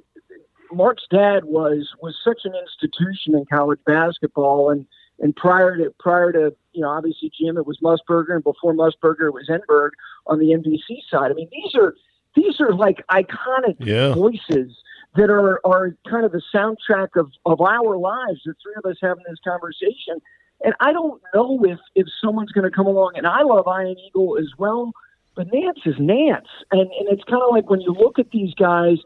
Mark's 0.72 1.06
dad 1.12 1.46
was 1.46 1.90
was 2.02 2.16
such 2.24 2.42
an 2.44 2.54
institution 2.56 3.36
in 3.36 3.46
college 3.52 3.80
basketball, 3.86 4.72
and 4.72 4.86
and 5.20 5.36
prior 5.36 5.78
to 5.78 5.94
prior 6.00 6.32
to 6.32 6.56
you 6.74 6.82
know 6.82 6.90
obviously 6.90 7.32
Jim, 7.40 7.58
it 7.58 7.68
was 7.68 7.80
Musburger, 7.84 8.34
and 8.34 8.44
before 8.44 8.74
Musburger, 8.74 9.28
it 9.28 9.34
was 9.34 9.50
Enberg 9.50 9.92
on 10.28 10.40
the 10.40 10.48
NBC 10.48 11.02
side. 11.10 11.32
I 11.32 11.34
mean, 11.34 11.50
these 11.52 11.76
are 11.76 11.96
these 12.36 12.60
are 12.60 12.74
like 12.74 13.04
iconic 13.10 13.78
yeah. 13.80 14.14
voices 14.14 14.78
that 15.16 15.30
are 15.30 15.66
are 15.66 15.96
kind 16.10 16.26
of 16.26 16.32
the 16.32 16.42
soundtrack 16.54 17.10
of 17.16 17.32
of 17.46 17.62
our 17.62 17.98
lives. 17.98 18.42
The 18.46 18.54
three 18.62 18.74
of 18.78 18.90
us 18.90 18.98
having 19.02 19.24
this 19.28 19.40
conversation, 19.44 20.22
and 20.64 20.74
I 20.80 20.92
don't 20.92 21.22
know 21.34 21.60
if 21.64 21.80
if 21.96 22.08
someone's 22.24 22.52
going 22.52 22.70
to 22.70 22.76
come 22.76 22.88
along. 22.88 23.14
And 23.16 23.26
I 23.26 23.42
love 23.44 23.66
Ian 23.68 23.98
Eagle 23.98 24.38
as 24.38 24.50
well, 24.58 24.92
but 25.36 25.48
Nantz 25.48 25.86
is 25.86 25.96
Nantz, 25.96 26.52
and 26.72 26.82
and 26.82 27.10
it's 27.10 27.24
kind 27.24 27.42
of 27.42 27.50
like 27.52 27.70
when 27.70 27.82
you 27.82 27.94
look 27.94 28.20
at 28.20 28.32
these 28.32 28.54
guys. 28.54 28.98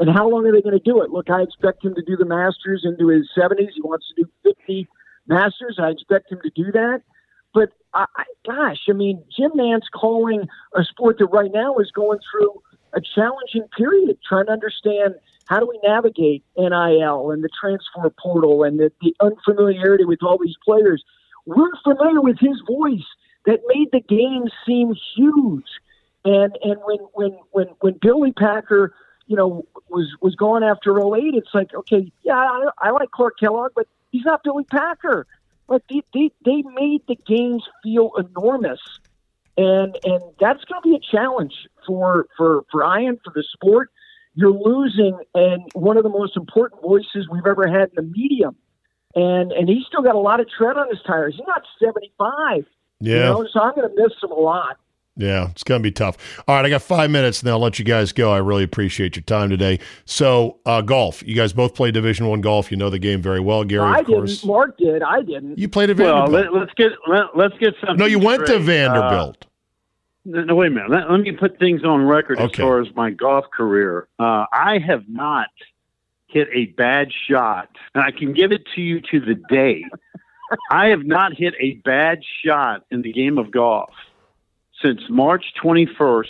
And 0.00 0.08
how 0.08 0.30
long 0.30 0.46
are 0.46 0.52
they 0.52 0.62
going 0.62 0.78
to 0.78 0.84
do 0.84 1.02
it? 1.02 1.10
Look, 1.10 1.28
I 1.28 1.42
expect 1.42 1.84
him 1.84 1.92
to 1.96 2.02
do 2.02 2.16
the 2.16 2.24
Masters 2.24 2.82
into 2.84 3.08
his 3.08 3.28
70s. 3.36 3.70
He 3.74 3.80
wants 3.82 4.06
to 4.14 4.22
do 4.22 4.30
50 4.44 4.86
Masters. 5.26 5.76
I 5.82 5.88
expect 5.88 6.30
him 6.30 6.38
to 6.44 6.50
do 6.54 6.70
that. 6.70 7.02
But 7.52 7.70
I, 7.92 8.06
I, 8.16 8.24
gosh, 8.46 8.78
I 8.88 8.92
mean, 8.92 9.24
Jim 9.36 9.50
Nantz 9.56 9.90
calling 9.92 10.46
a 10.74 10.84
sport 10.84 11.18
that 11.18 11.26
right 11.26 11.50
now 11.52 11.78
is 11.78 11.90
going 11.90 12.20
through 12.30 12.62
a 12.92 13.00
challenging 13.00 13.68
period 13.76 14.18
trying 14.26 14.46
to 14.46 14.52
understand 14.52 15.14
how 15.46 15.60
do 15.60 15.66
we 15.66 15.78
navigate 15.82 16.44
NIL 16.56 17.30
and 17.30 17.42
the 17.42 17.48
transfer 17.60 18.10
portal 18.20 18.64
and 18.64 18.78
the, 18.78 18.92
the 19.00 19.14
unfamiliarity 19.20 20.04
with 20.04 20.22
all 20.22 20.38
these 20.38 20.56
players. 20.64 21.02
We're 21.46 21.70
familiar 21.82 22.20
with 22.20 22.38
his 22.38 22.60
voice 22.66 23.06
that 23.46 23.60
made 23.66 23.88
the 23.92 24.00
game 24.00 24.44
seem 24.66 24.94
huge. 25.16 25.68
And 26.24 26.58
and 26.62 26.76
when 26.84 26.98
when 27.14 27.38
when 27.52 27.66
when 27.80 27.94
Billy 28.00 28.32
Packer, 28.32 28.94
you 29.26 29.36
know, 29.36 29.64
was 29.88 30.14
was 30.20 30.34
going 30.34 30.62
after 30.62 30.98
08, 31.00 31.34
it's 31.34 31.54
like, 31.54 31.74
okay, 31.74 32.12
yeah, 32.22 32.36
I, 32.36 32.68
I 32.78 32.90
like 32.90 33.10
Clark 33.10 33.38
Kellogg, 33.40 33.72
but 33.74 33.86
he's 34.10 34.24
not 34.24 34.42
Billy 34.42 34.64
Packer. 34.64 35.26
But 35.66 35.82
they, 35.90 36.02
they, 36.14 36.30
they 36.46 36.62
made 36.74 37.02
the 37.06 37.14
games 37.14 37.62
feel 37.82 38.12
enormous 38.16 38.80
and 39.58 39.98
and 40.04 40.22
that's 40.40 40.64
going 40.64 40.80
to 40.82 40.88
be 40.88 40.94
a 40.94 41.16
challenge 41.16 41.52
for 41.86 42.26
for 42.36 42.64
for 42.70 42.82
Ian 42.98 43.18
for 43.24 43.32
the 43.34 43.44
sport. 43.52 43.90
You're 44.34 44.52
losing 44.52 45.18
and 45.34 45.62
one 45.74 45.96
of 45.96 46.04
the 46.04 46.08
most 46.08 46.36
important 46.36 46.80
voices 46.80 47.28
we've 47.30 47.46
ever 47.46 47.66
had 47.66 47.90
in 47.90 47.94
the 47.96 48.02
medium, 48.02 48.56
and 49.14 49.50
and 49.52 49.68
he's 49.68 49.84
still 49.86 50.02
got 50.02 50.14
a 50.14 50.20
lot 50.20 50.40
of 50.40 50.46
tread 50.48 50.76
on 50.76 50.88
his 50.88 51.00
tires. 51.04 51.34
He's 51.36 51.46
not 51.46 51.62
75. 51.82 52.64
Yeah, 53.00 53.14
you 53.14 53.18
know, 53.20 53.46
so 53.52 53.60
I'm 53.60 53.74
going 53.74 53.88
to 53.88 54.02
miss 54.02 54.12
him 54.22 54.30
a 54.30 54.40
lot. 54.40 54.78
Yeah, 55.18 55.50
it's 55.50 55.64
going 55.64 55.80
to 55.80 55.82
be 55.82 55.90
tough. 55.90 56.16
All 56.46 56.54
right, 56.54 56.64
I 56.64 56.68
got 56.68 56.80
five 56.80 57.10
minutes, 57.10 57.42
and 57.42 57.50
I'll 57.50 57.58
let 57.58 57.80
you 57.80 57.84
guys 57.84 58.12
go. 58.12 58.32
I 58.32 58.38
really 58.38 58.62
appreciate 58.62 59.16
your 59.16 59.24
time 59.24 59.50
today. 59.50 59.80
So, 60.04 60.60
uh, 60.64 60.80
golf. 60.80 61.24
You 61.26 61.34
guys 61.34 61.52
both 61.52 61.74
play 61.74 61.90
Division 61.90 62.28
One 62.28 62.40
golf. 62.40 62.70
You 62.70 62.76
know 62.76 62.88
the 62.88 63.00
game 63.00 63.20
very 63.20 63.40
well, 63.40 63.64
Gary. 63.64 63.82
I 63.82 64.02
didn't. 64.02 64.44
Mark 64.44 64.78
did. 64.78 65.02
I 65.02 65.22
didn't. 65.22 65.58
You 65.58 65.68
played 65.68 65.90
at 65.90 65.96
Vanderbilt. 65.96 66.30
Well, 66.30 66.60
let, 66.60 66.68
us 66.68 66.74
get 66.76 66.92
let, 67.08 67.52
us 67.52 67.58
get 67.58 67.74
something. 67.80 67.96
No, 67.96 68.06
you 68.06 68.20
went 68.20 68.44
straight. 68.44 68.58
to 68.58 68.62
Vanderbilt. 68.62 69.38
Uh, 69.42 69.47
no, 70.24 70.54
wait 70.54 70.68
a 70.68 70.70
minute. 70.70 70.90
Let, 70.90 71.10
let 71.10 71.20
me 71.20 71.32
put 71.32 71.58
things 71.58 71.84
on 71.84 72.02
record 72.04 72.38
okay. 72.38 72.44
as 72.52 72.58
far 72.58 72.80
as 72.80 72.88
my 72.94 73.10
golf 73.10 73.46
career. 73.52 74.08
Uh, 74.18 74.44
I 74.52 74.78
have 74.86 75.08
not 75.08 75.48
hit 76.26 76.48
a 76.54 76.66
bad 76.66 77.08
shot, 77.28 77.68
and 77.94 78.04
I 78.04 78.10
can 78.10 78.32
give 78.32 78.52
it 78.52 78.62
to 78.74 78.80
you 78.80 79.00
to 79.10 79.20
the 79.20 79.34
day. 79.48 79.84
I 80.70 80.88
have 80.88 81.04
not 81.04 81.34
hit 81.34 81.54
a 81.60 81.74
bad 81.84 82.20
shot 82.44 82.84
in 82.90 83.02
the 83.02 83.12
game 83.12 83.38
of 83.38 83.50
golf 83.50 83.90
since 84.82 85.00
March 85.08 85.44
21st, 85.62 86.26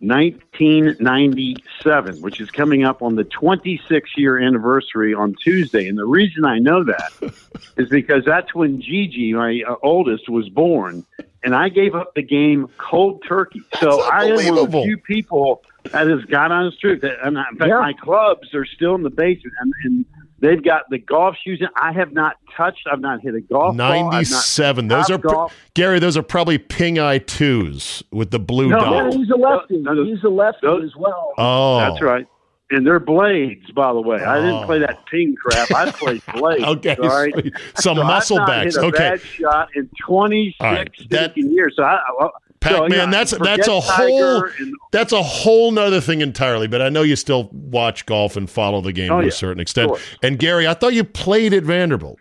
1997, 0.00 2.20
which 2.20 2.40
is 2.40 2.50
coming 2.50 2.84
up 2.84 3.00
on 3.02 3.14
the 3.16 3.24
26 3.24 4.10
year 4.16 4.38
anniversary 4.38 5.14
on 5.14 5.34
Tuesday. 5.42 5.88
And 5.88 5.96
the 5.96 6.04
reason 6.04 6.44
I 6.44 6.58
know 6.58 6.84
that 6.84 7.32
is 7.76 7.88
because 7.88 8.22
that's 8.24 8.54
when 8.54 8.82
Gigi, 8.82 9.32
my 9.32 9.62
uh, 9.66 9.76
oldest, 9.82 10.28
was 10.28 10.50
born. 10.50 11.06
And 11.42 11.54
I 11.54 11.70
gave 11.70 11.94
up 11.94 12.14
the 12.14 12.22
game 12.22 12.68
cold 12.76 13.24
turkey. 13.26 13.62
So 13.80 14.02
I 14.02 14.24
am 14.24 14.36
one 14.36 14.58
of 14.58 14.70
the 14.70 14.82
few 14.82 14.98
people 14.98 15.62
that 15.84 16.06
has 16.08 16.24
got 16.24 16.52
on 16.52 16.66
the 16.66 16.72
truth. 16.72 17.00
That, 17.02 17.24
and 17.24 17.38
in 17.38 17.56
fact, 17.56 17.70
my 17.70 17.92
clubs 17.92 18.52
are 18.54 18.66
still 18.66 18.96
in 18.96 19.02
the 19.02 19.10
basement. 19.10 19.54
And, 19.60 19.72
and 19.84 20.04
They've 20.38 20.62
got 20.62 20.82
the 20.90 20.98
golf 20.98 21.36
shoes. 21.42 21.58
In. 21.60 21.68
I 21.76 21.92
have 21.92 22.12
not 22.12 22.36
touched. 22.56 22.86
I've 22.90 23.00
not 23.00 23.20
hit 23.20 23.34
a 23.34 23.40
golf. 23.40 23.74
Ninety-seven. 23.74 24.88
Those 24.88 25.10
are 25.10 25.18
pr- 25.18 25.54
Gary. 25.74 25.98
Those 25.98 26.16
are 26.16 26.22
probably 26.22 26.58
ping 26.58 26.98
eye 26.98 27.18
twos 27.18 28.02
with 28.10 28.30
the 28.30 28.38
blue 28.38 28.68
no, 28.68 28.78
dot. 28.78 29.14
he's 29.14 29.30
a 29.30 29.36
lefty. 29.36 29.78
No, 29.78 29.94
no, 29.94 30.04
he's 30.04 30.22
a 30.24 30.28
lefty 30.28 30.66
those, 30.66 30.84
as 30.84 30.96
well. 30.96 31.32
Oh, 31.38 31.78
that's 31.78 32.02
right. 32.02 32.26
And 32.70 32.86
they're 32.86 33.00
blades, 33.00 33.70
by 33.70 33.92
the 33.92 34.00
way. 34.00 34.18
Oh. 34.20 34.28
I 34.28 34.40
didn't 34.40 34.66
play 34.66 34.76
oh. 34.76 34.80
that 34.80 35.06
ping 35.06 35.36
crap. 35.36 35.70
I 35.72 35.90
played 35.92 36.22
blades. 36.34 36.64
okay, 36.64 36.96
right? 37.00 37.32
some 37.76 37.96
so 37.96 38.04
muscle 38.04 38.38
I've 38.40 38.48
not 38.48 38.64
backs. 38.64 38.74
Hit 38.74 38.84
a 38.84 38.86
okay, 38.88 38.98
bad 38.98 39.20
shot 39.22 39.68
in 39.74 39.88
twenty-six 39.98 40.60
right. 40.60 40.90
that, 41.10 41.36
years. 41.36 41.74
So 41.76 41.82
I, 41.82 41.98
I 42.20 42.28
Packman, 42.60 42.90
so, 42.90 42.96
yeah, 42.96 43.10
that's 43.10 43.30
that's 43.38 43.68
a 43.68 43.80
whole 43.80 44.44
and, 44.44 44.74
that's 44.92 45.12
a 45.12 45.22
whole 45.22 45.70
nother 45.72 46.00
thing 46.00 46.20
entirely. 46.20 46.66
But 46.66 46.82
I 46.82 46.88
know 46.88 47.02
you 47.02 47.16
still 47.16 47.48
watch 47.52 48.06
golf 48.06 48.36
and 48.36 48.48
follow 48.48 48.80
the 48.80 48.92
game 48.92 49.12
oh, 49.12 49.18
to 49.18 49.24
yeah, 49.24 49.28
a 49.28 49.32
certain 49.32 49.60
extent. 49.60 49.92
And 50.22 50.38
Gary, 50.38 50.66
I 50.66 50.74
thought 50.74 50.94
you 50.94 51.04
played 51.04 51.52
at 51.52 51.62
Vanderbilt. 51.62 52.18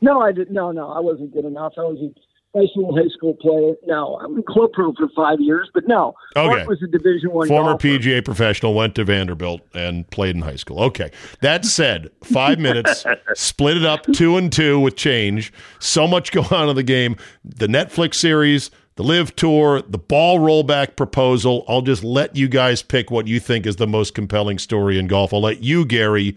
No, 0.00 0.20
I 0.20 0.32
didn't. 0.32 0.52
No, 0.52 0.70
no, 0.70 0.90
I 0.90 1.00
wasn't 1.00 1.32
good 1.32 1.44
enough. 1.44 1.72
I 1.78 1.82
was 1.82 1.98
a 1.98 2.58
nice 2.58 2.68
little 2.76 2.96
high 2.96 3.08
school 3.08 3.34
player. 3.34 3.74
No, 3.86 4.16
I 4.16 4.26
was 4.26 4.42
club 4.46 4.72
pro 4.72 4.92
for 4.92 5.08
five 5.16 5.40
years, 5.40 5.68
but 5.74 5.88
no, 5.88 6.14
okay. 6.36 6.46
Mark 6.46 6.68
was 6.68 6.82
a 6.82 6.86
Division 6.86 7.32
One 7.32 7.48
former 7.48 7.70
golfer. 7.72 7.88
PGA 7.88 8.24
professional, 8.24 8.74
went 8.74 8.94
to 8.96 9.04
Vanderbilt 9.04 9.62
and 9.74 10.08
played 10.10 10.36
in 10.36 10.42
high 10.42 10.56
school. 10.56 10.80
Okay, 10.80 11.10
that 11.40 11.64
said, 11.64 12.10
five 12.22 12.58
minutes, 12.58 13.04
split 13.34 13.76
it 13.76 13.84
up 13.84 14.04
two 14.12 14.36
and 14.36 14.52
two 14.52 14.78
with 14.78 14.96
change. 14.96 15.52
So 15.80 16.06
much 16.06 16.32
going 16.32 16.52
on 16.52 16.68
in 16.68 16.76
the 16.76 16.82
game. 16.82 17.16
The 17.44 17.66
Netflix 17.66 18.14
series 18.14 18.70
the 18.96 19.02
LIV 19.02 19.34
tour, 19.36 19.82
the 19.82 19.98
ball 19.98 20.38
rollback 20.38 20.96
proposal. 20.96 21.64
I'll 21.68 21.82
just 21.82 22.04
let 22.04 22.36
you 22.36 22.48
guys 22.48 22.82
pick 22.82 23.10
what 23.10 23.26
you 23.26 23.40
think 23.40 23.66
is 23.66 23.76
the 23.76 23.86
most 23.86 24.14
compelling 24.14 24.58
story 24.58 24.98
in 24.98 25.06
golf. 25.06 25.34
I'll 25.34 25.40
let 25.40 25.62
you, 25.62 25.84
Gary, 25.84 26.36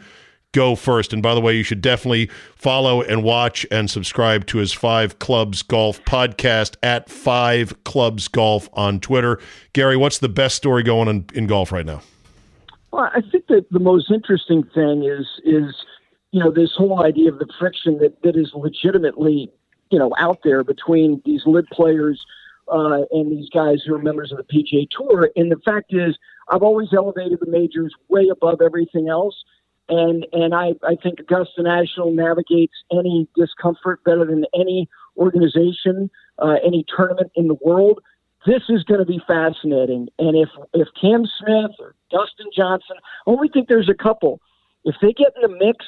go 0.53 0.75
first. 0.75 1.13
And 1.13 1.21
by 1.21 1.35
the 1.35 1.41
way, 1.41 1.55
you 1.55 1.63
should 1.63 1.81
definitely 1.81 2.31
follow 2.55 3.01
and 3.01 3.23
watch 3.23 3.65
and 3.69 3.89
subscribe 3.89 4.47
to 4.47 4.57
his 4.57 4.73
Five 4.73 5.19
Clubs 5.19 5.61
Golf 5.61 6.03
podcast 6.05 6.77
at 6.81 7.09
Five 7.09 7.83
Clubs 7.83 8.27
Golf 8.27 8.69
on 8.73 8.99
Twitter. 8.99 9.39
Gary, 9.73 9.95
what's 9.95 10.17
the 10.17 10.29
best 10.29 10.55
story 10.55 10.81
going 10.81 11.07
in, 11.07 11.25
in 11.33 11.45
golf 11.45 11.71
right 11.71 11.85
now? 11.85 12.01
Well, 12.91 13.11
I 13.13 13.21
think 13.21 13.47
that 13.47 13.67
the 13.69 13.79
most 13.79 14.09
interesting 14.09 14.63
thing 14.73 15.03
is 15.03 15.27
is 15.43 15.75
you 16.31 16.43
know 16.43 16.51
this 16.51 16.71
whole 16.75 17.03
idea 17.03 17.31
of 17.31 17.37
the 17.37 17.47
friction 17.59 17.99
that 17.99 18.19
that 18.23 18.35
is 18.35 18.51
legitimately 18.55 19.51
you 19.91 19.99
know 19.99 20.11
out 20.17 20.39
there 20.43 20.63
between 20.63 21.21
these 21.25 21.41
LIV 21.45 21.65
players 21.71 22.25
uh, 22.71 23.03
and 23.11 23.31
these 23.31 23.49
guys 23.49 23.81
who 23.85 23.95
are 23.95 24.01
members 24.01 24.31
of 24.31 24.37
the 24.37 24.43
PGA 24.43 24.87
Tour. 24.89 25.29
And 25.35 25.51
the 25.51 25.59
fact 25.63 25.93
is, 25.93 26.17
I've 26.49 26.63
always 26.63 26.89
elevated 26.95 27.39
the 27.39 27.49
majors 27.49 27.93
way 28.09 28.29
above 28.31 28.61
everything 28.61 29.09
else. 29.09 29.35
And 29.89 30.25
and 30.33 30.53
I, 30.53 30.73
I 30.83 30.95
think 31.01 31.19
Augusta 31.19 31.63
National 31.63 32.11
navigates 32.11 32.73
any 32.91 33.27
discomfort 33.37 34.03
better 34.03 34.25
than 34.25 34.45
any 34.53 34.89
organization, 35.17 36.09
uh, 36.39 36.55
any 36.65 36.85
tournament 36.95 37.31
in 37.35 37.47
the 37.47 37.57
world. 37.61 38.01
This 38.45 38.63
is 38.69 38.83
going 38.83 38.99
to 38.99 39.05
be 39.05 39.21
fascinating. 39.25 40.09
And 40.19 40.35
if 40.35 40.49
if 40.73 40.87
Cam 40.99 41.23
Smith 41.39 41.71
or 41.79 41.95
Dustin 42.11 42.47
Johnson, 42.55 42.97
I 43.25 43.29
only 43.29 43.49
think 43.49 43.69
there's 43.69 43.89
a 43.89 44.03
couple. 44.03 44.41
If 44.83 44.95
they 45.01 45.13
get 45.13 45.33
in 45.35 45.51
the 45.51 45.57
mix, 45.57 45.85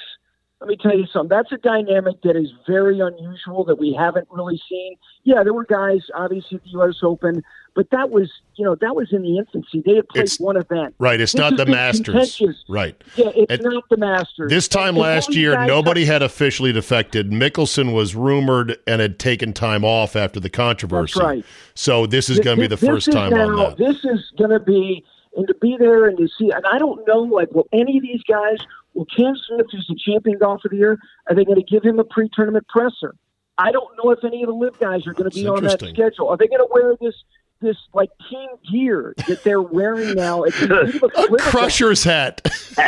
let 0.62 0.68
me 0.68 0.78
tell 0.78 0.98
you 0.98 1.06
something. 1.08 1.30
That's 1.30 1.52
a 1.52 1.58
dynamic 1.58 2.22
that 2.24 2.36
is 2.36 2.52
very 2.68 3.00
unusual 3.00 3.64
that 3.66 3.80
we 3.80 3.94
haven't 3.98 4.28
really 4.30 4.62
seen. 4.70 4.96
Yeah, 5.24 5.44
there 5.44 5.54
were 5.54 5.64
guys 5.66 6.02
obviously 6.14 6.58
at 6.58 6.64
the 6.64 6.70
U.S. 6.72 6.96
Open, 7.02 7.44
but 7.76 7.90
that 7.92 8.10
was 8.10 8.30
you 8.56 8.66
know 8.66 8.76
that 8.76 8.94
was 8.96 9.14
in 9.14 9.22
the 9.22 9.38
infancy. 9.38 9.82
They 9.86 9.96
had 9.96 10.10
played 10.10 10.24
It's- 10.24 10.40
one 10.40 10.58
event. 10.58 10.96
Right, 11.00 11.22
it's 11.22 11.32
This 11.32 11.40
not 11.40 11.56
the 11.56 11.66
Masters. 11.66 12.42
Right. 12.68 13.02
Yeah, 13.16 13.32
it's 13.36 13.52
At- 13.54 13.64
not 13.64 13.88
the 13.90 13.96
Masters. 13.98 14.50
This 14.50 14.68
time 14.68 14.90
And 14.90 14.98
last 14.98 15.34
year, 15.34 15.66
nobody 15.66 16.04
had 16.06 16.22
officially 16.22 16.74
defected. 16.74 17.32
Mickelson 17.32 17.94
was 17.94 18.14
rumored 18.16 18.78
and 18.86 19.00
had 19.02 19.18
taken 19.18 19.54
time 19.54 19.86
off 19.86 20.16
after 20.18 20.42
the 20.42 20.50
controversy. 20.50 21.20
That's 21.20 21.26
right. 21.26 21.46
So 21.74 22.06
this 22.06 22.30
is 22.30 22.40
going 22.40 22.58
to 22.58 22.62
be 22.62 22.68
the 22.68 22.76
This 22.76 22.90
first 22.90 23.12
time 23.14 23.32
now, 23.32 23.48
on 23.50 23.56
that. 23.56 23.78
This 23.78 24.04
is 24.04 24.30
going 24.38 24.52
to 24.52 24.60
be, 24.60 25.06
and 25.36 25.48
to 25.48 25.54
be 25.62 25.78
there 25.78 26.06
and 26.06 26.18
to 26.18 26.28
see, 26.28 26.52
and 26.52 26.66
I 26.66 26.78
don't 26.78 27.08
know, 27.08 27.20
like, 27.20 27.52
will 27.52 27.68
any 27.72 27.98
of 27.98 28.04
these 28.04 28.22
guys, 28.24 28.58
will 28.94 29.06
Cam 29.06 29.36
Smith, 29.48 29.68
who's 29.72 29.86
the 29.88 29.96
champion 29.96 30.38
golfer 30.40 30.68
of 30.68 30.72
the 30.72 30.78
year, 30.78 30.98
are 31.28 31.36
they 31.36 31.46
going 31.46 31.58
to 31.58 31.64
give 31.64 31.84
him 31.84 32.00
a 32.00 32.04
pre-tournament 32.04 32.68
presser? 32.68 33.16
I 33.58 33.72
don't 33.72 33.90
know 34.02 34.12
if 34.12 34.24
any 34.24 34.42
of 34.42 34.48
the 34.48 34.54
LIV 34.54 34.80
guys 34.80 35.06
are 35.06 35.14
going 35.14 35.30
to 35.30 35.36
be 35.36 35.46
on 35.48 35.64
that 35.64 35.82
schedule. 35.82 36.30
Are 36.30 36.38
they 36.38 36.48
going 36.48 36.60
to 36.60 36.68
wear 36.72 36.96
this? 37.00 37.16
This 37.62 37.76
like 37.94 38.10
team 38.30 38.48
gear 38.72 39.14
that 39.28 39.44
they're 39.44 39.62
wearing 39.62 40.14
now. 40.16 40.44
It's 40.44 40.62
a 40.62 40.76
a 40.76 41.24
A 41.24 41.38
crusher's 41.40 42.06
hat. 42.06 42.40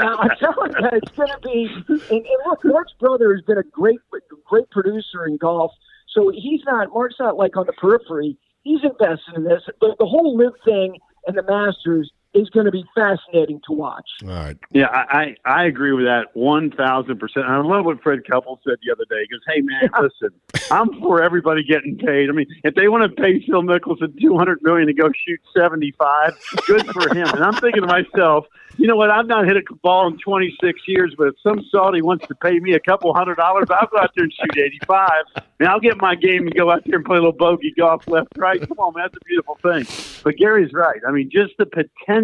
Now, 0.00 0.16
I'm 0.16 0.30
telling 0.38 0.72
you, 0.72 0.88
it's 0.92 1.12
going 1.12 1.28
to 1.28 1.38
be. 1.42 1.68
And, 1.88 2.00
and 2.10 2.26
look, 2.46 2.60
Mark's 2.64 2.92
brother 2.98 3.34
has 3.34 3.44
been 3.44 3.58
a 3.58 3.62
great, 3.62 4.00
great 4.46 4.70
producer 4.70 5.26
in 5.26 5.36
golf. 5.36 5.72
So 6.08 6.30
he's 6.30 6.62
not. 6.64 6.88
Mark's 6.92 7.16
not 7.18 7.36
like 7.36 7.56
on 7.56 7.66
the 7.66 7.72
periphery. 7.74 8.36
He's 8.62 8.80
invested 8.82 9.36
in 9.36 9.44
this. 9.44 9.62
But 9.80 9.98
the 9.98 10.06
whole 10.06 10.36
LIV 10.36 10.52
thing 10.64 10.98
and 11.26 11.36
the 11.36 11.42
Masters 11.42 12.10
is 12.32 12.48
going 12.50 12.66
to 12.66 12.72
be 12.72 12.84
fascinating 12.94 13.60
to 13.66 13.72
watch. 13.72 14.08
All 14.22 14.28
right. 14.28 14.56
Yeah, 14.70 14.86
I, 14.86 15.34
I 15.44 15.62
I 15.62 15.64
agree 15.64 15.92
with 15.92 16.04
that 16.04 16.26
one 16.34 16.70
thousand 16.70 17.18
percent. 17.18 17.46
I 17.46 17.60
love 17.60 17.84
what 17.84 18.02
Fred 18.02 18.20
Couples 18.28 18.60
said 18.64 18.76
the 18.84 18.92
other 18.92 19.04
day. 19.10 19.22
He 19.22 19.28
goes, 19.28 19.40
"Hey 19.48 19.60
man, 19.60 19.90
listen, 20.00 20.30
I'm 20.70 21.00
for 21.00 21.22
everybody 21.22 21.64
getting 21.64 21.96
paid. 21.98 22.28
I 22.28 22.32
mean, 22.32 22.46
if 22.62 22.74
they 22.74 22.88
want 22.88 23.10
to 23.10 23.22
pay 23.22 23.44
Phil 23.46 23.62
Mickelson 23.62 24.14
$200 24.20 24.56
million 24.62 24.86
to 24.86 24.94
go 24.94 25.10
shoot 25.26 25.40
seventy 25.56 25.92
five, 25.98 26.38
good 26.66 26.86
for 26.86 27.12
him." 27.14 27.28
And 27.28 27.44
I'm 27.44 27.54
thinking 27.54 27.82
to 27.82 27.88
myself, 27.88 28.46
you 28.76 28.86
know 28.86 28.96
what? 28.96 29.10
I've 29.10 29.26
not 29.26 29.46
hit 29.46 29.56
a 29.56 29.62
ball 29.82 30.06
in 30.06 30.18
twenty 30.18 30.56
six 30.62 30.80
years, 30.86 31.14
but 31.18 31.28
if 31.28 31.34
some 31.42 31.64
Saudi 31.70 32.02
wants 32.02 32.26
to 32.28 32.34
pay 32.36 32.58
me 32.60 32.74
a 32.74 32.80
couple 32.80 33.12
hundred 33.12 33.36
dollars, 33.36 33.66
I'll 33.70 33.88
go 33.88 33.98
out 33.98 34.10
there 34.14 34.24
and 34.24 34.32
shoot 34.32 34.58
eighty 34.58 34.78
five. 34.86 35.24
And 35.58 35.68
I'll 35.68 35.80
get 35.80 35.98
my 35.98 36.14
game 36.14 36.46
and 36.46 36.54
go 36.54 36.70
out 36.70 36.84
there 36.86 36.96
and 36.96 37.04
play 37.04 37.16
a 37.16 37.20
little 37.20 37.32
bogey 37.32 37.74
golf 37.76 38.08
left 38.08 38.28
right. 38.38 38.60
Come 38.66 38.78
on, 38.78 38.94
man, 38.94 39.04
that's 39.04 39.16
a 39.16 39.24
beautiful 39.26 39.58
thing. 39.62 39.86
But 40.24 40.36
Gary's 40.36 40.72
right. 40.72 41.00
I 41.06 41.10
mean, 41.10 41.28
just 41.30 41.52
the 41.58 41.66
potential 41.66 42.19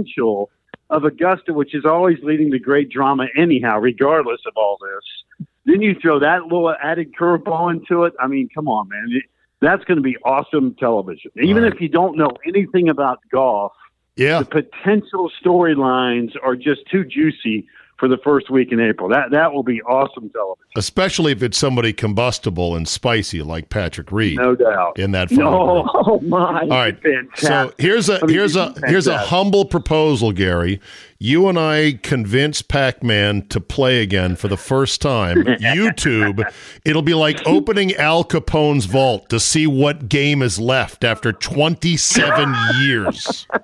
of 0.91 1.05
Augusta, 1.05 1.53
which 1.53 1.75
is 1.75 1.85
always 1.85 2.19
leading 2.23 2.51
to 2.53 2.59
great 2.59 2.89
drama 2.91 3.27
anyhow, 3.37 3.79
regardless 3.79 4.41
of 4.47 4.53
all 4.57 4.79
this. 4.81 5.47
Then 5.65 5.83
you 5.83 5.97
throw 6.01 6.21
that 6.21 6.45
little 6.45 6.75
added 6.83 7.13
curveball 7.19 7.73
into 7.73 8.05
it. 8.05 8.15
I 8.21 8.27
mean, 8.29 8.49
come 8.55 8.69
on, 8.69 8.89
man. 8.89 9.09
It- 9.11 9.25
That's 9.61 9.85
going 9.85 9.97
to 9.97 10.03
be 10.03 10.17
awesome 10.23 10.75
television. 10.75 11.31
Even 11.41 11.65
if 11.65 11.81
you 11.81 11.89
don't 11.89 12.17
know 12.17 12.31
anything 12.47 12.89
about 12.89 13.21
golf, 13.33 13.73
yeah. 14.15 14.41
the 14.41 14.45
potential 14.45 15.31
storylines 15.43 16.33
are 16.43 16.57
just 16.57 16.87
too 16.91 17.05
juicy 17.05 17.67
for 17.99 18.09
the 18.09 18.19
first 18.19 18.51
week 18.51 18.73
in 18.73 18.81
April. 18.81 19.09
That 19.09 19.31
that 19.31 19.53
will 19.53 19.63
be 19.63 19.81
awesome 19.83 20.31
television. 20.31 20.65
Especially 20.77 21.33
if 21.33 21.43
it's 21.43 21.57
somebody 21.59 21.93
combustible 21.93 22.77
and 22.77 22.87
spicy 22.87 23.43
like 23.43 23.69
Patrick 23.69 24.13
Reed. 24.13 24.37
No 24.37 24.55
doubt. 24.55 24.99
In 24.99 25.13
that 25.13 25.31
No. 25.31 25.89
Oh 26.09 26.21
my! 26.21 26.61
All 26.61 26.69
right. 26.69 26.97
So 27.37 27.73
here's 27.79 28.09
a 28.09 28.21
here's 28.29 28.55
a 28.55 28.67
fantastic. 28.67 28.91
here's 28.91 29.07
a 29.07 29.19
humble 29.19 29.65
proposal, 29.65 30.31
Gary. 30.33 30.81
You 31.19 31.49
and 31.49 31.59
I 31.59 31.99
convince 32.03 32.61
Packman 32.61 33.49
to 33.49 33.61
play 33.61 34.03
again 34.03 34.37
for 34.37 34.49
the 34.49 34.57
first 34.57 35.01
time. 35.01 35.37
YouTube. 35.45 36.45
It'll 36.85 37.03
be 37.03 37.15
like 37.15 37.47
opening 37.47 37.95
Al 37.95 38.23
Capone's 38.23 38.85
vault 38.85 39.31
to 39.31 39.41
see 39.41 39.67
what 39.67 40.11
game 40.11 40.43
is 40.43 40.59
left 40.59 41.05
after 41.05 41.33
27 41.33 42.55
years. 42.83 43.47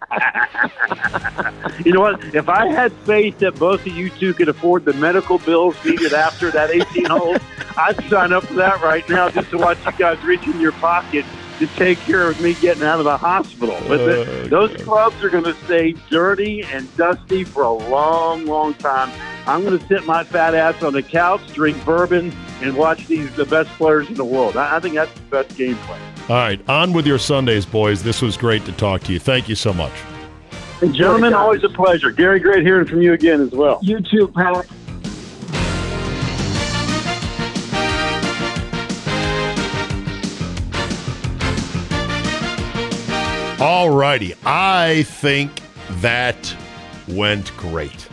You 1.84 1.92
know 1.92 2.00
what? 2.00 2.22
If 2.34 2.48
I 2.48 2.68
had 2.68 2.92
faith 2.92 3.38
that 3.38 3.58
both 3.58 3.80
of 3.80 3.96
you 3.96 4.10
two 4.10 4.34
could 4.34 4.48
afford 4.48 4.84
the 4.84 4.92
medical 4.92 5.38
bills 5.38 5.74
needed 5.84 6.12
after 6.12 6.50
that 6.52 6.70
18 6.70 7.06
holes, 7.06 7.38
I'd 7.76 8.02
sign 8.08 8.32
up 8.32 8.44
for 8.44 8.54
that 8.54 8.80
right 8.82 9.08
now 9.08 9.30
just 9.30 9.50
to 9.50 9.58
watch 9.58 9.78
you 9.84 9.92
guys 9.92 10.22
reach 10.22 10.46
in 10.46 10.60
your 10.60 10.72
pocket 10.72 11.24
to 11.62 11.76
take 11.76 11.98
care 12.00 12.28
of 12.28 12.40
me 12.40 12.54
getting 12.54 12.82
out 12.82 12.98
of 12.98 13.04
the 13.04 13.16
hospital. 13.16 13.78
But 13.86 13.98
the, 13.98 14.20
oh, 14.20 14.48
those 14.48 14.82
clubs 14.82 15.22
are 15.22 15.30
going 15.30 15.44
to 15.44 15.54
stay 15.64 15.92
dirty 16.10 16.64
and 16.64 16.94
dusty 16.96 17.44
for 17.44 17.62
a 17.62 17.72
long, 17.72 18.46
long 18.46 18.74
time. 18.74 19.12
I'm 19.46 19.62
going 19.64 19.78
to 19.78 19.86
sit 19.86 20.04
my 20.04 20.24
fat 20.24 20.56
ass 20.56 20.82
on 20.82 20.92
the 20.92 21.04
couch, 21.04 21.40
drink 21.52 21.82
bourbon, 21.84 22.32
and 22.62 22.76
watch 22.76 23.06
these 23.06 23.32
the 23.36 23.44
best 23.44 23.70
players 23.70 24.08
in 24.08 24.14
the 24.14 24.24
world. 24.24 24.56
I, 24.56 24.76
I 24.76 24.80
think 24.80 24.96
that's 24.96 25.12
the 25.14 25.20
best 25.26 25.56
game 25.56 25.76
plan. 25.76 26.00
All 26.28 26.36
right, 26.36 26.68
on 26.68 26.92
with 26.92 27.06
your 27.06 27.18
Sundays, 27.18 27.64
boys. 27.64 28.02
This 28.02 28.22
was 28.22 28.36
great 28.36 28.64
to 28.64 28.72
talk 28.72 29.02
to 29.04 29.12
you. 29.12 29.20
Thank 29.20 29.48
you 29.48 29.54
so 29.54 29.72
much. 29.72 29.92
Gentlemen, 30.80 31.32
always 31.32 31.62
a 31.62 31.68
pleasure. 31.68 32.10
Gary, 32.10 32.40
great 32.40 32.64
hearing 32.64 32.88
from 32.88 33.02
you 33.02 33.12
again 33.12 33.40
as 33.40 33.52
well. 33.52 33.78
You 33.82 34.00
too, 34.00 34.26
Pat. 34.26 34.66
All 43.62 43.90
righty. 43.90 44.34
I 44.44 45.04
think 45.04 45.62
that 46.00 46.56
went 47.06 47.56
great. 47.56 48.08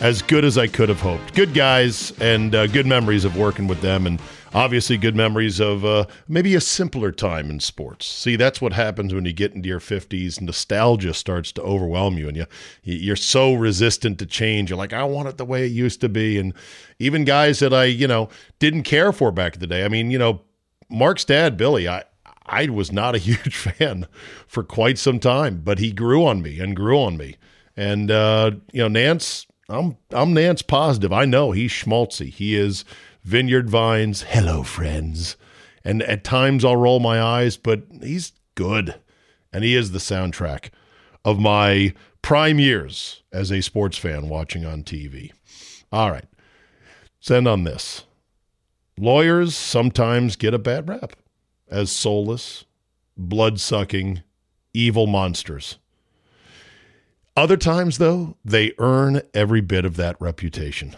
As 0.00 0.20
good 0.20 0.44
as 0.44 0.58
I 0.58 0.66
could 0.66 0.90
have 0.90 1.00
hoped. 1.00 1.32
Good 1.32 1.54
guys 1.54 2.12
and 2.20 2.54
uh, 2.54 2.66
good 2.66 2.84
memories 2.84 3.24
of 3.24 3.34
working 3.34 3.66
with 3.66 3.80
them, 3.80 4.06
and 4.06 4.20
obviously 4.52 4.98
good 4.98 5.16
memories 5.16 5.58
of 5.58 5.86
uh, 5.86 6.04
maybe 6.28 6.54
a 6.54 6.60
simpler 6.60 7.12
time 7.12 7.48
in 7.48 7.60
sports. 7.60 8.06
See, 8.06 8.36
that's 8.36 8.60
what 8.60 8.74
happens 8.74 9.14
when 9.14 9.24
you 9.24 9.32
get 9.32 9.54
into 9.54 9.70
your 9.70 9.80
50s. 9.80 10.38
Nostalgia 10.38 11.14
starts 11.14 11.50
to 11.52 11.62
overwhelm 11.62 12.18
you, 12.18 12.28
and 12.28 12.36
you, 12.36 12.46
you're 12.82 13.16
so 13.16 13.54
resistant 13.54 14.18
to 14.18 14.26
change. 14.26 14.68
You're 14.68 14.76
like, 14.76 14.92
I 14.92 15.04
want 15.04 15.28
it 15.28 15.38
the 15.38 15.46
way 15.46 15.64
it 15.64 15.72
used 15.72 16.02
to 16.02 16.10
be. 16.10 16.38
And 16.38 16.52
even 16.98 17.24
guys 17.24 17.60
that 17.60 17.72
I, 17.72 17.84
you 17.84 18.06
know, 18.06 18.28
didn't 18.58 18.82
care 18.82 19.12
for 19.12 19.32
back 19.32 19.54
in 19.54 19.60
the 19.60 19.66
day. 19.66 19.86
I 19.86 19.88
mean, 19.88 20.10
you 20.10 20.18
know, 20.18 20.42
Mark's 20.90 21.24
dad, 21.24 21.56
Billy, 21.56 21.88
I, 21.88 22.04
I 22.48 22.68
was 22.68 22.90
not 22.90 23.14
a 23.14 23.18
huge 23.28 23.56
fan 23.56 24.06
for 24.46 24.62
quite 24.62 24.98
some 24.98 25.18
time, 25.18 25.60
but 25.62 25.78
he 25.78 25.92
grew 25.92 26.24
on 26.24 26.42
me 26.42 26.58
and 26.58 26.74
grew 26.74 26.98
on 26.98 27.16
me. 27.16 27.36
And 27.76 28.10
uh, 28.10 28.52
you 28.72 28.88
know, 28.88 29.00
Nantz, 29.00 29.46
I'm 29.68 29.96
I'm 30.10 30.34
Nantz 30.34 30.66
positive. 30.66 31.12
I 31.12 31.24
know 31.24 31.52
he's 31.52 31.70
schmaltzy. 31.70 32.30
He 32.30 32.56
is 32.56 32.84
Vineyard 33.22 33.70
Vines. 33.70 34.22
Hello, 34.22 34.62
friends. 34.62 35.36
And 35.84 36.02
at 36.02 36.24
times 36.24 36.64
I'll 36.64 36.76
roll 36.76 37.00
my 37.00 37.22
eyes, 37.22 37.56
but 37.56 37.82
he's 38.02 38.32
good, 38.56 38.96
and 39.52 39.62
he 39.62 39.76
is 39.76 39.92
the 39.92 39.98
soundtrack 39.98 40.70
of 41.24 41.38
my 41.38 41.94
prime 42.20 42.58
years 42.58 43.22
as 43.32 43.52
a 43.52 43.60
sports 43.62 43.96
fan 43.96 44.28
watching 44.28 44.64
on 44.66 44.82
TV. 44.82 45.32
All 45.92 46.10
right, 46.10 46.26
send 47.20 47.46
on 47.46 47.64
this. 47.64 48.04
Lawyers 48.98 49.54
sometimes 49.54 50.34
get 50.34 50.52
a 50.52 50.58
bad 50.58 50.88
rap 50.88 51.14
as 51.70 51.90
soulless, 51.92 52.64
blood 53.16 53.60
sucking, 53.60 54.22
evil 54.72 55.06
monsters. 55.06 55.78
Other 57.36 57.56
times, 57.56 57.98
though, 57.98 58.36
they 58.44 58.72
earn 58.78 59.22
every 59.32 59.60
bit 59.60 59.84
of 59.84 59.96
that 59.96 60.20
reputation. 60.20 60.96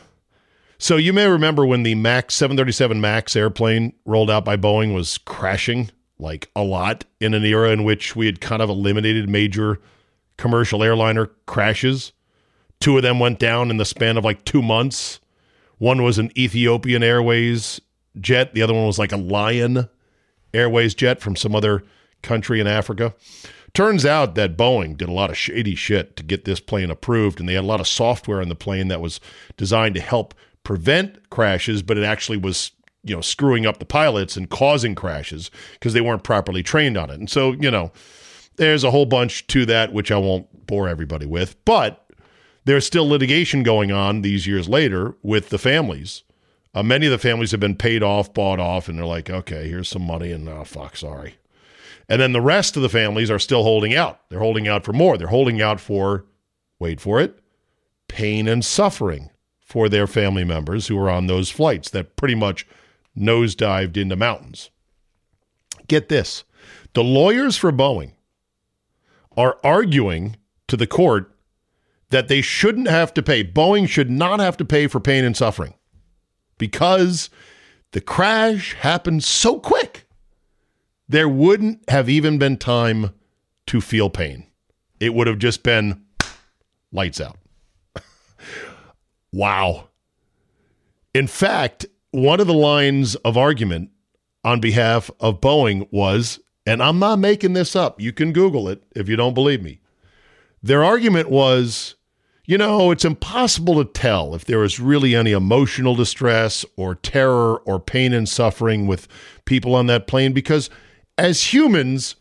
So 0.79 0.97
you 0.97 1.13
may 1.13 1.27
remember 1.27 1.67
when 1.67 1.83
the 1.83 1.95
Max 1.95 2.35
737 2.35 3.01
Max 3.01 3.37
airplane 3.37 3.93
rolled 4.07 4.31
out 4.31 4.47
by 4.47 4.57
Boeing 4.57 4.95
was 4.95 5.19
crashing 5.19 5.91
like 6.19 6.51
a 6.57 6.63
lot 6.63 7.05
in 7.21 7.35
an 7.35 7.45
era 7.45 7.71
in 7.71 7.85
which 7.85 8.17
we 8.17 8.27
had 8.27 8.41
kind 8.41 8.63
of 8.63 8.71
eliminated 8.71 9.29
major 9.29 9.79
commercial 10.39 10.83
airliner 10.83 11.27
crashes. 11.47 12.13
Two 12.81 12.97
of 12.97 13.03
them 13.03 13.21
went 13.21 13.39
down 13.39 13.71
in 13.71 13.77
the 13.77 13.85
span 13.85 14.17
of 14.17 14.25
like 14.25 14.45
2 14.47 14.63
months. 14.63 15.21
One 15.77 16.03
was 16.03 16.19
an 16.19 16.31
Ethiopian 16.39 17.03
Airways 17.03 17.81
jet, 18.19 18.55
the 18.55 18.63
other 18.63 18.75
one 18.75 18.87
was 18.87 18.99
like 18.99 19.13
a 19.13 19.19
Lion 19.19 19.89
Airways 20.53 20.95
jet 20.95 21.21
from 21.21 21.37
some 21.37 21.55
other 21.55 21.83
country 22.23 22.61
in 22.61 22.67
Africa. 22.67 23.15
Turns 23.73 24.05
out 24.05 24.35
that 24.35 24.57
Boeing 24.57 24.97
did 24.97 25.09
a 25.09 25.13
lot 25.13 25.31
of 25.31 25.39
shady 25.39 25.75
shit 25.75 26.17
to 26.17 26.23
get 26.23 26.45
this 26.45 26.61
plane 26.61 26.91
approved, 26.91 27.39
and 27.39 27.49
they 27.49 27.55
had 27.55 27.65
a 27.65 27.67
lot 27.67 27.81
of 27.81 27.87
software 27.87 28.41
in 28.41 28.49
the 28.49 28.57
plane 28.57 28.89
that 28.89 29.01
was 29.01 29.21
designed 29.57 29.95
to 29.95 30.01
help 30.01 30.35
prevent 30.65 31.31
crashes, 31.31 31.83
but 31.83 31.97
it 31.97 32.05
actually 32.05 32.39
was 32.39 32.73
you 33.03 33.15
know 33.15 33.21
screwing 33.21 33.67
up 33.67 33.79
the 33.79 33.85
pilots 33.85 34.37
and 34.37 34.51
causing 34.51 34.95
crashes 34.95 35.51
because 35.75 35.93
they 35.93 36.01
weren't 36.01 36.25
properly 36.25 36.63
trained 36.63 36.97
on 36.97 37.11
it. 37.11 37.19
And 37.19 37.31
so 37.31 37.53
you 37.53 37.71
know 37.71 37.93
there's 38.57 38.85
a 38.85 38.91
whole 38.91 39.07
bunch 39.07 39.47
to 39.49 39.65
that 39.67 39.93
which 39.93 40.11
I 40.11 40.19
won't 40.19 40.67
bore 40.67 40.89
everybody 40.89 41.27
with, 41.27 41.63
but 41.65 42.07
there's 42.65 42.87
still 42.87 43.09
litigation 43.09 43.63
going 43.63 43.91
on 43.91 44.23
these 44.23 44.47
years 44.47 44.69
later 44.69 45.15
with 45.23 45.49
the 45.49 45.59
families. 45.59 46.25
Uh, 46.73 46.83
many 46.83 47.07
of 47.07 47.13
the 47.13 47.19
families 47.19 47.51
have 47.51 47.61
been 47.61 47.75
paid 47.75 48.03
off, 48.03 48.33
bought 48.33 48.61
off, 48.61 48.89
and 48.89 48.99
they're 48.99 49.07
like, 49.07 49.29
okay, 49.29 49.69
here's 49.69 49.89
some 49.89 50.07
money, 50.07 50.31
and 50.31 50.49
oh 50.49 50.65
fuck, 50.65 50.97
sorry. 50.97 51.35
And 52.09 52.21
then 52.21 52.33
the 52.33 52.41
rest 52.41 52.77
of 52.77 52.83
the 52.83 52.89
families 52.89 53.31
are 53.31 53.39
still 53.39 53.63
holding 53.63 53.95
out. 53.95 54.21
They're 54.29 54.41
holding 54.41 54.69
out 54.69 54.85
for 54.85 54.93
more. 54.93 55.17
They're 55.17 55.29
holding 55.29 55.61
out 55.61 55.81
for, 55.81 56.27
wait 56.79 57.01
for 57.01 57.21
it, 57.21 57.39
pain 58.09 58.49
and 58.49 58.65
suffering 58.65 59.31
for 59.61 59.89
their 59.89 60.07
family 60.07 60.45
members 60.45 60.89
who 60.89 60.99
are 60.99 61.11
on 61.11 61.27
those 61.27 61.51
flights 61.51 61.91
that 61.91 62.17
pretty 62.17 62.35
much 62.35 62.67
nosedived 63.17 63.97
into 63.97 64.17
mountains. 64.17 64.71
Get 65.87 66.09
this 66.09 66.45
the 66.93 67.05
lawyers 67.05 67.57
for 67.57 67.73
Boeing 67.73 68.13
are 69.37 69.59
arguing 69.63 70.37
to 70.67 70.77
the 70.77 70.87
court 70.87 71.33
that 72.11 72.27
they 72.29 72.41
shouldn't 72.41 72.89
have 72.89 73.15
to 73.15 73.23
pay, 73.23 73.45
Boeing 73.45 73.89
should 73.89 74.11
not 74.11 74.41
have 74.41 74.57
to 74.57 74.65
pay 74.65 74.89
for 74.89 74.99
pain 74.99 75.25
and 75.25 75.37
suffering 75.37 75.75
because 76.61 77.31
the 77.91 78.01
crash 78.01 78.75
happened 78.75 79.25
so 79.25 79.59
quick 79.59 80.07
there 81.09 81.29
wouldn't 81.29 81.91
have 81.91 82.09
even 82.09 82.39
been 82.39 82.57
time 82.57 83.13
to 83.67 83.81
feel 83.81 84.09
pain. 84.09 84.47
It 85.01 85.13
would 85.13 85.27
have 85.27 85.39
just 85.39 85.65
been 85.65 86.05
lights 86.93 87.21
out. 87.21 87.39
wow. 89.33 89.89
In 91.13 91.27
fact, 91.27 91.87
one 92.13 92.39
of 92.39 92.47
the 92.47 92.55
lines 92.55 93.17
of 93.17 93.37
argument 93.37 93.91
on 94.45 94.61
behalf 94.61 95.11
of 95.19 95.41
Boeing 95.41 95.89
was, 95.91 96.39
and 96.65 96.81
I'm 96.81 97.01
not 97.01 97.19
making 97.19 97.55
this 97.55 97.75
up, 97.75 98.01
you 98.01 98.13
can 98.13 98.33
Google 98.33 98.69
it 98.69 98.85
if 98.95 99.09
you 99.09 99.17
don't 99.17 99.35
believe 99.35 99.63
me. 99.63 99.81
Their 100.63 100.85
argument 100.85 101.29
was, 101.29 101.97
you 102.47 102.59
know, 102.59 102.91
it's 102.91 103.05
impossible 103.05 103.83
to 103.83 103.93
tell 103.93 104.35
if 104.35 104.45
there 104.45 104.59
was 104.59 104.81
really 104.81 105.15
any 105.15 105.33
emotional 105.33 105.95
distress 105.95 106.65
or 106.77 106.95
terror 106.95 107.59
or 107.59 107.79
pain 107.79 108.13
and 108.13 108.29
suffering 108.29 108.87
with 108.87 109.07
people 109.45 109.75
on 109.75 109.87
that 109.87 110.07
plane 110.07 110.33
because 110.33 110.71
as 111.19 111.53
humans, 111.53 112.17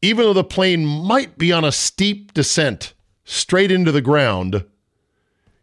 even 0.00 0.24
though 0.24 0.32
the 0.32 0.44
plane 0.44 0.84
might 0.84 1.38
be 1.38 1.52
on 1.52 1.64
a 1.64 1.72
steep 1.72 2.34
descent 2.34 2.92
straight 3.24 3.70
into 3.70 3.92
the 3.92 4.02
ground, 4.02 4.64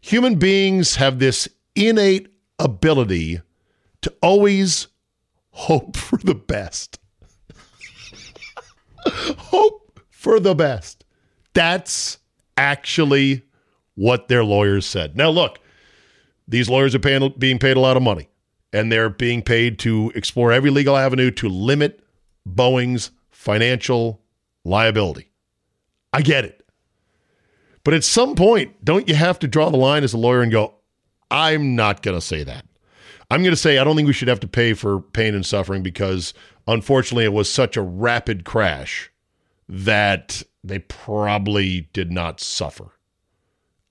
human 0.00 0.36
beings 0.36 0.96
have 0.96 1.18
this 1.18 1.48
innate 1.74 2.28
ability 2.58 3.40
to 4.02 4.12
always 4.22 4.88
hope 5.50 5.96
for 5.96 6.16
the 6.18 6.34
best. 6.34 6.98
hope 9.06 10.00
for 10.08 10.40
the 10.40 10.54
best. 10.54 11.04
That's 11.52 12.18
actually 12.56 13.42
what 14.00 14.28
their 14.28 14.42
lawyers 14.42 14.86
said. 14.86 15.14
Now, 15.14 15.28
look, 15.28 15.58
these 16.48 16.70
lawyers 16.70 16.94
are 16.94 17.00
paying, 17.00 17.34
being 17.36 17.58
paid 17.58 17.76
a 17.76 17.80
lot 17.80 17.98
of 17.98 18.02
money, 18.02 18.30
and 18.72 18.90
they're 18.90 19.10
being 19.10 19.42
paid 19.42 19.78
to 19.80 20.10
explore 20.14 20.52
every 20.52 20.70
legal 20.70 20.96
avenue 20.96 21.30
to 21.32 21.50
limit 21.50 22.02
Boeing's 22.48 23.10
financial 23.30 24.22
liability. 24.64 25.30
I 26.14 26.22
get 26.22 26.46
it. 26.46 26.66
But 27.84 27.92
at 27.92 28.02
some 28.02 28.36
point, 28.36 28.82
don't 28.82 29.06
you 29.06 29.14
have 29.14 29.38
to 29.40 29.46
draw 29.46 29.68
the 29.68 29.76
line 29.76 30.02
as 30.02 30.14
a 30.14 30.18
lawyer 30.18 30.40
and 30.40 30.50
go, 30.50 30.76
I'm 31.30 31.76
not 31.76 32.00
going 32.00 32.16
to 32.16 32.26
say 32.26 32.42
that. 32.42 32.64
I'm 33.30 33.42
going 33.42 33.52
to 33.52 33.56
say 33.56 33.76
I 33.76 33.84
don't 33.84 33.96
think 33.96 34.06
we 34.06 34.14
should 34.14 34.28
have 34.28 34.40
to 34.40 34.48
pay 34.48 34.72
for 34.72 35.02
pain 35.02 35.34
and 35.34 35.44
suffering 35.44 35.82
because 35.82 36.32
unfortunately 36.66 37.24
it 37.24 37.34
was 37.34 37.50
such 37.50 37.76
a 37.76 37.82
rapid 37.82 38.46
crash 38.46 39.10
that 39.68 40.42
they 40.64 40.78
probably 40.78 41.90
did 41.92 42.10
not 42.10 42.40
suffer. 42.40 42.92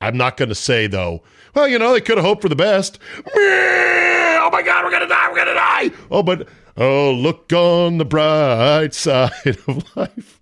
I'm 0.01 0.17
not 0.17 0.37
going 0.37 0.49
to 0.49 0.55
say 0.55 0.87
though, 0.87 1.21
well, 1.53 1.67
you 1.67 1.77
know, 1.77 1.93
they 1.93 2.01
could 2.01 2.17
have 2.17 2.25
hoped 2.25 2.41
for 2.41 2.49
the 2.49 2.55
best. 2.55 2.99
Oh 3.35 4.49
my 4.51 4.61
God, 4.61 4.85
we're 4.85 4.99
to 4.99 5.07
die, 5.07 5.31
we're 5.31 5.45
to 5.45 5.53
die. 5.53 5.91
Oh, 6.09 6.23
but 6.23 6.47
Oh, 6.81 7.11
look 7.11 7.51
on 7.51 7.97
the 7.97 8.05
bright 8.05 8.93
side 8.93 9.57
of 9.67 9.97
life. 9.97 10.39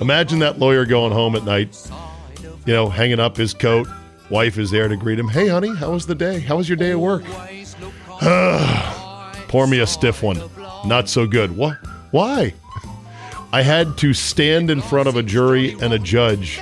Imagine 0.00 0.38
that 0.38 0.58
lawyer 0.58 0.86
going 0.86 1.12
home 1.12 1.36
at 1.36 1.44
night, 1.44 1.76
you 2.64 2.72
know, 2.72 2.88
hanging 2.88 3.20
up 3.20 3.36
his 3.36 3.52
coat. 3.52 3.86
Wife 4.30 4.56
is 4.56 4.70
there 4.70 4.88
to 4.88 4.96
greet 4.96 5.18
him. 5.18 5.28
Hey, 5.28 5.48
honey, 5.48 5.76
how 5.76 5.92
was 5.92 6.06
the 6.06 6.14
day? 6.14 6.40
How 6.40 6.56
was 6.56 6.70
your 6.70 6.76
day 6.76 6.92
at 6.92 6.98
work? 6.98 7.22
Pour 9.48 9.66
me 9.66 9.80
a 9.80 9.86
stiff 9.86 10.22
one. 10.22 10.40
Not 10.86 11.10
so 11.10 11.26
good. 11.26 11.54
What? 11.54 11.76
Why? 12.10 12.54
I 13.52 13.60
had 13.60 13.98
to 13.98 14.14
stand 14.14 14.70
in 14.70 14.80
front 14.80 15.08
of 15.08 15.16
a 15.16 15.22
jury 15.22 15.72
and 15.82 15.92
a 15.92 15.98
judge 15.98 16.60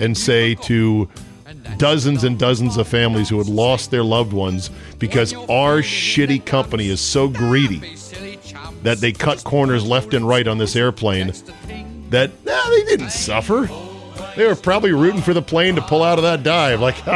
and 0.00 0.16
say 0.16 0.54
to 0.54 1.08
dozens 1.78 2.24
and 2.24 2.38
dozens 2.38 2.76
of 2.76 2.86
families 2.88 3.28
who 3.28 3.38
had 3.38 3.48
lost 3.48 3.90
their 3.90 4.04
loved 4.04 4.32
ones 4.32 4.70
because 4.98 5.34
our 5.34 5.80
shitty 5.80 6.44
company 6.44 6.88
is 6.88 7.00
so 7.00 7.28
greedy 7.28 7.96
that 8.82 8.98
they 8.98 9.12
cut 9.12 9.42
corners 9.44 9.84
left 9.84 10.14
and 10.14 10.26
right 10.26 10.46
on 10.46 10.58
this 10.58 10.76
airplane 10.76 11.32
that 12.10 12.30
nah, 12.44 12.70
they 12.70 12.84
didn't 12.84 13.10
suffer. 13.10 13.68
They 14.36 14.46
were 14.46 14.54
probably 14.54 14.92
rooting 14.92 15.22
for 15.22 15.34
the 15.34 15.42
plane 15.42 15.74
to 15.76 15.82
pull 15.82 16.02
out 16.02 16.18
of 16.18 16.22
that 16.22 16.42
dive. 16.42 16.80
Like, 16.80 16.96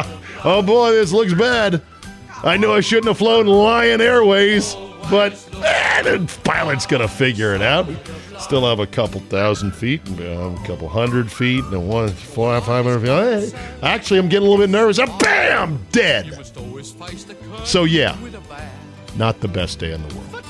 oh 0.44 0.62
boy, 0.62 0.92
this 0.92 1.12
looks 1.12 1.34
bad. 1.34 1.82
I 2.42 2.56
know 2.56 2.72
I 2.74 2.80
shouldn't 2.80 3.08
have 3.08 3.18
flown 3.18 3.46
Lion 3.46 4.00
Airways, 4.00 4.74
but 5.10 5.32
eh, 5.62 6.02
the 6.02 6.40
pilot's 6.44 6.86
going 6.86 7.02
to 7.02 7.08
figure 7.08 7.54
it 7.54 7.62
out. 7.62 7.86
Still 8.40 8.66
have 8.68 8.80
a 8.80 8.86
couple 8.86 9.20
thousand 9.20 9.72
feet, 9.72 10.00
a 10.18 10.56
couple 10.66 10.88
hundred 10.88 11.30
feet, 11.30 11.64
and 11.66 11.88
one 11.88 12.08
four, 12.08 12.60
five 12.62 12.84
hundred 12.84 13.50
feet. 13.50 13.54
Actually, 13.82 14.18
I'm 14.18 14.28
getting 14.28 14.46
a 14.46 14.50
little 14.50 14.64
bit 14.64 14.70
nervous. 14.70 14.98
I'm 14.98 15.16
bam, 15.18 15.86
dead. 15.92 16.46
So 17.64 17.84
yeah, 17.84 18.16
not 19.16 19.40
the 19.40 19.48
best 19.48 19.78
day 19.78 19.92
in 19.92 20.06
the 20.06 20.14
world. 20.14 20.44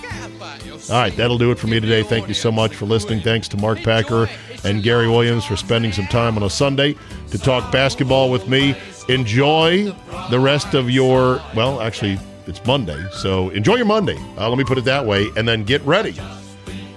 All 0.90 0.96
right, 0.96 1.14
that'll 1.16 1.38
do 1.38 1.50
it 1.50 1.58
for 1.58 1.66
me 1.66 1.78
today. 1.78 2.02
Thank 2.02 2.26
you 2.26 2.34
so 2.34 2.50
much 2.50 2.74
for 2.74 2.86
listening. 2.86 3.20
Thanks 3.20 3.48
to 3.48 3.56
Mark 3.56 3.82
Packer 3.82 4.28
and 4.64 4.82
Gary 4.82 5.08
Williams 5.08 5.44
for 5.44 5.56
spending 5.56 5.92
some 5.92 6.06
time 6.06 6.36
on 6.36 6.42
a 6.42 6.50
Sunday 6.50 6.96
to 7.30 7.38
talk 7.38 7.70
basketball 7.70 8.30
with 8.30 8.48
me. 8.48 8.74
Enjoy 9.08 9.94
the 10.30 10.40
rest 10.40 10.74
of 10.74 10.90
your, 10.90 11.42
well, 11.54 11.80
actually, 11.80 12.18
it's 12.46 12.64
Monday, 12.64 13.04
so 13.12 13.50
enjoy 13.50 13.76
your 13.76 13.86
Monday. 13.86 14.16
Uh, 14.38 14.48
let 14.48 14.58
me 14.58 14.64
put 14.64 14.78
it 14.78 14.84
that 14.84 15.04
way, 15.04 15.28
and 15.36 15.46
then 15.46 15.64
get 15.64 15.82
ready 15.82 16.18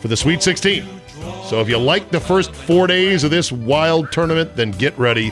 for 0.03 0.09
the 0.09 0.17
Sweet 0.17 0.43
16. 0.43 0.85
So 1.45 1.61
if 1.61 1.69
you 1.69 1.77
like 1.77 2.11
the 2.11 2.19
first 2.19 2.53
four 2.53 2.87
days 2.87 3.23
of 3.23 3.31
this 3.31 3.53
wild 3.53 4.11
tournament, 4.11 4.53
then 4.53 4.71
get 4.71 4.99
ready. 4.99 5.31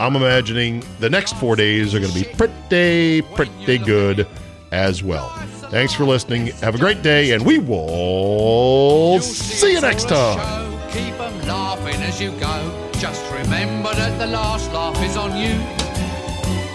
I'm 0.00 0.16
imagining 0.16 0.82
the 0.98 1.08
next 1.08 1.36
four 1.36 1.54
days 1.54 1.94
are 1.94 2.00
going 2.00 2.10
to 2.10 2.18
be 2.18 2.28
pretty, 2.34 3.22
pretty 3.22 3.78
good 3.78 4.26
as 4.72 5.04
well. 5.04 5.28
Thanks 5.70 5.94
for 5.94 6.04
listening. 6.06 6.48
Have 6.48 6.74
a 6.74 6.78
great 6.78 7.02
day, 7.02 7.30
and 7.30 7.46
we 7.46 7.60
will 7.60 9.20
see 9.20 9.74
you 9.74 9.80
next 9.80 10.08
time. 10.08 10.90
Keep 10.90 11.16
them 11.16 11.46
laughing 11.46 12.02
as 12.02 12.20
you 12.20 12.32
go. 12.32 12.90
Just 12.94 13.24
remember 13.30 13.94
that 13.94 14.18
the 14.18 14.26
last 14.26 14.72
laugh 14.72 15.00
is 15.04 15.16
on 15.16 15.36
you. 15.36 15.54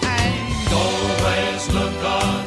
And 0.08 0.72
always 0.72 1.68
look 1.68 2.02
on 2.02 2.45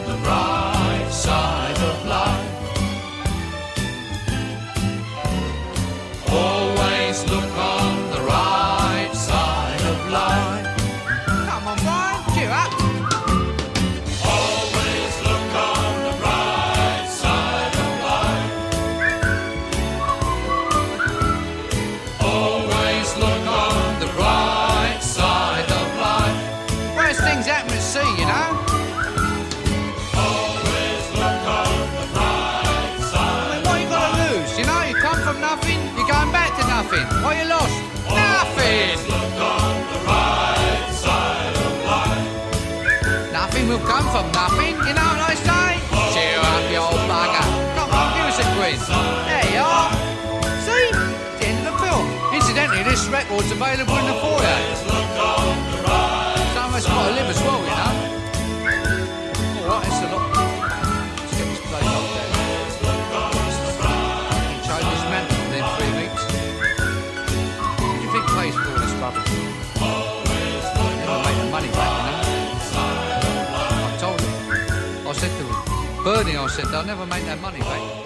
Always 6.32 6.79
from 44.12 44.26
nothing. 44.34 44.74
You 44.90 44.94
know 44.98 45.06
what 45.06 45.22
I 45.22 45.36
say? 45.38 45.78
Cheer 46.14 46.42
up, 46.42 46.66
you 46.74 46.82
old 46.82 47.02
bugger. 47.06 47.46
Come 47.78 47.92
on, 47.94 48.08
give 48.18 48.26
us 48.26 48.40
a 48.42 48.48
quiz. 48.58 48.82
There 48.90 49.50
you 49.54 49.62
are. 49.62 49.94
See? 50.66 50.90
The 51.38 51.46
end 51.46 51.62
of 51.62 51.66
the 51.70 51.76
film. 51.78 52.06
Incidentally, 52.34 52.84
this 52.84 53.06
record's 53.08 53.52
available 53.52 53.98
in 54.02 54.06
the 54.10 54.18
foyer. 54.18 54.58
Someone's 56.58 56.86
got 56.90 57.06
to 57.06 57.14
live 57.14 57.30
as 57.30 57.40
well, 57.46 57.59
Bernie, 76.10 76.36
I 76.36 76.48
said, 76.48 76.66
they'll 76.70 76.84
never 76.84 77.06
make 77.06 77.24
that 77.26 77.40
money 77.40 77.60
back. 77.60 77.99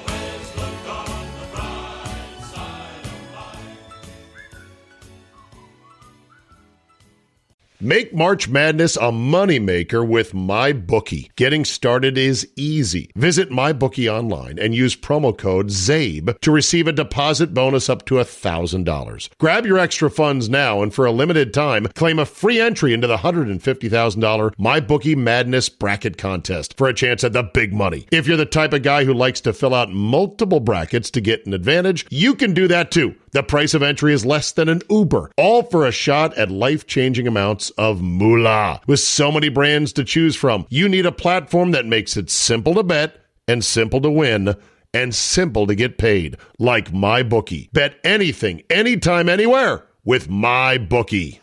Make 7.84 8.14
March 8.14 8.48
Madness 8.48 8.96
a 8.96 9.12
moneymaker 9.12 10.08
with 10.08 10.32
MyBookie. 10.32 11.36
Getting 11.36 11.66
started 11.66 12.18
is 12.18 12.48
easy. 12.56 13.12
Visit 13.18 13.50
MyBookie 13.50 14.10
online 14.10 14.58
and 14.58 14.74
use 14.74 14.96
promo 14.96 15.38
code 15.38 15.68
CZABE 15.68 16.40
to 16.40 16.52
receive 16.52 16.88
a 16.88 16.94
deposit 16.94 17.54
bonus 17.54 17.90
up 17.90 18.06
to 18.06 18.16
$1,000. 18.16 19.30
Grab 19.38 19.66
your 19.66 19.80
extra 19.80 20.10
funds 20.10 20.48
now 20.48 20.82
and 20.82 20.94
for 20.94 21.06
a 21.06 21.12
limited 21.12 21.54
time, 21.54 21.88
claim 21.88 22.20
a 22.20 22.26
free 22.26 22.58
entry 22.58 22.94
into 22.94 23.06
the 23.06 23.18
$150,000 23.18 24.56
MyBookie 24.56 25.18
Madness 25.18 25.68
Bracket 25.68 26.18
Contest 26.18 26.78
for 26.78 26.88
a 26.88 26.94
chance 26.94 27.26
at 27.26 27.34
the 27.34 27.44
big 27.44 27.74
money. 27.74 28.08
If 28.14 28.28
you're 28.28 28.38
the 28.38 28.46
type 28.46 28.72
of 28.72 28.84
guy 28.84 29.04
who 29.04 29.14
likes 29.14 29.42
to 29.42 29.52
fill 29.52 29.74
out 29.74 29.92
multiple 29.92 30.62
brackets 30.62 31.12
to 31.12 31.20
get 31.20 31.46
an 31.46 31.54
advantage, 31.54 32.06
you 32.10 32.34
can 32.34 32.54
do 32.54 32.70
that 32.70 32.92
too. 32.92 33.16
The 33.34 33.42
price 33.42 33.74
of 33.74 33.82
entry 33.82 34.14
is 34.14 34.28
less 34.28 34.52
than 34.52 34.70
an 34.70 34.84
Uber, 34.92 35.32
all 35.38 35.64
for 35.64 35.88
a 35.88 35.92
shot 35.92 36.36
at 36.36 36.52
life 36.52 36.86
changing 36.86 37.28
amounts 37.28 37.72
of 37.72 38.00
moolah. 38.00 38.80
With 38.86 39.00
so 39.00 39.32
many 39.32 39.50
brands 39.50 39.92
to 39.94 40.04
choose 40.04 40.36
from, 40.36 40.68
you 40.70 40.88
need 40.88 41.08
a 41.08 41.12
platform 41.12 41.72
that 41.72 41.88
makes 41.88 42.16
it 42.16 42.30
simple 42.30 42.76
to 42.76 42.84
bet 42.84 43.18
and 43.48 43.66
simple 43.66 44.00
to 44.02 44.12
win 44.12 44.56
and 44.94 45.16
simple 45.16 45.66
to 45.66 45.74
get 45.74 45.98
paid, 45.98 46.38
like 46.60 46.92
MyBookie. 46.92 47.74
Bet 47.74 47.96
anything, 48.04 48.62
anytime, 48.70 49.28
anywhere 49.28 49.88
with 50.06 50.30
MyBookie. 50.30 51.40